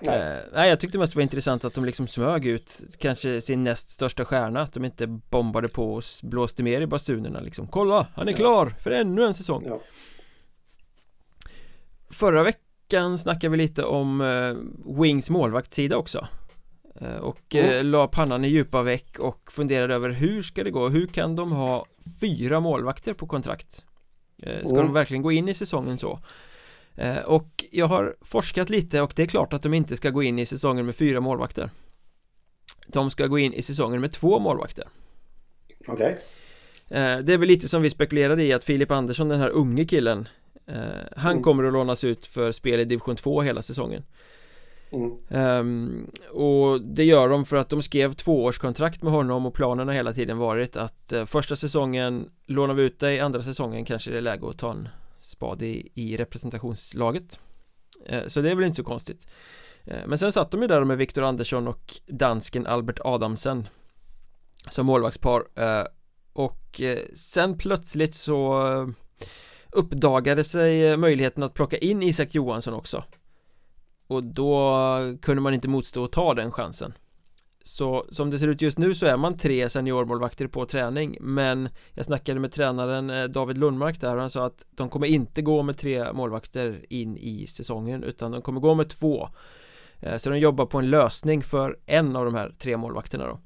Nej. 0.00 0.20
Eh, 0.20 0.38
nej 0.52 0.68
jag 0.68 0.80
tyckte 0.80 0.98
mest 0.98 1.12
det 1.12 1.16
var 1.16 1.22
intressant 1.22 1.64
att 1.64 1.74
de 1.74 1.84
liksom 1.84 2.08
smög 2.08 2.46
ut 2.46 2.80
Kanske 2.98 3.40
sin 3.40 3.64
näst 3.64 3.88
största 3.88 4.24
stjärna 4.24 4.60
Att 4.60 4.72
de 4.72 4.84
inte 4.84 5.06
bombade 5.06 5.68
på 5.68 5.94
och 5.94 6.02
blåste 6.22 6.62
mer 6.62 6.80
i 6.80 6.86
basunerna 6.86 7.40
liksom 7.40 7.68
Kolla, 7.68 8.06
han 8.14 8.28
är 8.28 8.32
klar 8.32 8.74
för 8.82 8.90
ännu 8.90 9.24
en 9.24 9.34
säsong 9.34 9.64
ja. 9.66 9.80
Förra 12.10 12.42
veckan 12.42 13.18
snackade 13.18 13.50
vi 13.50 13.56
lite 13.56 13.84
om 13.84 14.20
eh, 14.20 14.54
Wings 15.02 15.30
målvaktssida 15.30 15.96
också 15.96 16.28
Och 17.20 17.54
mm. 17.54 17.70
eh, 17.70 17.84
la 17.84 18.08
pannan 18.08 18.44
i 18.44 18.48
djupa 18.48 18.82
veck 18.82 19.18
och 19.18 19.52
funderade 19.52 19.94
över 19.94 20.10
hur 20.10 20.42
ska 20.42 20.64
det 20.64 20.70
gå? 20.70 20.88
Hur 20.88 21.06
kan 21.06 21.36
de 21.36 21.52
ha 21.52 21.84
fyra 22.20 22.60
målvakter 22.60 23.14
på 23.14 23.26
kontrakt? 23.26 23.84
Eh, 24.42 24.66
ska 24.66 24.76
de 24.76 24.92
verkligen 24.92 25.22
gå 25.22 25.32
in 25.32 25.48
i 25.48 25.54
säsongen 25.54 25.98
så? 25.98 26.20
eh, 26.94 27.18
Och 27.18 27.64
jag 27.70 27.86
har 27.86 28.16
forskat 28.20 28.70
lite 28.70 29.02
och 29.02 29.12
det 29.16 29.22
är 29.22 29.26
klart 29.26 29.52
att 29.52 29.62
de 29.62 29.74
inte 29.74 29.96
ska 29.96 30.10
gå 30.10 30.22
in 30.22 30.38
i 30.38 30.46
säsongen 30.46 30.86
med 30.86 30.96
fyra 30.96 31.20
målvakter 31.20 31.70
De 32.86 33.10
ska 33.10 33.26
gå 33.26 33.38
in 33.38 33.52
i 33.52 33.62
säsongen 33.62 34.00
med 34.00 34.12
två 34.12 34.38
målvakter 34.38 34.88
Okej 35.88 35.94
okay. 35.94 36.14
Eh, 36.90 37.18
det 37.18 37.32
är 37.32 37.38
väl 37.38 37.48
lite 37.48 37.68
som 37.68 37.82
vi 37.82 37.90
spekulerade 37.90 38.44
i 38.44 38.52
att 38.52 38.64
Filip 38.64 38.90
Andersson, 38.90 39.28
den 39.28 39.40
här 39.40 39.50
unge 39.50 39.84
killen 39.84 40.28
eh, 40.66 40.76
Han 41.16 41.32
mm. 41.32 41.42
kommer 41.42 41.64
att 41.64 41.72
lånas 41.72 42.04
ut 42.04 42.26
för 42.26 42.52
spel 42.52 42.80
i 42.80 42.84
division 42.84 43.16
2 43.16 43.42
hela 43.42 43.62
säsongen 43.62 44.02
mm. 44.90 45.18
um, 45.28 46.10
Och 46.32 46.80
det 46.80 47.04
gör 47.04 47.28
de 47.28 47.44
för 47.44 47.56
att 47.56 47.68
de 47.68 47.82
skrev 47.82 48.12
tvåårskontrakt 48.12 49.02
med 49.02 49.12
honom 49.12 49.46
och 49.46 49.54
planen 49.54 49.88
har 49.88 49.94
hela 49.94 50.12
tiden 50.12 50.38
varit 50.38 50.76
att 50.76 51.12
uh, 51.12 51.24
första 51.24 51.56
säsongen 51.56 52.30
lånar 52.46 52.74
vi 52.74 52.82
ut 52.82 52.98
dig, 52.98 53.20
andra 53.20 53.42
säsongen 53.42 53.84
kanske 53.84 54.10
det 54.10 54.16
är 54.16 54.20
läge 54.20 54.48
att 54.48 54.58
ta 54.58 54.70
en 54.70 54.88
spad 55.18 55.62
i, 55.62 55.90
i 55.94 56.16
representationslaget. 56.16 57.38
Uh, 58.12 58.26
Så 58.26 58.40
det 58.40 58.50
är 58.50 58.54
väl 58.54 58.64
inte 58.64 58.76
så 58.76 58.84
konstigt. 58.84 59.26
Uh, 59.88 60.06
Men 60.06 60.18
sen 60.18 60.32
satt 60.32 60.50
de 60.50 60.62
ju 60.62 60.68
där 60.68 60.84
med 60.84 60.98
Viktor 60.98 61.22
Andersson 61.22 61.68
och 61.68 62.00
dansken 62.06 62.66
Albert 62.66 63.00
Adamsen 63.04 63.68
Som 64.70 64.86
målvaktspar 64.86 65.44
och 66.32 66.80
sen 67.14 67.58
plötsligt 67.58 68.14
så 68.14 68.62
uppdagade 69.72 70.44
sig 70.44 70.96
möjligheten 70.96 71.42
att 71.42 71.54
plocka 71.54 71.78
in 71.78 72.02
Isak 72.02 72.34
Johansson 72.34 72.74
också 72.74 73.04
och 74.06 74.24
då 74.24 74.98
kunde 75.22 75.42
man 75.42 75.54
inte 75.54 75.68
motstå 75.68 76.04
att 76.04 76.12
ta 76.12 76.34
den 76.34 76.52
chansen 76.52 76.92
så 77.64 78.06
som 78.08 78.30
det 78.30 78.38
ser 78.38 78.48
ut 78.48 78.62
just 78.62 78.78
nu 78.78 78.94
så 78.94 79.06
är 79.06 79.16
man 79.16 79.36
tre 79.36 79.70
seniormålvakter 79.70 80.46
på 80.46 80.66
träning 80.66 81.16
men 81.20 81.68
jag 81.94 82.06
snackade 82.06 82.40
med 82.40 82.52
tränaren 82.52 83.32
David 83.32 83.58
Lundmark 83.58 84.00
där 84.00 84.14
och 84.14 84.20
han 84.20 84.30
sa 84.30 84.46
att 84.46 84.66
de 84.70 84.88
kommer 84.88 85.06
inte 85.06 85.42
gå 85.42 85.62
med 85.62 85.78
tre 85.78 86.12
målvakter 86.12 86.84
in 86.88 87.16
i 87.16 87.46
säsongen 87.46 88.02
utan 88.02 88.30
de 88.30 88.42
kommer 88.42 88.60
gå 88.60 88.74
med 88.74 88.88
två 88.88 89.28
så 90.18 90.30
de 90.30 90.38
jobbar 90.38 90.66
på 90.66 90.78
en 90.78 90.90
lösning 90.90 91.42
för 91.42 91.78
en 91.86 92.16
av 92.16 92.24
de 92.24 92.34
här 92.34 92.54
tre 92.58 92.76
målvakterna 92.76 93.26
då 93.26 93.40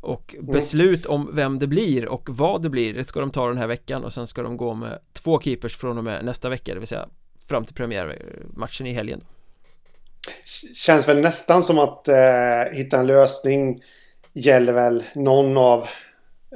och 0.00 0.34
mm. 0.34 0.46
beslut 0.46 1.06
om 1.06 1.30
vem 1.32 1.58
det 1.58 1.66
blir 1.66 2.08
och 2.08 2.28
vad 2.28 2.62
det 2.62 2.70
blir, 2.70 2.94
det 2.94 3.04
ska 3.04 3.20
de 3.20 3.30
ta 3.30 3.48
den 3.48 3.58
här 3.58 3.66
veckan 3.66 4.04
och 4.04 4.12
sen 4.12 4.26
ska 4.26 4.42
de 4.42 4.56
gå 4.56 4.74
med 4.74 4.98
två 5.12 5.40
keepers 5.40 5.76
från 5.76 5.98
och 5.98 6.04
med 6.04 6.24
nästa 6.24 6.48
vecka, 6.48 6.74
det 6.74 6.80
vill 6.80 6.88
säga 6.88 7.08
fram 7.48 7.64
till 7.64 7.74
premiärmatchen 7.74 8.86
i 8.86 8.92
helgen. 8.92 9.20
Känns 10.74 11.08
väl 11.08 11.20
nästan 11.20 11.62
som 11.62 11.78
att 11.78 12.08
eh, 12.08 12.72
hitta 12.72 12.98
en 12.98 13.06
lösning 13.06 13.82
gäller 14.32 14.72
väl 14.72 15.04
någon 15.14 15.56
av 15.56 15.78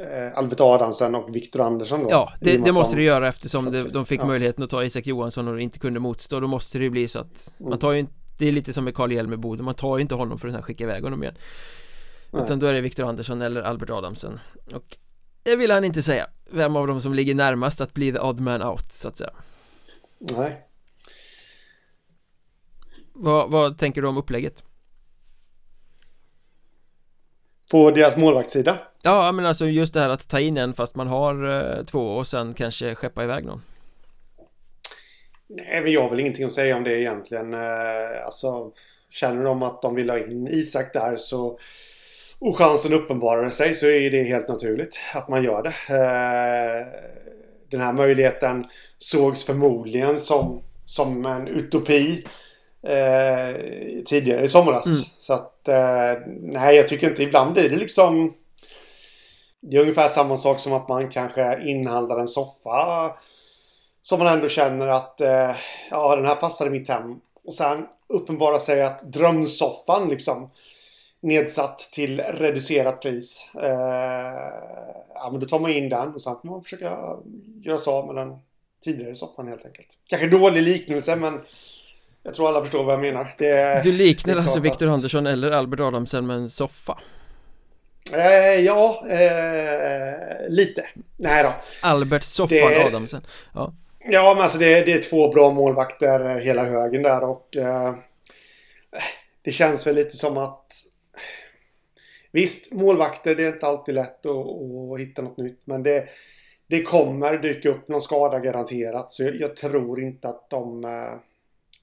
eh, 0.01 0.39
Albert 0.39 0.61
Adamsen 0.61 1.15
och 1.15 1.37
Viktor 1.37 1.61
Andersson 1.61 2.03
då? 2.03 2.11
Ja, 2.11 2.33
det, 2.41 2.57
det 2.57 2.73
måste 2.73 2.97
de... 2.97 3.01
det 3.01 3.07
göra 3.07 3.29
eftersom 3.29 3.73
det, 3.73 3.89
de 3.89 4.07
fick 4.07 4.21
ja. 4.21 4.27
möjligheten 4.27 4.65
att 4.65 4.71
ta 4.71 4.85
Isak 4.85 5.07
Johansson 5.07 5.49
och 5.49 5.61
inte 5.61 5.79
kunde 5.79 6.01
motstå, 6.01 6.41
då 6.41 6.47
måste 6.47 6.79
det 6.79 6.85
ju 6.85 6.91
bli 6.91 7.09
så 7.09 7.19
att 7.19 7.55
mm. 7.61 7.71
man 7.71 7.79
tar 7.79 7.93
ju 7.93 7.99
inte 7.99 8.13
det 8.39 8.49
är 8.49 8.53
lite 8.53 8.73
som 8.73 8.85
med 8.85 8.95
Karl 8.95 9.37
Boden, 9.37 9.65
man 9.65 9.75
tar 9.75 9.97
ju 9.97 10.03
inte 10.03 10.15
honom 10.15 10.39
för 10.39 10.49
att 10.49 10.65
skicka 10.65 10.85
iväg 10.85 11.03
honom 11.03 11.23
igen 11.23 11.35
Nej. 12.31 12.43
Utan 12.43 12.59
då 12.59 12.67
är 12.67 12.73
det 12.73 12.81
Viktor 12.81 13.05
Andersson 13.05 13.43
eller 13.43 13.63
Albert 13.63 13.91
Adamsen 13.91 14.41
Och 14.75 14.97
det 15.43 15.57
vill 15.57 15.71
han 15.71 15.85
inte 15.85 16.03
säga 16.03 16.27
Vem 16.51 16.77
av 16.77 16.87
dem 16.87 17.01
som 17.01 17.15
ligger 17.15 17.35
närmast 17.35 17.81
att 17.81 17.95
bli 17.95 18.13
the 18.13 18.19
odd 18.19 18.41
man 18.41 18.63
out 18.63 18.93
så 18.93 19.09
att 19.09 19.17
säga 19.17 19.31
Nej 20.19 20.67
Vad, 23.15 23.51
vad 23.51 23.79
tänker 23.79 24.03
du 24.03 24.09
om 24.09 24.17
upplägget? 24.17 24.63
På 27.71 27.91
deras 27.91 28.17
målvaktssida? 28.17 28.79
Ja 29.03 29.33
men 29.33 29.47
alltså 29.47 29.67
just 29.67 29.95
det 29.95 30.01
här 30.01 30.09
att 30.11 30.29
ta 30.29 30.41
in 30.41 30.57
en 30.57 30.75
fast 30.75 30.95
man 30.95 31.07
har 31.07 31.61
eh, 31.79 31.85
två 31.85 32.17
och 32.17 32.27
sen 32.27 32.55
kanske 32.55 32.95
skeppa 32.95 33.25
iväg 33.25 33.45
någon 33.45 33.63
Nej 35.49 35.81
men 35.83 35.93
jag 35.93 36.03
har 36.03 36.11
väl 36.11 36.21
ingenting 36.21 36.45
att 36.45 36.53
säga 36.53 36.77
om 36.77 36.85
det 36.85 37.01
egentligen 37.01 37.55
eh, 37.55 38.25
Alltså 38.25 38.73
Känner 39.15 39.45
de 39.45 39.63
att 39.63 39.83
de 39.83 39.95
vill 39.95 40.11
ha 40.11 40.19
in 40.19 40.49
Isak 40.49 40.93
där 40.93 41.17
så 41.17 41.59
och 42.39 42.59
chansen 42.59 42.93
uppenbarar 42.93 43.51
sig 43.51 43.75
så 43.75 43.87
är 43.87 44.11
det 44.11 44.25
helt 44.25 44.49
naturligt 44.49 45.01
att 45.15 45.29
man 45.29 45.45
gör 45.45 45.63
det. 45.63 45.95
Eh, 45.95 46.87
den 47.71 47.81
här 47.81 47.93
möjligheten 47.93 48.67
sågs 48.99 49.45
förmodligen 49.45 50.19
som, 50.19 50.63
som 50.85 51.27
en 51.27 51.49
utopi 51.49 52.25
eh, 52.87 53.57
tidigare 54.05 54.45
i 54.45 54.49
somras. 54.49 54.87
Mm. 54.87 54.99
Så 55.19 55.35
att 55.35 55.69
eh, 55.69 56.13
nej, 56.27 56.77
jag 56.77 56.89
tycker 56.89 57.11
inte. 57.11 57.23
Ibland 57.23 57.53
blir 57.53 57.71
det 57.71 57.77
liksom 57.77 58.35
det 59.61 59.77
är 59.77 59.81
ungefär 59.81 60.09
samma 60.09 60.37
sak 60.37 60.61
som 60.61 60.73
att 60.73 60.89
man 60.89 61.11
kanske 61.11 61.63
inhandlar 61.71 62.19
en 62.19 62.29
soffa 62.29 63.15
som 64.03 64.19
man 64.19 64.29
ändå 64.29 64.49
känner 64.49 64.89
att 64.89 65.21
ja, 65.91 66.17
den 66.17 66.27
här 66.27 66.35
passar 66.35 66.67
i 66.67 66.71
mitt 66.71 66.89
hem. 66.89 67.21
Och 67.45 67.55
sen 67.55 67.87
uppenbarar 68.09 68.59
sig 68.59 68.83
att 68.83 69.13
drömsoffan 69.13 70.09
liksom 70.09 70.51
nedsatt 71.25 71.79
till 71.79 72.21
reducerat 72.21 73.01
pris. 73.01 73.51
Eh, 73.55 74.51
ja, 75.15 75.29
men 75.31 75.41
då 75.41 75.47
tar 75.47 75.61
man 75.61 75.71
in 75.71 75.89
den 75.89 76.15
och 76.15 76.23
sen 76.23 76.37
får 76.43 76.49
man 76.49 76.63
försöka 76.63 77.17
göra 77.63 77.79
sig 77.79 77.93
av 77.93 78.07
med 78.07 78.17
den 78.17 78.39
tidigare 78.85 79.15
soffan 79.15 79.49
helt 79.49 79.65
enkelt. 79.65 79.89
Kanske 80.07 80.29
dålig 80.29 80.63
liknelse 80.63 81.17
men 81.17 81.41
jag 82.25 82.35
tror 82.35 82.49
alla 82.49 82.61
förstår 82.61 82.85
vad 82.85 82.95
jag 82.95 83.01
menar. 83.01 83.35
Det, 83.39 83.81
du 83.85 83.93
liknar 83.93 84.37
alltså 84.37 84.61
Viktor 84.61 84.87
att... 84.87 84.95
Andersson 84.95 85.27
eller 85.27 85.51
Albert 85.51 85.81
Adamsen 85.81 86.27
med 86.27 86.37
en 86.37 86.51
soffa? 86.51 86.99
Eh, 88.13 88.61
ja, 88.61 89.07
eh, 89.09 90.49
lite. 90.49 90.87
Nej 91.17 91.43
då. 91.43 91.53
Albert 91.83 92.23
Soffan 92.23 92.59
det... 92.59 92.85
Adamsen. 92.85 93.27
Ja. 93.55 93.75
Ja, 94.07 94.35
men 94.35 94.43
alltså 94.43 94.59
det, 94.59 94.87
det, 94.87 94.93
är 94.93 95.03
två 95.03 95.29
bra 95.29 95.51
målvakter 95.51 96.39
hela 96.39 96.65
högen 96.65 97.03
där 97.03 97.25
och 97.25 97.57
eh, 97.57 97.95
det 99.43 99.51
känns 99.51 99.87
väl 99.87 99.95
lite 99.95 100.17
som 100.17 100.39
att 100.39 100.67
Visst, 102.33 102.73
målvakter, 102.73 103.35
det 103.35 103.45
är 103.45 103.53
inte 103.53 103.67
alltid 103.67 103.95
lätt 103.95 104.27
att, 104.27 104.37
att 104.93 105.01
hitta 105.01 105.23
något 105.23 105.37
nytt. 105.37 105.61
Men 105.65 105.83
det, 105.83 106.09
det 106.67 106.83
kommer 106.83 107.39
dyka 107.39 107.69
upp 107.69 107.89
någon 107.89 108.01
skada 108.01 108.39
garanterat. 108.39 109.13
Så 109.13 109.23
jag, 109.23 109.41
jag 109.41 109.57
tror 109.57 110.01
inte 110.01 110.29
att 110.29 110.51
de 110.51 110.85
äh, 110.85 111.15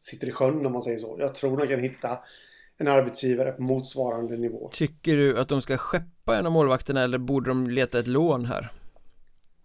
sitter 0.01 0.27
i 0.27 0.31
sjön 0.31 0.65
om 0.65 0.71
man 0.71 0.81
säger 0.81 0.97
så. 0.97 1.15
Jag 1.19 1.35
tror 1.35 1.57
de 1.57 1.67
kan 1.67 1.79
hitta 1.79 2.19
en 2.77 2.87
arbetsgivare 2.87 3.51
på 3.51 3.61
motsvarande 3.61 4.37
nivå. 4.37 4.69
Tycker 4.73 5.17
du 5.17 5.39
att 5.39 5.49
de 5.49 5.61
ska 5.61 5.77
skeppa 5.77 6.37
en 6.37 6.45
av 6.45 6.51
målvakterna 6.51 7.01
eller 7.01 7.17
borde 7.17 7.49
de 7.49 7.69
leta 7.69 7.99
ett 7.99 8.07
lån 8.07 8.45
här? 8.45 8.71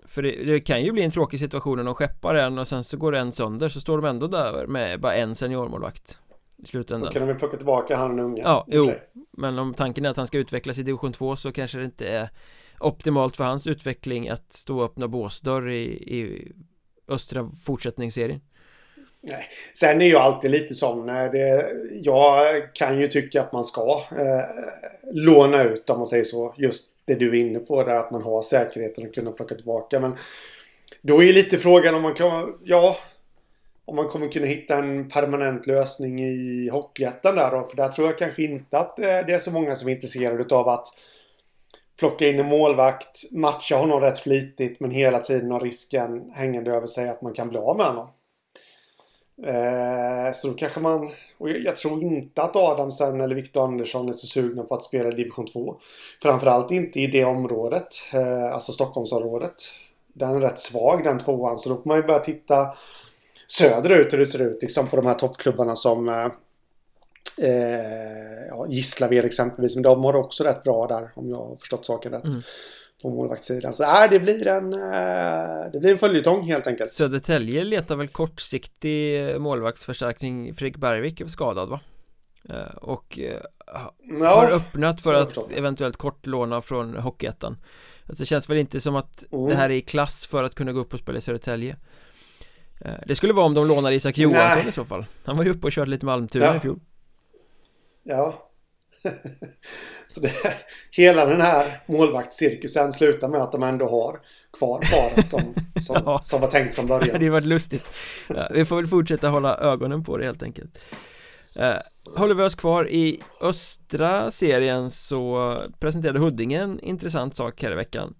För 0.04 0.22
det, 0.22 0.44
det, 0.44 0.60
kan 0.60 0.82
ju 0.82 0.92
bli 0.92 1.02
en 1.02 1.10
tråkig 1.10 1.40
situation 1.40 1.78
om 1.78 1.84
de 1.84 1.94
skeppar 1.94 2.34
en 2.34 2.58
och 2.58 2.68
sen 2.68 2.84
så 2.84 2.96
går 2.96 3.14
en 3.14 3.32
sönder 3.32 3.68
så 3.68 3.80
står 3.80 3.98
de 3.98 4.06
ändå 4.06 4.26
där 4.26 4.66
med 4.66 5.00
bara 5.00 5.14
en 5.14 5.34
seniormålvakt 5.34 6.18
i 6.56 6.66
slutändan 6.66 7.06
Då 7.06 7.12
kan 7.12 7.22
de 7.22 7.28
väl 7.28 7.38
plocka 7.38 7.56
tillbaka 7.56 7.96
han 7.96 8.18
unge 8.18 8.42
Ja, 8.42 8.62
okay. 8.62 8.76
jo 8.76 8.92
Men 9.30 9.58
om 9.58 9.74
tanken 9.74 10.04
är 10.04 10.10
att 10.10 10.16
han 10.16 10.26
ska 10.26 10.38
utvecklas 10.38 10.78
i 10.78 10.82
division 10.82 11.12
2 11.12 11.36
så 11.36 11.52
kanske 11.52 11.78
det 11.78 11.84
inte 11.84 12.08
är 12.08 12.30
optimalt 12.80 13.36
för 13.36 13.44
hans 13.44 13.66
utveckling 13.66 14.28
att 14.28 14.52
stå 14.52 14.78
och 14.78 14.84
öppna 14.84 15.08
båsdörr 15.08 15.68
i, 15.68 15.84
i 16.20 16.52
östra 17.08 17.50
fortsättningsserien 17.64 18.40
Nej. 19.30 19.46
Sen 19.74 20.00
är 20.00 20.06
ju 20.06 20.16
alltid 20.16 20.50
lite 20.50 20.74
sån. 20.74 21.08
Eh, 21.08 21.30
det, 21.32 21.66
jag 22.02 22.46
kan 22.74 23.00
ju 23.00 23.08
tycka 23.08 23.40
att 23.40 23.52
man 23.52 23.64
ska 23.64 24.00
eh, 24.10 24.64
låna 25.12 25.62
ut 25.62 25.90
om 25.90 25.98
man 25.98 26.06
säger 26.06 26.24
så. 26.24 26.54
Just 26.58 26.84
det 27.04 27.14
du 27.14 27.28
är 27.28 27.46
inne 27.46 27.58
på 27.58 27.82
där 27.82 27.94
att 27.94 28.10
man 28.10 28.22
har 28.22 28.42
säkerheten 28.42 29.06
att 29.06 29.14
kunna 29.14 29.30
plocka 29.30 29.54
tillbaka. 29.54 30.00
Men 30.00 30.16
då 31.02 31.22
är 31.22 31.26
ju 31.26 31.32
lite 31.32 31.58
frågan 31.58 31.94
om 31.94 32.02
man 32.02 32.14
kan, 32.14 32.58
ja 32.64 32.96
om 33.84 33.96
man 33.96 34.08
kommer 34.08 34.28
kunna 34.28 34.46
hitta 34.46 34.76
en 34.76 35.08
permanent 35.08 35.66
lösning 35.66 36.20
i 36.24 36.68
Hockeyettan 36.72 37.36
där 37.36 37.50
då. 37.50 37.62
För 37.62 37.76
där 37.76 37.88
tror 37.88 38.06
jag 38.06 38.18
kanske 38.18 38.42
inte 38.42 38.78
att 38.78 38.98
eh, 38.98 39.04
det 39.04 39.32
är 39.32 39.38
så 39.38 39.50
många 39.50 39.74
som 39.74 39.88
är 39.88 39.92
intresserade 39.92 40.54
av 40.54 40.68
att 40.68 40.86
plocka 41.98 42.28
in 42.28 42.38
en 42.38 42.46
målvakt, 42.46 43.32
matcha 43.32 43.76
honom 43.76 44.00
rätt 44.00 44.18
flitigt 44.18 44.80
men 44.80 44.90
hela 44.90 45.18
tiden 45.18 45.50
har 45.50 45.60
risken 45.60 46.30
hängande 46.34 46.70
över 46.70 46.86
sig 46.86 47.08
att 47.08 47.22
man 47.22 47.32
kan 47.32 47.48
bli 47.48 47.58
av 47.58 47.76
med 47.76 47.86
honom. 47.86 48.08
Eh, 49.42 50.32
så 50.32 50.48
då 50.48 50.54
kanske 50.54 50.80
man... 50.80 51.10
Och 51.38 51.50
jag, 51.50 51.76
tror 51.76 52.02
inte 52.02 52.42
att 52.42 52.56
Adamsen 52.56 53.20
eller 53.20 53.34
Viktor 53.34 53.64
Andersson 53.64 54.08
är 54.08 54.12
så 54.12 54.26
sugna 54.26 54.62
på 54.62 54.74
att 54.74 54.84
spela 54.84 55.08
i 55.08 55.12
division 55.12 55.46
2. 55.46 55.76
Framförallt 56.22 56.70
inte 56.70 57.00
i 57.00 57.06
det 57.06 57.24
området, 57.24 57.88
eh, 58.14 58.52
alltså 58.52 58.72
Stockholmsområdet. 58.72 59.54
Den 60.12 60.36
är 60.36 60.40
rätt 60.40 60.58
svag 60.58 61.04
den 61.04 61.18
tvåan 61.18 61.58
så 61.58 61.68
då 61.68 61.76
får 61.76 61.88
man 61.88 61.96
ju 61.96 62.02
börja 62.02 62.18
titta 62.18 62.74
söderut 63.46 64.12
hur 64.12 64.18
det 64.18 64.26
ser 64.26 64.42
ut 64.42 64.62
liksom 64.62 64.86
på 64.86 64.96
de 64.96 65.06
här 65.06 65.14
toppklubbarna 65.14 65.76
som 65.76 66.08
eh, 66.08 66.28
eh 67.48 68.46
ja, 68.48 68.66
Gislaved 68.68 69.24
exempelvis. 69.24 69.76
Men 69.76 69.82
de 69.82 70.04
har 70.04 70.16
också 70.16 70.44
rätt 70.44 70.62
bra 70.62 70.86
där 70.86 71.10
om 71.14 71.30
jag 71.30 71.36
har 71.36 71.56
förstått 71.56 71.86
saken 71.86 72.12
rätt. 72.12 72.24
Mm. 72.24 72.42
På 73.06 73.10
målvaktssidan. 73.10 73.74
Så 73.74 73.82
äh, 73.82 74.10
det 74.10 74.20
blir 74.20 74.46
en 74.46 74.72
äh, 74.72 75.70
Det 75.72 75.80
blir 75.80 75.92
en 75.92 75.98
följetong 75.98 76.42
helt 76.42 76.66
enkelt. 76.66 76.90
Södertälje 76.90 77.64
letar 77.64 77.96
väl 77.96 78.08
kortsiktig 78.08 79.40
målvaktsförstärkning. 79.40 80.54
Fredrik 80.54 80.76
Bergvik 80.76 81.20
är 81.20 81.26
skadad 81.26 81.68
va? 81.68 81.80
Eh, 82.48 82.76
och 82.76 83.18
ja, 83.18 83.94
har 84.20 84.50
öppnat 84.50 85.00
för 85.00 85.14
att 85.14 85.50
eventuellt 85.50 85.96
kortlåna 85.96 86.60
från 86.60 86.96
Hockeyettan. 86.96 87.56
Alltså 88.06 88.22
det 88.22 88.26
känns 88.26 88.50
väl 88.50 88.58
inte 88.58 88.80
som 88.80 88.96
att 88.96 89.32
mm. 89.32 89.48
det 89.48 89.54
här 89.54 89.70
är 89.70 89.74
i 89.74 89.80
klass 89.80 90.26
för 90.26 90.44
att 90.44 90.54
kunna 90.54 90.72
gå 90.72 90.80
upp 90.80 90.94
och 90.94 91.00
spela 91.00 91.18
i 91.18 91.20
Södertälje. 91.20 91.76
Eh, 92.80 92.94
det 93.06 93.14
skulle 93.14 93.32
vara 93.32 93.46
om 93.46 93.54
de 93.54 93.68
lånar 93.68 93.92
Isak 93.92 94.18
Johansson 94.18 94.58
Nej. 94.58 94.68
i 94.68 94.72
så 94.72 94.84
fall 94.84 95.04
Han 95.24 95.36
var 95.36 95.44
ju 95.44 95.50
uppe 95.50 95.66
och 95.66 95.72
körde 95.72 95.90
lite 95.90 96.06
Malmturen 96.06 96.48
ja. 96.48 96.56
i 96.56 96.60
fjol 96.60 96.80
Ja 98.02 98.45
Så 100.06 100.20
det, 100.20 100.32
hela 100.90 101.24
den 101.24 101.40
här 101.40 101.82
målvaktscirkusen 101.86 102.92
slutar 102.92 103.28
med 103.28 103.40
att 103.40 103.52
de 103.52 103.62
ändå 103.62 103.88
har 103.88 104.20
kvar 104.58 104.80
paret 104.80 105.28
som, 105.28 105.40
som, 105.82 106.02
ja. 106.04 106.20
som 106.22 106.40
var 106.40 106.48
tänkt 106.48 106.74
från 106.74 106.86
början. 106.86 107.20
det 107.20 107.30
var 107.30 107.40
lustigt. 107.40 107.86
Ja, 108.28 108.48
vi 108.54 108.64
får 108.64 108.76
väl 108.76 108.86
fortsätta 108.86 109.28
hålla 109.28 109.56
ögonen 109.56 110.04
på 110.04 110.16
det 110.16 110.24
helt 110.24 110.42
enkelt. 110.42 110.78
Eh, 111.56 111.76
håller 112.16 112.34
vi 112.34 112.42
oss 112.42 112.54
kvar 112.54 112.88
i 112.88 113.22
östra 113.40 114.30
serien 114.30 114.90
så 114.90 115.56
presenterade 115.80 116.18
Huddinge 116.18 116.60
en 116.60 116.80
intressant 116.80 117.36
sak 117.36 117.62
här 117.62 117.72
i 117.72 117.74
veckan. 117.74 118.14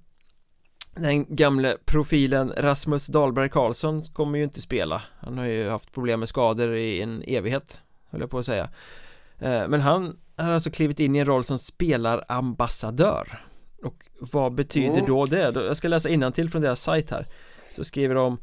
Den 0.97 1.37
gamle 1.37 1.77
profilen 1.85 2.53
Rasmus 2.57 3.07
Dahlberg 3.07 3.49
Karlsson 3.49 4.03
kommer 4.03 4.39
ju 4.39 4.45
inte 4.45 4.61
spela 4.61 5.03
Han 5.21 5.39
har 5.39 5.45
ju 5.45 5.69
haft 5.69 5.93
problem 5.93 6.21
med 6.21 6.29
skador 6.29 6.75
i 6.75 7.03
en 7.03 7.23
evighet 7.27 7.81
Höll 8.11 8.21
jag 8.21 8.31
på 8.31 8.39
att 8.39 8.47
säga 8.47 8.71
eh, 9.39 9.69
Men 9.69 9.81
han 9.81 10.17
har 10.37 10.53
alltså 10.53 10.71
klivit 10.71 11.01
in 11.01 11.17
i 11.17 11.19
en 11.19 11.27
roll 11.27 11.45
som 11.45 11.59
spelarambassadör 11.59 13.45
Och 13.83 14.07
vad 14.21 14.55
betyder 14.55 14.99
mm. 14.99 15.07
då 15.07 15.27
det? 15.27 15.53
Jag 15.55 15.77
ska 15.77 15.89
läsa 15.89 16.31
till 16.33 16.51
från 16.51 16.63
deras 16.63 16.83
sajt 16.83 17.11
här 17.11 17.27
Så 17.77 17.85
skriver 17.85 18.15
de 18.15 18.39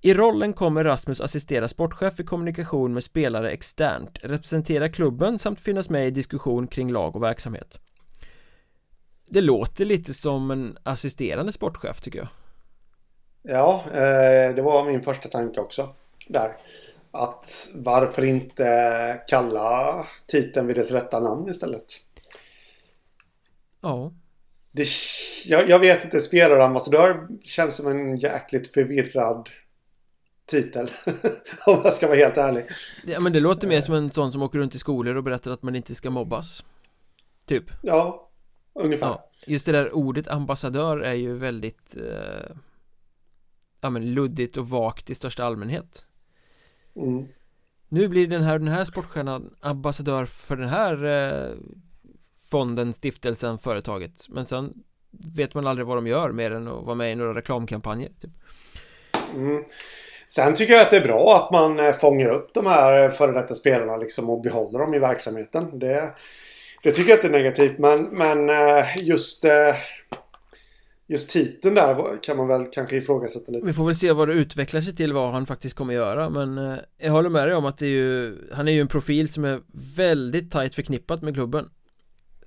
i 0.00 0.14
rollen 0.14 0.52
kommer 0.52 0.84
Rasmus 0.84 1.20
assistera 1.20 1.68
sportchef 1.68 2.20
i 2.20 2.24
kommunikation 2.24 2.94
med 2.94 3.04
spelare 3.04 3.50
externt, 3.50 4.18
representera 4.22 4.88
klubben 4.88 5.38
samt 5.38 5.60
finnas 5.60 5.90
med 5.90 6.06
i 6.06 6.10
diskussion 6.10 6.66
kring 6.66 6.92
lag 6.92 7.16
och 7.16 7.22
verksamhet. 7.22 7.80
Det 9.30 9.40
låter 9.40 9.84
lite 9.84 10.14
som 10.14 10.50
en 10.50 10.78
assisterande 10.82 11.52
sportchef 11.52 12.00
tycker 12.00 12.18
jag. 12.18 12.28
Ja, 13.42 13.84
eh, 13.86 14.54
det 14.54 14.62
var 14.62 14.84
min 14.84 15.02
första 15.02 15.28
tanke 15.28 15.60
också. 15.60 15.88
Där. 16.28 16.56
Att 17.18 17.70
varför 17.74 18.24
inte 18.24 19.22
kalla 19.28 20.06
titeln 20.26 20.66
vid 20.66 20.76
dess 20.76 20.92
rätta 20.92 21.20
namn 21.20 21.48
istället? 21.48 21.84
Ja. 23.80 24.12
Det, 24.72 24.86
jag, 25.46 25.68
jag 25.68 25.78
vet 25.78 26.04
inte, 26.04 26.20
spelarambassadör 26.20 27.28
känns 27.42 27.76
som 27.76 27.86
en 27.86 28.16
jäkligt 28.16 28.74
förvirrad 28.74 29.50
titel. 30.46 30.88
Om 31.66 31.80
jag 31.84 31.92
ska 31.92 32.06
vara 32.06 32.16
helt 32.16 32.36
ärlig. 32.36 32.66
Ja 33.06 33.20
men 33.20 33.32
det 33.32 33.40
låter 33.40 33.68
mer 33.68 33.80
som 33.80 33.94
en 33.94 34.10
sån 34.10 34.32
som 34.32 34.42
åker 34.42 34.58
runt 34.58 34.74
i 34.74 34.78
skolor 34.78 35.14
och 35.14 35.24
berättar 35.24 35.50
att 35.50 35.62
man 35.62 35.76
inte 35.76 35.94
ska 35.94 36.10
mobbas. 36.10 36.64
Typ. 37.46 37.64
Ja, 37.82 38.30
ungefär. 38.74 39.06
Ja, 39.06 39.30
just 39.46 39.66
det 39.66 39.72
där 39.72 39.94
ordet 39.94 40.28
ambassadör 40.28 40.98
är 40.98 41.14
ju 41.14 41.34
väldigt 41.34 41.96
eh, 41.96 42.56
Ja 43.80 43.90
men 43.90 44.14
luddigt 44.14 44.56
och 44.56 44.68
vagt 44.68 45.10
i 45.10 45.14
största 45.14 45.44
allmänhet. 45.44 46.07
Mm. 46.96 47.28
Nu 47.88 48.08
blir 48.08 48.26
den 48.26 48.42
här, 48.42 48.58
den 48.58 48.68
här 48.68 48.84
sportstjärnan 48.84 49.54
ambassadör 49.60 50.26
för 50.26 50.56
den 50.56 50.68
här 50.68 51.04
eh, 51.04 51.56
fonden, 52.50 52.92
stiftelsen, 52.92 53.58
företaget. 53.58 54.28
Men 54.28 54.44
sen 54.44 54.72
vet 55.10 55.54
man 55.54 55.66
aldrig 55.66 55.86
vad 55.86 55.96
de 55.96 56.06
gör 56.06 56.32
mer 56.32 56.50
än 56.50 56.68
att 56.68 56.84
vara 56.84 56.94
med 56.94 57.12
i 57.12 57.14
några 57.14 57.34
reklamkampanjer. 57.34 58.10
Typ. 58.20 58.30
Mm. 59.34 59.64
Sen 60.26 60.54
tycker 60.54 60.72
jag 60.72 60.82
att 60.82 60.90
det 60.90 60.96
är 60.96 61.06
bra 61.06 61.36
att 61.36 61.52
man 61.52 61.80
eh, 61.80 61.92
fångar 61.92 62.30
upp 62.30 62.54
de 62.54 62.66
här 62.66 63.04
eh, 63.04 63.10
före 63.10 63.32
detta 63.32 63.54
spelarna 63.54 63.96
liksom 63.96 64.30
och 64.30 64.40
behåller 64.40 64.78
dem 64.78 64.94
i 64.94 64.98
verksamheten. 64.98 65.78
Det, 65.78 66.14
det 66.82 66.92
tycker 66.92 67.10
jag 67.10 67.16
inte 67.16 67.26
är 67.26 67.42
negativt 67.42 67.78
men, 67.78 68.02
men 68.02 68.50
eh, 68.50 68.84
just 68.96 69.44
Just 71.10 71.30
titeln 71.30 71.74
där 71.74 72.22
kan 72.22 72.36
man 72.36 72.48
väl 72.48 72.66
kanske 72.72 72.96
ifrågasätta 72.96 73.52
lite 73.52 73.66
Vi 73.66 73.72
får 73.72 73.86
väl 73.86 73.94
se 73.94 74.12
vad 74.12 74.28
det 74.28 74.34
utvecklar 74.34 74.80
sig 74.80 74.96
till 74.96 75.12
vad 75.12 75.32
han 75.32 75.46
faktiskt 75.46 75.76
kommer 75.76 75.94
göra 75.94 76.30
men 76.30 76.78
Jag 76.98 77.12
håller 77.12 77.30
med 77.30 77.48
dig 77.48 77.54
om 77.54 77.64
att 77.64 77.78
det 77.78 77.86
är 77.86 77.90
ju 77.90 78.36
Han 78.52 78.68
är 78.68 78.72
ju 78.72 78.80
en 78.80 78.88
profil 78.88 79.28
som 79.28 79.44
är 79.44 79.60
väldigt 79.96 80.52
tajt 80.52 80.74
förknippat 80.74 81.22
med 81.22 81.34
klubben 81.34 81.70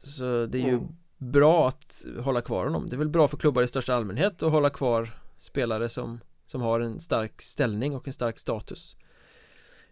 Så 0.02 0.46
det 0.46 0.58
är 0.58 0.64
ju 0.64 0.70
mm. 0.70 0.86
bra 1.18 1.68
att 1.68 2.06
hålla 2.20 2.42
kvar 2.42 2.66
honom 2.66 2.90
Det 2.90 2.96
är 2.96 2.98
väl 2.98 3.10
bra 3.10 3.28
för 3.28 3.38
klubbar 3.38 3.64
i 3.64 3.68
största 3.68 3.96
allmänhet 3.96 4.44
att 4.44 4.52
hålla 4.52 4.70
kvar 4.70 5.10
spelare 5.40 5.90
som 5.90 6.20
som 6.46 6.62
har 6.62 6.80
en 6.80 7.00
stark 7.00 7.42
ställning 7.42 7.96
och 7.96 8.08
en 8.08 8.14
stark 8.14 8.38
status 8.38 8.96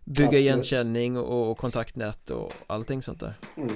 Bygga 0.06 0.24
Absolut. 0.24 0.42
igenkänning 0.42 1.18
och, 1.18 1.58
kontaktnät 1.58 2.30
och 2.30 2.54
allting 2.68 3.02
sånt 3.02 3.20
där 3.20 3.40
mm. 3.58 3.76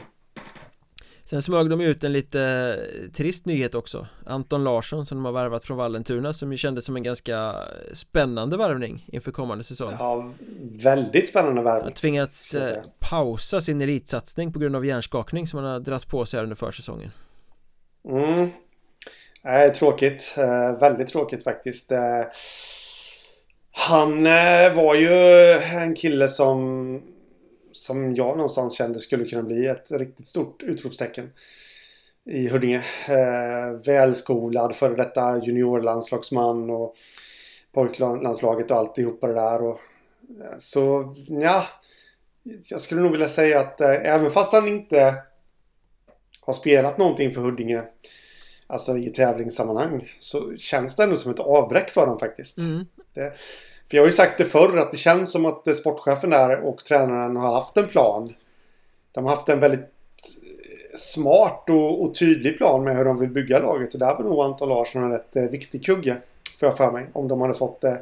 Sen 1.25 1.41
smög 1.41 1.69
de 1.69 1.81
ut 1.81 2.03
en 2.03 2.13
lite 2.13 2.77
trist 3.13 3.45
nyhet 3.45 3.75
också. 3.75 4.07
Anton 4.25 4.63
Larsson 4.63 5.05
som 5.05 5.17
de 5.17 5.25
har 5.25 5.31
värvat 5.31 5.65
från 5.65 5.77
Vallentuna 5.77 6.33
som 6.33 6.51
ju 6.51 6.57
kändes 6.57 6.85
som 6.85 6.95
en 6.95 7.03
ganska 7.03 7.55
spännande 7.93 8.57
värvning 8.57 9.05
inför 9.07 9.31
kommande 9.31 9.63
säsong. 9.63 9.93
Ja, 9.99 10.31
väldigt 10.61 11.29
spännande 11.29 11.61
värvning 11.61 11.83
Har 11.83 11.91
tvingats 11.91 12.53
eh, 12.53 12.77
pausa 12.99 13.61
sin 13.61 13.81
elitsatsning 13.81 14.53
på 14.53 14.59
grund 14.59 14.75
av 14.75 14.85
hjärnskakning 14.85 15.47
som 15.47 15.59
han 15.59 15.71
har 15.71 15.79
dratt 15.79 16.07
på 16.07 16.25
sig 16.25 16.43
under 16.43 16.55
försäsongen. 16.55 17.11
Mm. 18.09 18.49
Nej, 19.43 19.73
tråkigt. 19.73 20.35
Eh, 20.37 20.79
väldigt 20.79 21.07
tråkigt 21.07 21.43
faktiskt. 21.43 21.91
Eh, 21.91 22.21
han 23.71 24.25
eh, 24.25 24.73
var 24.73 24.95
ju 24.95 25.13
en 25.53 25.95
kille 25.95 26.29
som 26.29 27.12
som 27.83 28.15
jag 28.15 28.37
någonstans 28.37 28.73
kände 28.73 28.99
skulle 28.99 29.25
kunna 29.25 29.43
bli 29.43 29.67
ett 29.67 29.91
riktigt 29.91 30.27
stort 30.27 30.63
utropstecken 30.63 31.29
i 32.25 32.47
Huddinge. 32.47 32.83
Eh, 33.07 33.71
välskolad 33.85 34.75
före 34.75 34.95
detta 34.95 35.41
juniorlandslagsman 35.43 36.69
och 36.69 36.95
pojklandslaget 37.73 38.71
och 38.71 38.77
alltihopa 38.77 39.27
det 39.27 39.33
där. 39.33 39.61
Och, 39.61 39.79
eh, 40.41 40.57
så 40.57 41.15
ja, 41.27 41.65
jag 42.69 42.81
skulle 42.81 43.01
nog 43.01 43.11
vilja 43.11 43.27
säga 43.27 43.59
att 43.59 43.81
eh, 43.81 43.89
även 43.89 44.31
fast 44.31 44.53
han 44.53 44.67
inte 44.67 45.15
har 46.41 46.53
spelat 46.53 46.97
någonting 46.97 47.33
för 47.33 47.41
Huddinge 47.41 47.83
Alltså 48.67 48.97
i 48.97 49.09
tävlingssammanhang 49.09 50.11
så 50.19 50.57
känns 50.57 50.95
det 50.95 51.03
ändå 51.03 51.15
som 51.15 51.31
ett 51.31 51.39
avbräck 51.39 51.89
för 51.89 52.05
dem 52.05 52.19
faktiskt. 52.19 52.57
Mm. 52.57 52.85
Det, 53.13 53.33
för 53.93 53.97
jag 53.97 54.03
har 54.03 54.07
ju 54.07 54.11
sagt 54.11 54.37
det 54.37 54.45
förr 54.45 54.77
att 54.77 54.91
det 54.91 54.97
känns 54.97 55.31
som 55.31 55.45
att 55.45 55.75
sportchefen 55.75 56.29
där 56.29 56.59
och 56.59 56.77
tränaren 56.77 57.35
har 57.35 57.53
haft 57.53 57.77
en 57.77 57.87
plan. 57.87 58.33
De 59.11 59.25
har 59.25 59.35
haft 59.35 59.49
en 59.49 59.59
väldigt 59.59 59.89
smart 60.95 61.69
och, 61.69 62.03
och 62.03 62.15
tydlig 62.15 62.57
plan 62.57 62.83
med 62.83 62.97
hur 62.97 63.05
de 63.05 63.19
vill 63.19 63.29
bygga 63.29 63.59
laget. 63.59 63.93
Och 63.93 63.99
där 63.99 64.15
var 64.15 64.23
nog 64.23 64.43
Anton 64.43 64.69
Larsson 64.69 65.03
en 65.03 65.11
rätt 65.11 65.35
eh, 65.35 65.43
viktig 65.43 65.85
kugge. 65.85 66.17
För 66.59 66.67
jag 66.67 66.77
för 66.77 66.91
mig. 66.91 67.09
Om 67.13 67.27
de 67.27 67.41
hade 67.41 67.53
fått 67.53 67.83
eh, 67.83 67.93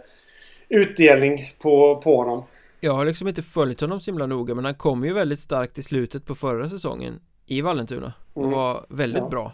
utdelning 0.69 1.53
på, 1.59 2.01
på 2.03 2.17
honom. 2.17 2.43
Jag 2.79 2.93
har 2.93 3.05
liksom 3.05 3.27
inte 3.27 3.41
följt 3.41 3.81
honom 3.81 3.99
så 3.99 4.11
himla 4.11 4.25
noga 4.25 4.55
men 4.55 4.65
han 4.65 4.75
kom 4.75 5.05
ju 5.05 5.13
väldigt 5.13 5.39
starkt 5.39 5.77
i 5.77 5.83
slutet 5.83 6.25
på 6.25 6.35
förra 6.35 6.69
säsongen 6.69 7.19
i 7.45 7.61
Vallentuna 7.61 8.13
och 8.33 8.43
mm. 8.43 8.55
var 8.55 8.85
väldigt 8.89 9.23
ja. 9.23 9.29
bra. 9.29 9.53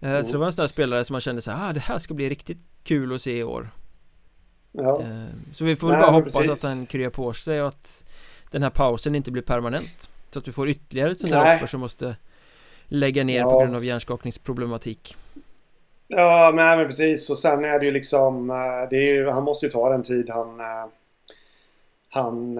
Mm. 0.00 0.24
Så 0.24 0.32
det 0.32 0.38
var 0.38 0.46
en 0.46 0.52
sån 0.52 0.62
där 0.62 0.68
spelare 0.68 1.04
som 1.04 1.14
man 1.14 1.20
kände 1.20 1.42
så 1.42 1.50
här, 1.50 1.70
ah, 1.70 1.72
det 1.72 1.80
här 1.80 1.98
ska 1.98 2.14
bli 2.14 2.30
riktigt 2.30 2.58
kul 2.84 3.14
att 3.14 3.22
se 3.22 3.38
i 3.38 3.44
år. 3.44 3.70
Ja. 4.76 5.00
Eh, 5.00 5.26
så 5.54 5.64
vi 5.64 5.76
får 5.76 5.88
väl 5.88 6.00
bara 6.00 6.10
hoppas 6.10 6.36
precis. 6.36 6.64
att 6.64 6.70
han 6.70 6.86
kryar 6.86 7.10
på 7.10 7.32
sig 7.32 7.62
och 7.62 7.68
att 7.68 8.04
den 8.50 8.62
här 8.62 8.70
pausen 8.70 9.14
inte 9.14 9.30
blir 9.30 9.42
permanent. 9.42 10.10
Så 10.30 10.38
att 10.38 10.48
vi 10.48 10.52
får 10.52 10.68
ytterligare 10.68 11.10
ett 11.10 11.20
sånt 11.20 11.32
där 11.32 11.56
offer 11.56 11.66
som 11.66 11.80
måste 11.80 12.16
lägga 12.86 13.24
ner 13.24 13.38
ja. 13.38 13.50
på 13.52 13.58
grund 13.60 13.76
av 13.76 13.84
hjärnskakningsproblematik. 13.84 15.16
Ja, 16.08 16.52
men, 16.54 16.78
men 16.78 16.86
precis. 16.86 17.30
Och 17.30 17.38
sen 17.38 17.64
är 17.64 17.78
det 17.78 17.86
ju 17.86 17.92
liksom, 17.92 18.50
eh, 18.50 18.88
det 18.90 18.96
är 18.96 19.14
ju, 19.14 19.28
han 19.28 19.44
måste 19.44 19.66
ju 19.66 19.72
ta 19.72 19.90
den 19.90 20.02
tid 20.02 20.30
han, 20.30 20.60
eh, 20.60 20.86
han 22.08 22.58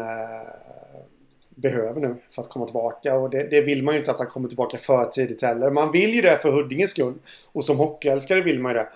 behöver 1.48 2.00
nu 2.00 2.16
för 2.30 2.42
att 2.42 2.48
komma 2.48 2.64
tillbaka. 2.64 3.14
Och 3.14 3.30
det, 3.30 3.50
det, 3.50 3.60
vill 3.60 3.82
man 3.82 3.94
ju 3.94 4.00
inte 4.00 4.10
att 4.10 4.18
han 4.18 4.26
kommer 4.26 4.48
tillbaka 4.48 4.78
för 4.78 5.04
tidigt 5.04 5.42
heller. 5.42 5.70
Man 5.70 5.92
vill 5.92 6.14
ju 6.14 6.22
det 6.22 6.38
för 6.38 6.52
Huddinges 6.52 6.90
skull. 6.90 7.14
Och 7.52 7.64
som 7.64 7.76
hockeyälskare 7.76 8.40
vill 8.40 8.60
man 8.60 8.72
ju 8.72 8.78
det. 8.78 8.88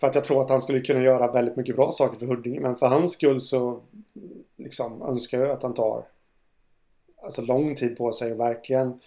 För 0.00 0.06
att 0.06 0.14
jag 0.14 0.24
tror 0.24 0.40
att 0.40 0.50
han 0.50 0.60
skulle 0.60 0.80
kunna 0.80 1.02
göra 1.02 1.32
väldigt 1.32 1.56
mycket 1.56 1.76
bra 1.76 1.92
saker 1.92 2.18
för 2.18 2.26
Huddinge. 2.26 2.60
Men 2.60 2.76
för 2.76 2.86
hans 2.86 3.12
skull 3.12 3.40
så 3.40 3.80
liksom 4.56 5.02
önskar 5.02 5.40
jag 5.40 5.50
att 5.50 5.62
han 5.62 5.74
tar 5.74 6.04
alltså 7.22 7.42
lång 7.42 7.74
tid 7.74 7.96
på 7.96 8.12
sig 8.12 8.32
och 8.32 8.40
verkligen 8.40 9.00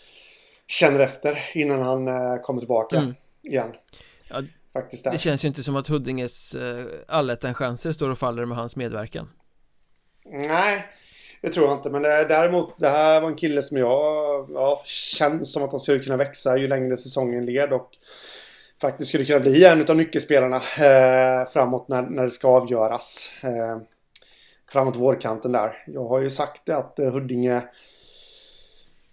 känner 0.68 1.00
efter 1.00 1.40
innan 1.54 1.82
han 1.82 2.08
eh, 2.08 2.42
kommer 2.42 2.60
tillbaka 2.60 2.98
mm. 2.98 3.14
igen. 3.42 3.74
Ja, 4.30 4.42
Faktiskt 4.74 5.04
där. 5.04 5.12
Det 5.12 5.18
känns 5.18 5.44
ju 5.44 5.48
inte 5.48 5.64
som 5.64 5.76
att 5.76 5.88
Huddinges 5.88 6.56
eh, 6.56 6.86
allettan-chanser 7.08 7.92
står 7.92 8.10
och 8.10 8.18
faller 8.18 8.46
med 8.46 8.58
hans 8.58 8.76
medverkan. 8.76 9.30
Nej, 10.26 10.86
det 11.42 11.50
tror 11.50 11.68
jag 11.68 11.78
inte. 11.78 11.90
Men 11.90 12.02
det, 12.02 12.26
däremot, 12.26 12.80
det 12.80 12.90
här 12.90 13.22
var 13.22 13.30
en 13.30 13.36
kille 13.36 13.64
som 13.64 13.78
jag 13.78 14.50
ja, 14.54 14.82
känns 14.86 15.54
som 15.54 15.64
att 15.64 15.72
han 15.72 15.80
skulle 15.80 16.00
kunna 16.00 16.18
växa 16.18 16.58
ju 16.58 16.68
längre 16.68 16.98
säsongen 16.98 17.46
led. 17.46 17.74
Och 17.74 17.90
faktiskt 18.82 19.10
skulle 19.10 19.26
kunna 19.26 19.40
bli 19.40 19.66
en 19.66 19.90
av 19.90 19.96
nyckelspelarna 19.96 20.56
eh, 20.56 21.50
framåt 21.50 21.88
när, 21.88 22.02
när 22.02 22.24
det 22.24 22.30
ska 22.30 22.48
avgöras. 22.48 23.32
Eh, 23.44 23.78
framåt 24.72 24.96
vårkanten 24.96 25.52
där. 25.52 25.84
Jag 25.88 26.08
har 26.08 26.20
ju 26.20 26.30
sagt 26.30 26.66
det 26.66 26.78
att 26.78 27.00
eh, 27.00 27.12
Huddinge 27.12 27.62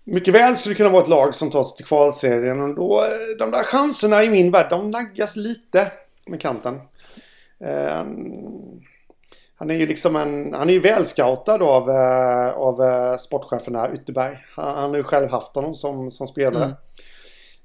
mycket 0.04 0.34
väl 0.34 0.56
skulle 0.56 0.74
kunna 0.74 0.88
vara 0.88 1.02
ett 1.02 1.08
lag 1.08 1.34
som 1.34 1.50
tar 1.50 1.62
sig 1.62 1.76
till 1.76 1.86
kvalserien. 1.86 2.60
Och 2.60 2.74
då, 2.74 3.04
eh, 3.04 3.36
de 3.38 3.50
där 3.50 3.62
chanserna 3.62 4.24
i 4.24 4.30
min 4.30 4.50
värld, 4.50 4.66
de 4.70 4.90
naggas 4.90 5.36
lite 5.36 5.92
med 6.30 6.40
kanten. 6.40 6.80
Eh, 7.60 8.04
Han 9.60 9.70
är 9.70 9.74
ju 9.74 9.86
liksom 9.86 10.16
en, 10.16 10.54
han 10.54 10.68
är 10.68 10.72
ju 10.72 10.80
välscoutad 10.80 11.62
av, 11.62 11.90
eh, 11.90 12.48
av 12.48 12.82
eh, 12.82 13.16
sportchefen 13.16 13.72
där, 13.72 13.94
Ytterberg. 13.94 14.38
Han, 14.56 14.74
han 14.74 14.90
har 14.90 14.96
ju 14.96 15.02
själv 15.02 15.30
haft 15.30 15.54
honom 15.54 15.74
som, 15.74 16.10
som 16.10 16.26
spelare. 16.26 16.64
Mm. 16.64 16.76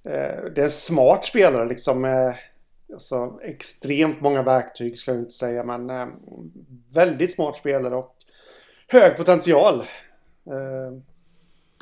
Eh, 0.06 0.44
det 0.56 0.62
är 0.62 0.64
en 0.64 0.70
smart 0.70 1.26
spelare 1.26 1.66
liksom. 1.66 2.34
Alltså 2.94 3.40
extremt 3.44 4.22
många 4.22 4.44
verktyg 4.44 4.98
ska 4.98 5.12
jag 5.12 5.20
inte 5.20 5.32
säga 5.32 5.64
men 5.64 6.12
väldigt 6.94 7.34
smart 7.34 7.58
spelare 7.58 7.96
och 7.96 8.16
hög 8.88 9.18
potential. 9.18 9.84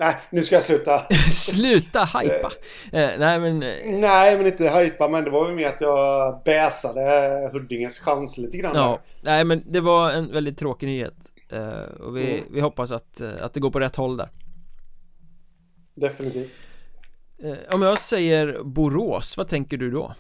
Nej, 0.02 0.16
nu 0.30 0.44
ska 0.44 0.56
jag 0.56 0.64
sluta. 0.64 1.02
sluta 1.30 2.00
hypa! 2.00 2.52
Eh, 2.92 3.10
nej 3.20 3.40
men... 3.40 3.64
Eh, 3.64 3.76
nej 3.86 4.38
men 4.38 4.46
inte 4.48 4.70
hypa 4.70 5.10
men 5.10 5.24
det 5.24 5.30
var 5.30 5.50
ju 5.50 5.56
mer 5.56 5.68
att 5.68 5.82
jag 5.82 6.42
bäsade 6.46 7.50
Huddinges 7.54 8.00
chans 8.00 8.38
lite 8.38 8.58
grann. 8.58 8.76
Ja, 8.76 9.00
nej 9.22 9.44
men 9.44 9.64
det 9.66 9.82
var 9.82 10.12
en 10.12 10.32
väldigt 10.32 10.58
tråkig 10.58 10.88
nyhet. 10.88 11.14
Eh, 11.50 12.02
och 12.02 12.18
vi, 12.18 12.34
mm. 12.34 12.46
vi 12.52 12.62
hoppas 12.62 12.92
att, 12.92 13.22
eh, 13.22 13.30
att 13.42 13.54
det 13.54 13.60
går 13.60 13.72
på 13.72 13.80
rätt 13.80 13.96
håll 13.96 14.18
där. 14.18 14.30
Definitivt. 15.96 16.62
Eh, 17.44 17.76
om 17.76 17.82
jag 17.82 18.00
säger 18.00 18.64
Borås, 18.64 19.38
vad 19.38 19.48
tänker 19.48 19.78
du 19.78 19.92
då? 19.92 20.16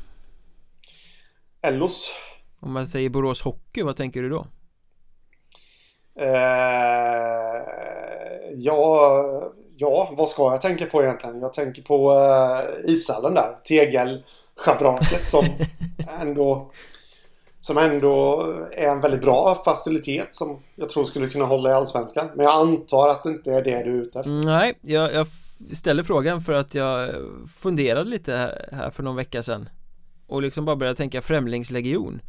Ellos. 1.61 2.11
Om 2.59 2.73
man 2.73 2.87
säger 2.87 3.09
Borås 3.09 3.41
Hockey, 3.41 3.81
vad 3.81 3.95
tänker 3.95 4.21
du 4.21 4.29
då? 4.29 4.47
Eh, 6.15 6.31
ja, 8.53 9.51
Ja, 9.81 10.09
vad 10.17 10.29
ska 10.29 10.51
jag 10.51 10.61
tänka 10.61 10.85
på 10.85 11.03
egentligen? 11.03 11.41
Jag 11.41 11.53
tänker 11.53 11.81
på 11.81 12.11
uh, 12.11 12.91
ishallen 12.91 13.33
där. 13.33 13.55
Tegelschabraket 13.63 15.25
som 15.25 15.45
ändå 16.21 16.71
som 17.59 17.77
ändå 17.77 18.41
är 18.71 18.87
en 18.87 19.01
väldigt 19.01 19.21
bra 19.21 19.61
facilitet 19.65 20.35
som 20.35 20.59
jag 20.75 20.89
tror 20.89 21.05
skulle 21.05 21.27
kunna 21.27 21.45
hålla 21.45 21.69
i 21.69 21.73
Allsvenskan. 21.73 22.27
Men 22.35 22.45
jag 22.45 22.53
antar 22.53 23.07
att 23.07 23.23
det 23.23 23.29
inte 23.29 23.51
är 23.51 23.63
det 23.63 23.83
du 23.83 23.97
är 23.97 24.01
ute 24.01 24.19
efter. 24.19 24.31
Nej, 24.31 24.77
jag, 24.81 25.13
jag 25.13 25.27
ställer 25.71 26.03
frågan 26.03 26.41
för 26.41 26.53
att 26.53 26.75
jag 26.75 27.09
funderade 27.47 28.09
lite 28.09 28.33
här, 28.33 28.69
här 28.71 28.89
för 28.89 29.03
någon 29.03 29.15
vecka 29.15 29.43
sedan 29.43 29.69
och 30.27 30.41
liksom 30.41 30.65
bara 30.65 30.75
började 30.75 30.97
tänka 30.97 31.21
främlingslegion. 31.21 32.21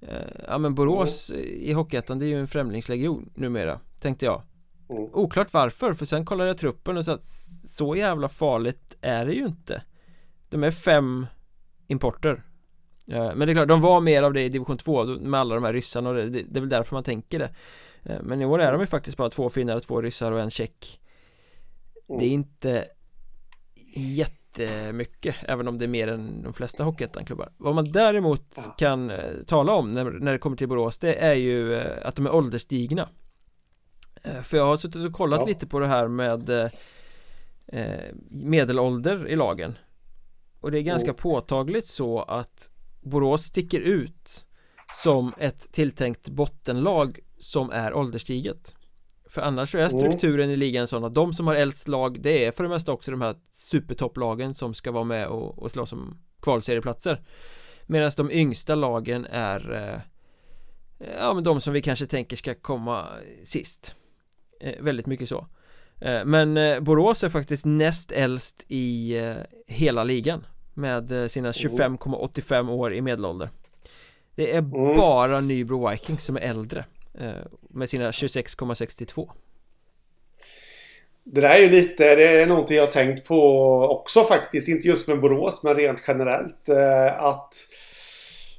Eh, 0.00 0.44
ja 0.48 0.58
men 0.58 0.74
Borås 0.74 1.30
mm. 1.30 1.42
i 1.44 1.72
Hockeyettan 1.72 2.18
det 2.18 2.26
är 2.26 2.28
ju 2.28 2.40
en 2.40 2.48
främlingslegion 2.48 3.30
numera, 3.34 3.80
tänkte 4.00 4.26
jag. 4.26 4.42
Mm. 4.90 5.10
Oklart 5.12 5.52
varför, 5.52 5.94
för 5.94 6.04
sen 6.04 6.24
kollade 6.24 6.50
jag 6.50 6.58
truppen 6.58 6.96
och 6.96 7.04
sa 7.04 7.12
att 7.12 7.24
så 7.64 7.96
jävla 7.96 8.28
farligt 8.28 8.96
är 9.00 9.26
det 9.26 9.32
ju 9.32 9.46
inte 9.46 9.82
De 10.48 10.64
är 10.64 10.70
fem 10.70 11.26
importer 11.86 12.42
Men 13.06 13.38
det 13.38 13.52
är 13.52 13.54
klart, 13.54 13.68
de 13.68 13.80
var 13.80 14.00
mer 14.00 14.22
av 14.22 14.32
det 14.32 14.42
i 14.42 14.48
division 14.48 14.78
2 14.78 15.04
med 15.04 15.40
alla 15.40 15.54
de 15.54 15.64
här 15.64 15.72
ryssarna 15.72 16.10
och 16.10 16.14
det, 16.14 16.28
det 16.28 16.58
är 16.58 16.60
väl 16.60 16.68
därför 16.68 16.94
man 16.94 17.04
tänker 17.04 17.38
det 17.38 17.54
Men 18.22 18.42
i 18.42 18.44
år 18.44 18.60
är 18.60 18.72
de 18.72 18.80
ju 18.80 18.86
faktiskt 18.86 19.16
bara 19.16 19.30
två 19.30 19.50
finnar, 19.50 19.80
två 19.80 20.02
ryssar 20.02 20.32
och 20.32 20.40
en 20.40 20.50
tjeck 20.50 21.00
mm. 22.08 22.18
Det 22.20 22.26
är 22.26 22.30
inte 22.30 22.88
jättemycket 23.96 25.36
även 25.42 25.68
om 25.68 25.78
det 25.78 25.84
är 25.84 25.88
mer 25.88 26.08
än 26.08 26.42
de 26.42 26.52
flesta 26.52 26.84
hockeyettan-klubbar 26.84 27.52
Vad 27.56 27.74
man 27.74 27.92
däremot 27.92 28.58
kan 28.78 29.10
eh, 29.10 29.42
tala 29.46 29.72
om 29.72 29.88
när, 29.88 30.04
när 30.04 30.32
det 30.32 30.38
kommer 30.38 30.56
till 30.56 30.68
Borås 30.68 30.98
det 30.98 31.14
är 31.14 31.34
ju 31.34 31.74
eh, 31.74 32.06
att 32.06 32.16
de 32.16 32.26
är 32.26 32.34
ålderstigna 32.34 33.08
Eh, 34.26 34.42
för 34.42 34.56
jag 34.56 34.66
har 34.66 34.76
suttit 34.76 35.06
och 35.06 35.12
kollat 35.12 35.40
ja. 35.40 35.46
lite 35.46 35.66
på 35.66 35.80
det 35.80 35.86
här 35.86 36.08
med 36.08 36.50
eh, 37.66 38.00
medelålder 38.30 39.28
i 39.28 39.36
lagen 39.36 39.78
Och 40.60 40.70
det 40.70 40.78
är 40.78 40.82
ganska 40.82 41.10
mm. 41.10 41.16
påtagligt 41.16 41.86
så 41.86 42.22
att 42.22 42.70
Borås 43.00 43.42
sticker 43.42 43.80
ut 43.80 44.46
som 45.02 45.32
ett 45.38 45.72
tilltänkt 45.72 46.28
bottenlag 46.28 47.18
som 47.38 47.70
är 47.70 47.94
ålderstiget 47.94 48.74
För 49.36 49.42
annars 49.42 49.74
är 49.74 49.78
mm. 49.78 49.90
strukturen 49.90 50.50
i 50.50 50.56
ligan 50.56 50.88
sån 50.88 51.04
att 51.04 51.14
de 51.14 51.32
som 51.32 51.46
har 51.46 51.54
äldst 51.54 51.88
lag 51.88 52.20
det 52.20 52.44
är 52.44 52.52
för 52.52 52.62
det 52.62 52.68
mesta 52.68 52.92
också 52.92 53.10
de 53.10 53.20
här 53.20 53.34
supertopplagen 53.52 54.54
som 54.54 54.74
ska 54.74 54.92
vara 54.92 55.04
med 55.04 55.26
och, 55.26 55.58
och 55.58 55.70
slåss 55.70 55.92
om 55.92 56.18
kvalserieplatser. 56.42 57.20
Medan 57.86 58.10
de 58.16 58.30
yngsta 58.30 58.74
lagen 58.74 59.26
är 59.30 59.72
eh, 59.72 60.00
Ja 61.20 61.34
men 61.34 61.44
de 61.44 61.60
som 61.60 61.72
vi 61.72 61.82
kanske 61.82 62.06
tänker 62.06 62.36
ska 62.36 62.54
komma 62.54 63.08
sist. 63.44 63.94
Eh, 64.60 64.82
väldigt 64.82 65.06
mycket 65.06 65.28
så. 65.28 65.46
Eh, 66.00 66.24
Men 66.24 66.56
eh, 66.56 66.80
Borås 66.80 67.24
är 67.24 67.28
faktiskt 67.28 67.64
näst 67.64 68.12
äldst 68.12 68.64
i 68.68 69.14
hela 69.66 70.04
ligan 70.04 70.46
Med 70.74 71.30
sina 71.30 71.52
25,85 71.52 72.70
år 72.70 72.94
i 72.94 73.02
medelålder. 73.02 73.50
Det 74.34 74.54
är 74.54 74.58
mm. 74.58 74.96
bara 74.96 75.40
Nybro 75.40 75.90
Vikings 75.90 76.24
som 76.24 76.36
är 76.36 76.40
äldre 76.40 76.84
Med 77.70 77.90
sina 77.90 78.10
26,62 78.10 79.30
det 81.24 81.40
där 81.40 81.48
är 81.48 81.58
ju 81.58 81.70
lite, 81.70 82.14
det 82.14 82.42
är 82.42 82.46
någonting 82.46 82.76
jag 82.76 82.84
har 82.84 82.90
tänkt 82.90 83.28
på 83.28 83.38
också 83.90 84.20
faktiskt, 84.20 84.68
inte 84.68 84.88
just 84.88 85.08
med 85.08 85.20
Borås 85.20 85.62
men 85.64 85.74
rent 85.74 86.04
generellt. 86.06 86.68
Att 87.16 87.54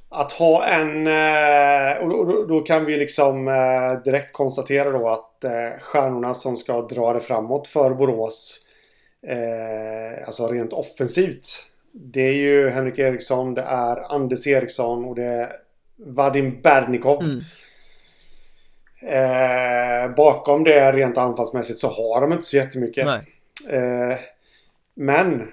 att 0.08 0.32
ha 0.32 0.64
en... 0.64 1.06
Eh, 1.06 2.02
och 2.02 2.48
då, 2.48 2.60
kan 2.60 2.84
vi 2.84 2.96
liksom 2.96 3.48
eh, 3.48 4.02
direkt 4.04 4.32
konstatera 4.32 4.90
då 4.90 5.08
att 5.08 5.44
eh, 5.44 5.80
stjärnorna 5.80 6.34
som 6.34 6.56
ska 6.56 6.82
dra 6.82 7.12
det 7.12 7.20
framåt 7.20 7.66
för 7.66 7.94
Borås 7.94 8.64
Alltså 10.26 10.48
rent 10.48 10.72
offensivt 10.72 11.46
Det 11.92 12.20
är 12.20 12.32
ju 12.32 12.70
Henrik 12.70 12.98
Eriksson, 12.98 13.54
det 13.54 13.62
är 13.62 14.14
Anders 14.14 14.46
Eriksson 14.46 15.04
och 15.04 15.14
det 15.14 15.24
är 15.24 15.52
Vadim 15.96 16.60
Bernikov 16.62 17.22
mm. 17.22 17.40
Eh, 19.02 20.14
Bakom 20.16 20.64
det 20.64 20.92
rent 20.92 21.18
anfallsmässigt 21.18 21.78
så 21.78 21.88
har 21.88 22.20
de 22.20 22.32
inte 22.32 22.44
så 22.44 22.56
jättemycket 22.56 23.06
eh, 23.70 24.18
Men 24.94 25.48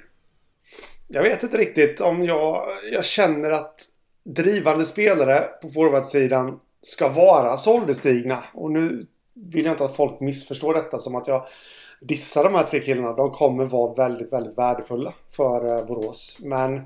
Jag 1.08 1.24
vet 1.24 1.44
inte 1.44 1.58
riktigt 1.58 2.02
om 2.02 2.26
jag 2.26 2.68
Jag 2.92 3.06
känner 3.06 3.52
att 3.52 3.76
drivande 4.24 4.86
spelare 4.86 5.40
på 5.62 5.70
forwardsidan 5.70 6.60
ska 6.82 7.10
vara 7.10 7.58
så 7.58 7.76
ålderstigna. 7.78 8.44
Och 8.54 8.72
nu 8.72 9.08
vill 9.34 9.66
jag 9.66 9.74
inte 9.74 9.86
att 9.86 9.96
folk 9.96 10.20
missförstår 10.20 10.74
detta 10.74 11.00
som 11.00 11.16
att 11.16 11.28
jag 11.28 11.46
dissar 12.02 12.44
de 12.44 12.56
här 12.56 12.64
tre 12.64 12.80
killarna. 12.80 13.14
De 13.14 13.32
kommer 13.32 13.66
vara 13.66 13.94
väldigt, 13.94 14.34
väldigt 14.34 14.58
värdefulla 14.58 15.14
för 15.32 15.78
eh, 15.78 15.86
Borås. 15.86 16.38
Men 16.40 16.82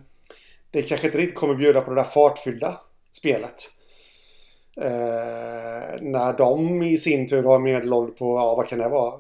det 0.72 0.82
kanske 0.82 1.08
inte 1.08 1.18
riktigt 1.18 1.38
kommer 1.38 1.56
bjuda 1.56 1.82
på 1.82 1.90
det 1.90 1.96
där 1.96 2.04
fartfyllda 2.04 2.78
spelet. 3.12 3.70
Eh, 4.82 6.02
när 6.02 6.38
de 6.38 6.84
i 6.84 6.98
sin 6.98 7.28
tur 7.28 7.44
har 7.44 7.60
medelålder 7.60 8.14
på, 8.14 8.26
ja 8.26 8.56
vad 8.56 8.68
kan 8.68 8.80
det 8.80 8.90
vara? 8.90 9.14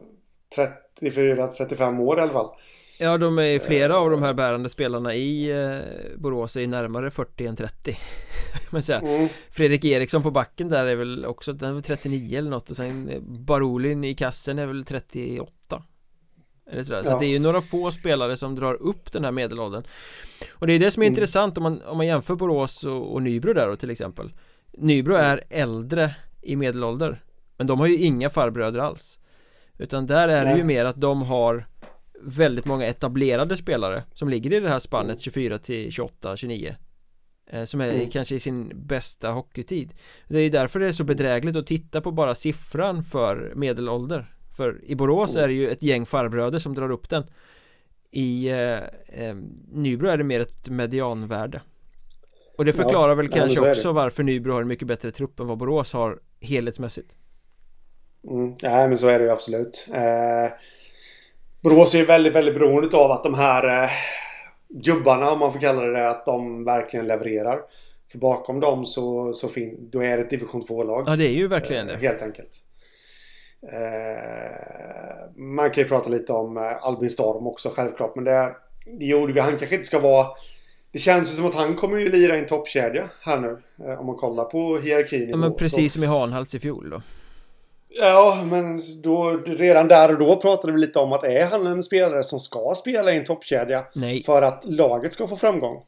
34-35 1.01 2.01
år 2.01 2.19
i 2.19 2.21
alla 2.21 2.33
fall. 2.33 2.49
Ja, 2.99 3.17
de 3.17 3.39
är 3.39 3.59
flera 3.59 3.97
av 3.97 4.09
de 4.09 4.23
här 4.23 4.33
bärande 4.33 4.69
spelarna 4.69 5.15
i 5.15 5.51
eh, 5.51 5.79
Borås 6.17 6.55
är 6.55 6.67
närmare 6.67 7.11
40 7.11 7.45
än 7.45 7.55
30 7.55 7.97
Men 8.69 8.83
säga. 8.83 8.99
Mm. 8.99 9.29
Fredrik 9.51 9.85
Eriksson 9.85 10.23
på 10.23 10.31
backen 10.31 10.69
där 10.69 10.85
är 10.85 10.95
väl 10.95 11.25
också, 11.25 11.53
den 11.53 11.69
är 11.69 11.73
väl 11.73 11.83
39 11.83 12.37
eller 12.37 12.49
något 12.49 12.69
och 12.69 12.75
sen 12.75 13.11
Barolin 13.27 14.03
i 14.03 14.15
kassen 14.15 14.59
är 14.59 14.67
väl 14.67 14.85
38 14.85 15.83
eller 16.71 16.83
sådär. 16.83 17.03
Så 17.03 17.11
ja. 17.11 17.19
det 17.19 17.25
är 17.25 17.29
ju 17.29 17.39
några 17.39 17.61
få 17.61 17.91
spelare 17.91 18.37
som 18.37 18.55
drar 18.55 18.73
upp 18.73 19.11
den 19.11 19.23
här 19.23 19.31
medelåldern 19.31 19.83
Och 20.51 20.67
det 20.67 20.73
är 20.73 20.79
det 20.79 20.91
som 20.91 21.03
är 21.03 21.07
mm. 21.07 21.13
intressant 21.13 21.57
om 21.57 21.63
man, 21.63 21.81
om 21.81 21.97
man 21.97 22.07
jämför 22.07 22.35
Borås 22.35 22.83
och, 22.83 23.13
och 23.13 23.21
Nybro 23.21 23.53
där 23.53 23.67
då 23.67 23.75
till 23.75 23.89
exempel 23.89 24.31
Nybro 24.77 25.15
är 25.15 25.43
äldre 25.49 26.15
i 26.41 26.55
medelålder 26.55 27.23
Men 27.57 27.67
de 27.67 27.79
har 27.79 27.87
ju 27.87 27.97
inga 27.97 28.29
farbröder 28.29 28.79
alls. 28.79 29.19
Utan 29.77 30.05
där 30.05 30.29
är 30.29 30.45
det 30.45 30.57
ju 30.57 30.63
mer 30.63 30.85
att 30.85 31.01
de 31.01 31.21
har 31.21 31.67
väldigt 32.21 32.65
många 32.65 32.85
etablerade 32.85 33.57
spelare 33.57 34.03
som 34.13 34.29
ligger 34.29 34.53
i 34.53 34.59
det 34.59 34.69
här 34.69 34.79
spannet 34.79 35.19
24 35.19 35.57
till 35.57 35.91
28, 35.91 36.37
29 36.37 36.75
eh, 37.49 37.65
som 37.65 37.81
är 37.81 37.93
mm. 37.93 38.09
kanske 38.09 38.35
i 38.35 38.39
sin 38.39 38.71
bästa 38.75 39.29
hockeytid. 39.29 39.93
Det 40.27 40.39
är 40.39 40.49
därför 40.49 40.79
det 40.79 40.87
är 40.87 40.91
så 40.91 41.03
bedrägligt 41.03 41.55
att 41.55 41.67
titta 41.67 42.01
på 42.01 42.11
bara 42.11 42.35
siffran 42.35 43.03
för 43.03 43.53
medelålder. 43.55 44.33
För 44.57 44.85
i 44.85 44.95
Borås 44.95 45.31
mm. 45.31 45.43
är 45.43 45.47
det 45.47 45.53
ju 45.53 45.69
ett 45.69 45.83
gäng 45.83 46.05
farbröder 46.05 46.59
som 46.59 46.75
drar 46.75 46.91
upp 46.91 47.09
den. 47.09 47.23
I 48.11 48.49
eh, 48.49 48.77
eh, 49.07 49.35
Nybro 49.71 50.07
är 50.07 50.17
det 50.17 50.23
mer 50.23 50.39
ett 50.39 50.69
medianvärde 50.69 51.61
Och 52.59 52.65
det 52.65 52.73
förklarar 52.73 53.09
ja, 53.09 53.15
väl 53.15 53.29
kanske 53.29 53.71
också 53.71 53.91
varför 53.91 54.23
Nybro 54.23 54.53
har 54.53 54.61
en 54.61 54.67
mycket 54.67 54.87
bättre 54.87 55.11
trupp 55.11 55.39
än 55.39 55.47
vad 55.47 55.57
Borås 55.57 55.93
har 55.93 56.19
helhetsmässigt 56.41 57.11
mm. 58.29 58.55
Nej 58.63 58.89
men 58.89 58.97
så 58.97 59.07
är 59.07 59.19
det 59.19 59.25
ju 59.25 59.31
absolut 59.31 59.87
eh... 59.93 60.51
Borås 61.61 61.95
är 61.95 62.05
väldigt, 62.05 62.35
väldigt 62.35 62.53
beroende 62.53 62.97
av 62.97 63.11
att 63.11 63.23
de 63.23 63.33
här 63.33 63.83
eh, 63.83 63.89
gubbarna, 64.69 65.31
om 65.31 65.39
man 65.39 65.53
får 65.53 65.59
kalla 65.59 65.81
det 65.81 65.91
det, 65.91 66.09
att 66.09 66.25
de 66.25 66.65
verkligen 66.65 67.07
levererar. 67.07 67.59
För 68.11 68.17
bakom 68.17 68.59
dem 68.59 68.85
så, 68.85 69.33
så 69.33 69.47
fin, 69.47 69.89
då 69.91 70.03
är 70.03 70.17
det 70.17 70.23
ett 70.23 70.29
division 70.29 70.61
2-lag. 70.61 71.03
Ja, 71.07 71.15
det 71.15 71.27
är 71.27 71.33
ju 71.33 71.47
verkligen 71.47 71.87
det. 71.87 71.93
Eh, 71.93 71.99
helt 71.99 72.21
enkelt. 72.21 72.49
Eh, 73.63 75.31
man 75.35 75.71
kan 75.71 75.83
ju 75.83 75.89
prata 75.89 76.09
lite 76.09 76.33
om 76.33 76.57
eh, 76.57 76.83
Albin 76.83 77.09
Storm 77.09 77.47
också 77.47 77.69
självklart, 77.69 78.15
men 78.15 78.23
det, 78.23 78.55
det 78.99 79.05
gjorde 79.05 79.33
vi. 79.33 79.39
Han 79.39 79.57
kanske 79.57 79.75
inte 79.75 79.87
ska 79.87 79.99
vara 79.99 80.27
Det 80.91 80.99
känns 80.99 81.31
ju 81.31 81.35
som 81.35 81.45
att 81.45 81.55
han 81.55 81.75
kommer 81.75 81.97
ju 81.97 82.11
lira 82.11 82.35
i 82.35 82.39
en 82.39 82.45
toppkedja 82.45 83.09
här 83.21 83.39
nu. 83.39 83.57
Eh, 83.85 83.99
om 83.99 84.05
man 84.05 84.15
kollar 84.15 84.45
på 84.45 84.77
hierarkin. 84.77 85.29
Ja 85.29 85.37
men 85.37 85.55
precis 85.55 85.93
så... 85.93 85.95
som 85.95 86.03
i 86.03 86.07
Hanhals 86.07 86.55
i 86.55 86.59
fjol 86.59 86.89
då. 86.89 87.01
Ja, 87.89 88.43
men 88.51 88.81
då, 89.03 89.43
redan 89.45 89.87
där 89.87 90.11
och 90.11 90.19
då 90.19 90.41
pratade 90.41 90.73
vi 90.73 90.79
lite 90.79 90.99
om 90.99 91.13
att 91.13 91.23
är 91.23 91.45
han 91.45 91.67
en 91.67 91.83
spelare 91.83 92.23
som 92.23 92.39
ska 92.39 92.73
spela 92.75 93.13
i 93.13 93.17
en 93.17 93.25
toppkedja? 93.25 93.85
Nej. 93.93 94.23
För 94.23 94.41
att 94.41 94.65
laget 94.65 95.13
ska 95.13 95.27
få 95.27 95.37
framgång? 95.37 95.83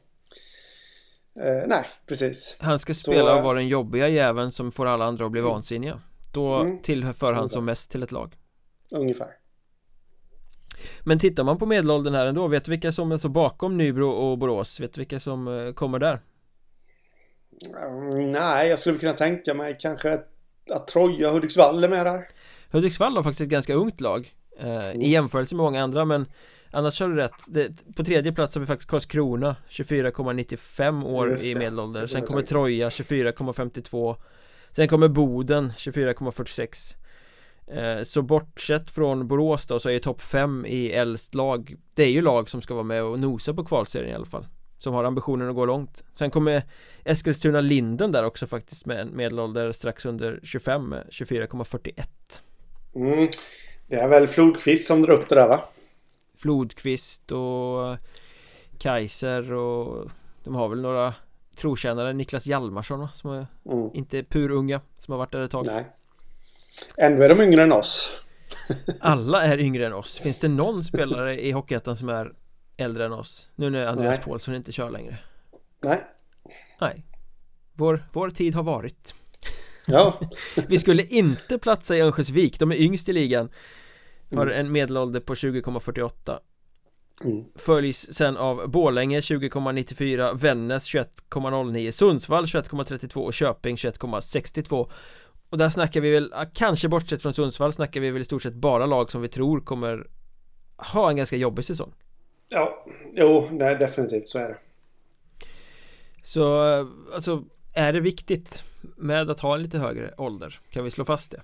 Eh, 1.40 1.66
nej, 1.66 1.84
precis. 2.06 2.56
Han 2.58 2.78
ska 2.78 2.94
spela 2.94 3.30
så, 3.30 3.38
och 3.38 3.44
vara 3.44 3.54
den 3.54 3.68
jobbiga 3.68 4.08
jäveln 4.08 4.52
som 4.52 4.72
får 4.72 4.86
alla 4.86 5.04
andra 5.04 5.24
att 5.24 5.32
bli 5.32 5.40
mm. 5.40 5.52
vansinniga. 5.52 6.00
Då 6.32 6.54
mm. 6.54 6.82
tillför 6.82 7.32
han 7.32 7.48
som 7.48 7.64
mest 7.64 7.90
till 7.90 8.02
ett 8.02 8.12
lag. 8.12 8.34
Ungefär. 8.90 9.28
Men 11.00 11.18
tittar 11.18 11.44
man 11.44 11.58
på 11.58 11.66
medelåldern 11.66 12.14
här 12.14 12.26
ändå, 12.26 12.48
vet 12.48 12.64
du 12.64 12.70
vilka 12.70 12.92
som 12.92 13.12
är 13.12 13.18
så 13.18 13.28
bakom 13.28 13.78
Nybro 13.78 14.08
och 14.08 14.38
Borås? 14.38 14.80
Vet 14.80 14.92
du 14.92 15.00
vilka 15.00 15.20
som 15.20 15.48
eh, 15.48 15.72
kommer 15.72 15.98
där? 15.98 16.20
Mm, 17.88 18.32
nej, 18.32 18.68
jag 18.68 18.78
skulle 18.78 18.98
kunna 18.98 19.12
tänka 19.12 19.54
mig 19.54 19.76
kanske 19.80 20.20
att 20.70 20.86
Troja 20.86 21.28
och 21.28 21.34
Hudiksvall 21.34 21.84
är 21.84 21.88
med 21.88 22.06
där. 22.06 22.28
Hudiksvall 22.70 23.16
har 23.16 23.22
faktiskt 23.22 23.40
ett 23.40 23.48
ganska 23.48 23.74
ungt 23.74 24.00
lag 24.00 24.34
eh, 24.58 24.86
mm. 24.86 25.00
I 25.00 25.08
jämförelse 25.08 25.54
med 25.54 25.62
många 25.62 25.82
andra 25.82 26.04
men 26.04 26.26
Annars 26.74 27.00
har 27.00 27.08
du 27.08 27.16
rätt 27.16 27.44
det, 27.48 27.94
På 27.96 28.04
tredje 28.04 28.32
plats 28.32 28.54
har 28.54 28.60
vi 28.60 28.66
faktiskt 28.66 28.90
Karlskrona 28.90 29.56
24,95 29.68 31.04
år 31.04 31.44
i 31.44 31.54
medelålder 31.54 32.06
Sen 32.06 32.26
kommer 32.26 32.42
Troja 32.42 32.88
24,52 32.88 34.16
Sen 34.70 34.88
kommer 34.88 35.08
Boden 35.08 35.70
24,46 35.70 36.96
Eh, 36.96 37.01
så 38.02 38.22
bortsett 38.22 38.90
från 38.90 39.28
Borås 39.28 39.66
då 39.66 39.78
så 39.78 39.90
är 39.90 39.98
topp 39.98 40.20
5 40.20 40.66
i 40.66 40.92
äldst 40.92 41.34
lag. 41.34 41.76
Det 41.94 42.02
är 42.02 42.08
ju 42.08 42.22
lag 42.22 42.50
som 42.50 42.62
ska 42.62 42.74
vara 42.74 42.84
med 42.84 43.02
och 43.02 43.20
nosa 43.20 43.54
på 43.54 43.64
kvalserien 43.64 44.10
i 44.10 44.14
alla 44.14 44.26
fall 44.26 44.46
Som 44.78 44.94
har 44.94 45.04
ambitionen 45.04 45.48
att 45.48 45.54
gå 45.54 45.66
långt. 45.66 46.04
Sen 46.14 46.30
kommer 46.30 46.62
Eskilstuna 47.04 47.60
Linden 47.60 48.12
där 48.12 48.24
också 48.24 48.46
faktiskt 48.46 48.86
med 48.86 49.00
en 49.00 49.16
medelålder 49.16 49.72
strax 49.72 50.06
under 50.06 50.40
25 50.42 50.94
24,41 50.94 52.04
mm, 52.94 53.28
Det 53.86 53.96
är 53.96 54.08
väl 54.08 54.28
Flodqvist 54.28 54.86
som 54.86 55.02
drar 55.02 55.14
upp 55.14 55.28
det 55.28 55.34
där 55.34 55.48
va? 55.48 55.60
Flodqvist 56.36 57.32
och 57.32 57.96
Kaiser 58.78 59.52
och 59.52 60.10
De 60.44 60.54
har 60.54 60.68
väl 60.68 60.80
några 60.80 61.14
trotjänare 61.56 62.12
Niklas 62.12 62.46
Hjalmarsson 62.46 63.08
som 63.14 63.30
är 63.30 63.46
mm. 63.70 63.90
inte 63.94 64.24
purunga 64.24 64.80
Som 64.98 65.12
har 65.12 65.18
varit 65.18 65.32
där 65.32 65.40
ett 65.40 65.50
tag. 65.50 65.66
Nej 65.66 65.86
Ändå 66.96 67.22
är 67.22 67.28
de 67.28 67.40
yngre 67.40 67.62
än 67.62 67.72
oss. 67.72 68.18
Alla 69.00 69.42
är 69.42 69.58
yngre 69.58 69.86
än 69.86 69.92
oss. 69.92 70.18
Finns 70.18 70.38
det 70.38 70.48
någon 70.48 70.84
spelare 70.84 71.40
i 71.40 71.50
Hockeyettan 71.52 71.96
som 71.96 72.08
är 72.08 72.32
äldre 72.76 73.04
än 73.04 73.12
oss? 73.12 73.50
Nu 73.54 73.70
när 73.70 73.86
Andreas 73.86 74.16
Nej. 74.16 74.24
Paulsson 74.24 74.54
inte 74.54 74.72
kör 74.72 74.90
längre. 74.90 75.18
Nej. 75.82 76.00
Nej. 76.80 77.06
Vår, 77.72 78.04
vår 78.12 78.30
tid 78.30 78.54
har 78.54 78.62
varit. 78.62 79.14
Ja. 79.86 80.20
Vi 80.68 80.78
skulle 80.78 81.02
inte 81.02 81.58
platsa 81.58 81.96
i 81.96 82.00
Örnsköldsvik, 82.00 82.58
de 82.58 82.72
är 82.72 82.76
yngst 82.76 83.08
i 83.08 83.12
ligan. 83.12 83.50
Har 84.34 84.46
mm. 84.46 84.60
en 84.60 84.72
medelålder 84.72 85.20
på 85.20 85.34
20,48 85.34 86.38
Mm. 87.24 87.44
Följs 87.54 88.14
sen 88.14 88.36
av 88.36 88.70
Borlänge 88.70 89.20
20,94 89.20 90.36
Vännäs 90.36 90.94
21,09 90.94 91.90
Sundsvall 91.90 92.44
21,32 92.44 93.16
och 93.16 93.34
Köping 93.34 93.76
21,62 93.76 94.90
och 95.52 95.58
där 95.58 95.68
snackar 95.68 96.00
vi 96.00 96.10
väl, 96.10 96.32
kanske 96.54 96.88
bortsett 96.88 97.22
från 97.22 97.32
Sundsvall 97.32 97.72
snackar 97.72 98.00
vi 98.00 98.10
väl 98.10 98.22
i 98.22 98.24
stort 98.24 98.42
sett 98.42 98.54
bara 98.54 98.86
lag 98.86 99.10
som 99.10 99.22
vi 99.22 99.28
tror 99.28 99.60
kommer 99.60 100.06
ha 100.76 101.10
en 101.10 101.16
ganska 101.16 101.36
jobbig 101.36 101.64
säsong 101.64 101.92
Ja, 102.48 102.86
jo, 103.14 103.48
nej, 103.50 103.76
definitivt 103.76 104.28
så 104.28 104.38
är 104.38 104.48
det 104.48 104.56
Så, 106.22 106.62
alltså, 107.14 107.44
är 107.72 107.92
det 107.92 108.00
viktigt 108.00 108.64
med 108.96 109.30
att 109.30 109.40
ha 109.40 109.54
en 109.54 109.62
lite 109.62 109.78
högre 109.78 110.14
ålder? 110.18 110.60
Kan 110.70 110.84
vi 110.84 110.90
slå 110.90 111.04
fast 111.04 111.30
det? 111.30 111.42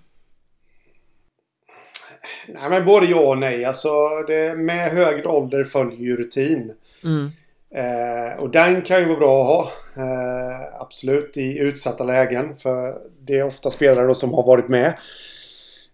Nej, 2.49 2.71
men 2.71 2.85
både 2.85 3.07
ja 3.07 3.21
och 3.21 3.39
nej. 3.39 3.65
Alltså, 3.65 3.89
det, 4.27 4.55
med 4.57 4.91
högre 4.91 5.29
ålder 5.29 5.65
följer 5.65 6.01
ju 6.01 6.17
rutin. 6.17 6.73
Mm. 7.05 7.29
Eh, 7.75 8.41
och 8.41 8.51
den 8.51 8.83
kan 8.83 8.99
ju 8.99 9.05
vara 9.05 9.19
bra 9.19 9.41
att 9.41 9.47
ha. 9.47 9.73
Eh, 10.03 10.81
absolut 10.81 11.37
i 11.37 11.59
utsatta 11.59 12.05
lägen. 12.05 12.57
För 12.57 12.99
det 13.21 13.39
är 13.39 13.45
ofta 13.45 13.71
spelare 13.71 14.07
då 14.07 14.15
som 14.15 14.35
har 14.35 14.47
varit 14.47 14.69
med. 14.69 14.99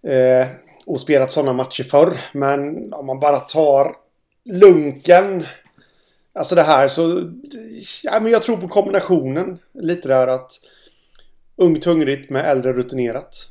Eh, 0.02 0.48
och 0.86 1.00
spelat 1.00 1.32
sådana 1.32 1.52
matcher 1.52 1.84
förr. 1.84 2.16
Men 2.32 2.92
om 2.92 3.06
man 3.06 3.20
bara 3.20 3.38
tar 3.38 3.96
lunken. 4.44 5.44
Alltså 6.34 6.54
det 6.54 6.62
här 6.62 6.88
så... 6.88 7.32
Ja, 8.02 8.20
men 8.20 8.32
jag 8.32 8.42
tror 8.42 8.56
på 8.56 8.68
kombinationen. 8.68 9.58
Lite 9.74 10.08
där 10.08 10.26
att 10.26 10.52
ungt 11.56 11.84
hungrigt 11.84 12.30
med 12.30 12.50
äldre 12.50 12.72
rutinerat. 12.72 13.50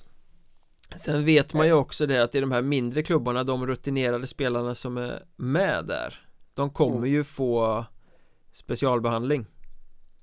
Sen 0.96 1.26
vet 1.26 1.54
man 1.54 1.68
ju 1.68 1.74
också 1.74 2.06
det 2.06 2.24
att 2.24 2.36
i 2.36 2.40
de 2.40 2.52
här 2.52 2.62
mindre 2.62 3.04
klubbarna, 3.04 3.44
de 3.44 3.68
rutinerade 3.68 4.28
spelarna 4.28 4.76
som 4.76 4.98
är 4.98 5.24
med 5.36 5.86
där 5.86 6.26
De 6.54 6.70
kommer 6.70 6.98
mm. 6.98 7.10
ju 7.10 7.24
få 7.24 7.86
specialbehandling. 8.54 9.46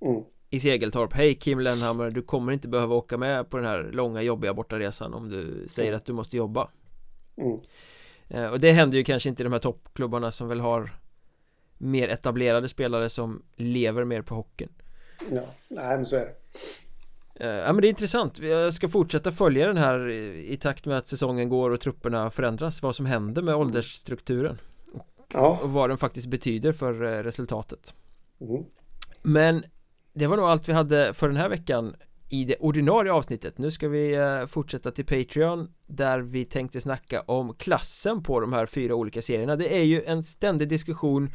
Mm. 0.00 0.24
I 0.50 0.60
Segeltorp, 0.60 1.12
hej 1.12 1.34
Kim 1.34 1.60
Lennhammer, 1.60 2.10
du 2.10 2.22
kommer 2.22 2.52
inte 2.52 2.68
behöva 2.68 2.94
åka 2.94 3.18
med 3.18 3.50
på 3.50 3.56
den 3.56 3.66
här 3.66 3.90
långa 3.92 4.22
jobbiga 4.22 4.54
bortaresan 4.54 5.14
om 5.14 5.28
du 5.28 5.66
säger 5.68 5.88
mm. 5.88 5.96
att 5.96 6.04
du 6.04 6.12
måste 6.12 6.36
jobba. 6.36 6.68
Mm. 7.36 7.60
eh, 8.28 8.52
Och 8.52 8.60
det 8.60 8.72
händer 8.72 8.98
ju 8.98 9.04
kanske 9.04 9.28
inte 9.28 9.42
i 9.42 9.44
de 9.44 9.52
här 9.52 9.60
toppklubbarna 9.60 10.32
som 10.32 10.48
väl 10.48 10.60
har 10.60 10.90
Mer 11.82 12.08
etablerade 12.08 12.68
spelare 12.68 13.08
som 13.08 13.42
lever 13.56 14.04
mer 14.04 14.22
på 14.22 14.34
hockeyn. 14.34 14.72
Ja, 15.30 15.44
nej 15.68 15.96
men 15.96 16.06
så 16.06 16.16
är 16.16 16.20
det. 16.20 16.34
Eh, 17.44 17.50
Ja 17.50 17.72
men 17.72 17.80
det 17.82 17.86
är 17.86 17.90
intressant, 17.90 18.38
jag 18.38 18.74
ska 18.74 18.88
fortsätta 18.88 19.32
följa 19.32 19.66
den 19.66 19.76
här 19.76 20.08
i 20.08 20.56
takt 20.56 20.86
med 20.86 20.98
att 20.98 21.06
säsongen 21.06 21.48
går 21.48 21.70
och 21.70 21.80
trupperna 21.80 22.30
förändras 22.30 22.82
Vad 22.82 22.96
som 22.96 23.06
händer 23.06 23.42
med 23.42 23.54
åldersstrukturen 23.54 24.58
Ja. 25.32 25.58
Och 25.62 25.70
vad 25.70 25.90
den 25.90 25.98
faktiskt 25.98 26.26
betyder 26.26 26.72
för 26.72 27.04
eh, 27.04 27.22
resultatet 27.22 27.94
Mm. 28.40 28.64
Men 29.22 29.64
det 30.12 30.26
var 30.26 30.36
nog 30.36 30.46
allt 30.46 30.68
vi 30.68 30.72
hade 30.72 31.14
för 31.14 31.28
den 31.28 31.36
här 31.36 31.48
veckan 31.48 31.96
i 32.28 32.44
det 32.44 32.56
ordinarie 32.56 33.12
avsnittet 33.12 33.58
Nu 33.58 33.70
ska 33.70 33.88
vi 33.88 34.14
eh, 34.14 34.46
fortsätta 34.46 34.90
till 34.90 35.04
Patreon 35.04 35.68
Där 35.86 36.20
vi 36.20 36.44
tänkte 36.44 36.80
snacka 36.80 37.20
om 37.20 37.54
klassen 37.54 38.22
på 38.22 38.40
de 38.40 38.52
här 38.52 38.66
fyra 38.66 38.94
olika 38.94 39.22
serierna 39.22 39.56
Det 39.56 39.78
är 39.78 39.82
ju 39.82 40.04
en 40.04 40.22
ständig 40.22 40.68
diskussion 40.68 41.30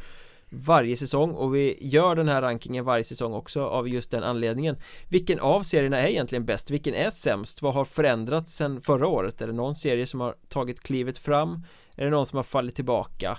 varje 0.50 0.96
säsong 0.96 1.30
och 1.30 1.54
vi 1.54 1.78
gör 1.80 2.16
den 2.16 2.28
här 2.28 2.42
rankingen 2.42 2.84
varje 2.84 3.04
säsong 3.04 3.32
också 3.32 3.64
av 3.64 3.88
just 3.88 4.10
den 4.10 4.22
anledningen 4.22 4.76
Vilken 5.08 5.40
av 5.40 5.62
serierna 5.62 5.98
är 5.98 6.08
egentligen 6.08 6.44
bäst? 6.44 6.70
Vilken 6.70 6.94
är 6.94 7.10
sämst? 7.10 7.62
Vad 7.62 7.74
har 7.74 7.84
förändrats 7.84 8.56
sen 8.56 8.80
förra 8.80 9.06
året? 9.06 9.42
Är 9.42 9.46
det 9.46 9.52
någon 9.52 9.74
serie 9.74 10.06
som 10.06 10.20
har 10.20 10.34
tagit 10.48 10.80
klivet 10.80 11.18
fram? 11.18 11.62
Är 11.96 12.04
det 12.04 12.10
någon 12.10 12.26
som 12.26 12.36
har 12.36 12.44
fallit 12.44 12.74
tillbaka? 12.74 13.38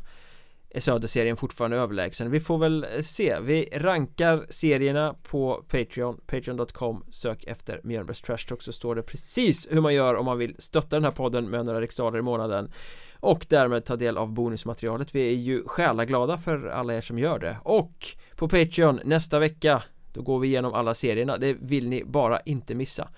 Är 0.69 0.79
Söderserien 0.79 1.37
fortfarande 1.37 1.77
överlägsen? 1.77 2.31
Vi 2.31 2.39
får 2.39 2.57
väl 2.57 2.83
eh, 2.83 3.01
se. 3.01 3.39
Vi 3.39 3.69
rankar 3.73 4.45
serierna 4.49 5.15
på 5.23 5.65
Patreon 5.67 6.19
Patreon.com 6.25 7.05
Sök 7.09 7.43
efter 7.43 7.81
Mjölnbergs 7.83 8.21
Trash 8.21 8.47
Talk 8.47 8.61
så 8.61 8.71
står 8.71 8.95
det 8.95 9.03
precis 9.03 9.67
hur 9.71 9.81
man 9.81 9.93
gör 9.93 10.15
om 10.15 10.25
man 10.25 10.37
vill 10.37 10.55
stötta 10.57 10.95
den 10.95 11.03
här 11.03 11.11
podden 11.11 11.49
med 11.49 11.65
några 11.65 11.81
riksdaler 11.81 12.19
i 12.19 12.21
månaden. 12.21 12.71
Och 13.19 13.45
därmed 13.49 13.85
ta 13.85 13.95
del 13.95 14.17
av 14.17 14.33
bonusmaterialet. 14.33 15.15
Vi 15.15 15.27
är 15.27 15.35
ju 15.35 15.63
själaglada 15.67 16.37
för 16.37 16.67
alla 16.67 16.95
er 16.95 17.01
som 17.01 17.19
gör 17.19 17.39
det. 17.39 17.57
Och 17.63 18.05
på 18.35 18.49
Patreon 18.49 18.99
nästa 19.05 19.39
vecka 19.39 19.83
då 20.13 20.21
går 20.21 20.39
vi 20.39 20.47
igenom 20.47 20.73
alla 20.73 20.93
serierna. 20.93 21.37
Det 21.37 21.53
vill 21.53 21.89
ni 21.89 22.03
bara 22.05 22.39
inte 22.39 22.75
missa. 22.75 23.09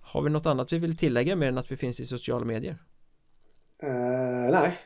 Har 0.00 0.22
vi 0.22 0.30
något 0.30 0.46
annat 0.46 0.72
vi 0.72 0.78
vill 0.78 0.96
tillägga 0.96 1.36
mer 1.36 1.48
än 1.48 1.58
att 1.58 1.72
vi 1.72 1.76
finns 1.76 2.00
i 2.00 2.04
sociala 2.04 2.44
medier? 2.44 2.78
Uh, 3.82 4.50
nej. 4.50 4.78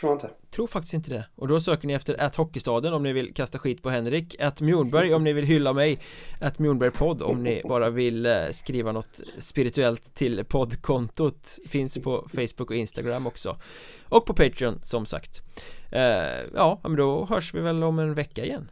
Tror 0.00 0.10
jag 0.10 0.16
inte. 0.16 0.30
Tror 0.50 0.66
faktiskt 0.66 0.94
inte 0.94 1.10
det. 1.10 1.24
Och 1.34 1.48
då 1.48 1.60
söker 1.60 1.86
ni 1.86 1.92
efter 1.92 2.20
att 2.20 2.36
Hockeystaden 2.36 2.92
om 2.92 3.02
ni 3.02 3.12
vill 3.12 3.34
kasta 3.34 3.58
skit 3.58 3.82
på 3.82 3.90
Henrik 3.90 4.40
Att 4.40 4.60
Mjornberg 4.60 5.14
om 5.14 5.24
ni 5.24 5.32
vill 5.32 5.44
hylla 5.44 5.72
mig 5.72 5.98
Att 6.40 6.58
Mjornbergpodd 6.58 7.22
om 7.22 7.42
ni 7.42 7.62
bara 7.64 7.90
vill 7.90 8.26
eh, 8.26 8.32
skriva 8.52 8.92
något 8.92 9.20
spirituellt 9.38 10.14
till 10.14 10.44
poddkontot. 10.44 11.58
Finns 11.68 11.98
på 11.98 12.28
Facebook 12.34 12.70
och 12.70 12.76
Instagram 12.76 13.26
också. 13.26 13.56
Och 14.08 14.26
på 14.26 14.34
Patreon 14.34 14.80
som 14.82 15.06
sagt. 15.06 15.42
Eh, 15.92 16.02
Ja, 16.54 16.80
men 16.82 16.96
då 16.96 17.24
hörs 17.24 17.54
vi 17.54 17.60
väl 17.60 17.82
om 17.82 17.98
en 17.98 18.14
vecka 18.14 18.44
igen. 18.44 18.70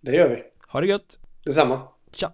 Det 0.00 0.16
gör 0.16 0.28
vi. 0.28 0.42
Ha 0.68 0.80
det 0.80 0.86
gött. 0.86 1.18
Detsamma. 1.44 1.80
Tja 2.12 2.32